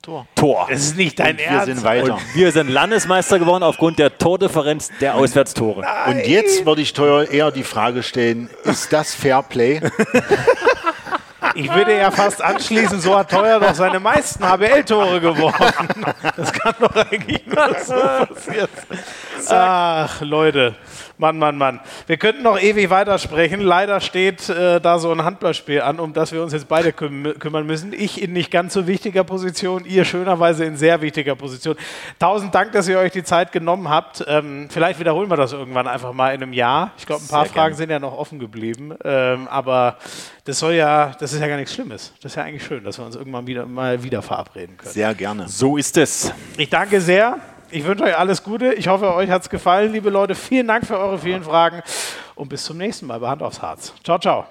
[0.02, 0.26] Tor.
[0.34, 0.66] Tor.
[0.68, 1.68] Es ist nicht dein und Ernst.
[1.68, 2.14] Wir sind weiter.
[2.14, 5.82] Und wir sind Landesmeister geworden aufgrund der Tordifferenz der Auswärtstore.
[5.82, 6.16] Nein.
[6.16, 9.80] Und jetzt würde ich teuer eher die Frage stellen: Ist das Fair Play?
[11.54, 16.06] Ich würde ja fast anschließen, so hat Teuer doch seine meisten HBL-Tore gewonnen.
[16.36, 18.68] Das kann doch eigentlich nur so passieren.
[19.48, 20.76] Ach, Leute.
[21.22, 21.80] Mann, Mann, Mann.
[22.08, 23.60] Wir könnten noch ewig weitersprechen.
[23.60, 27.38] Leider steht äh, da so ein Handballspiel an, um das wir uns jetzt beide küm
[27.38, 27.92] kümmern müssen.
[27.92, 31.76] Ich in nicht ganz so wichtiger Position, ihr schönerweise in sehr wichtiger Position.
[32.18, 34.24] Tausend Dank, dass ihr euch die Zeit genommen habt.
[34.26, 36.90] Ähm, vielleicht wiederholen wir das irgendwann einfach mal in einem Jahr.
[36.98, 37.78] Ich glaube, ein paar sehr Fragen gern.
[37.78, 38.92] sind ja noch offen geblieben.
[39.04, 39.98] Ähm, aber
[40.44, 42.12] das soll ja, das ist ja gar nichts Schlimmes.
[42.20, 44.92] Das ist ja eigentlich schön, dass wir uns irgendwann wieder mal wieder verabreden können.
[44.92, 45.46] Sehr gerne.
[45.46, 46.32] So ist es.
[46.56, 47.38] Ich danke sehr.
[47.72, 48.74] Ich wünsche euch alles Gute.
[48.74, 50.34] Ich hoffe, euch hat es gefallen, liebe Leute.
[50.34, 51.82] Vielen Dank für eure vielen Fragen
[52.34, 53.94] und bis zum nächsten Mal bei Hand aufs Harz.
[54.04, 54.46] Ciao, ciao.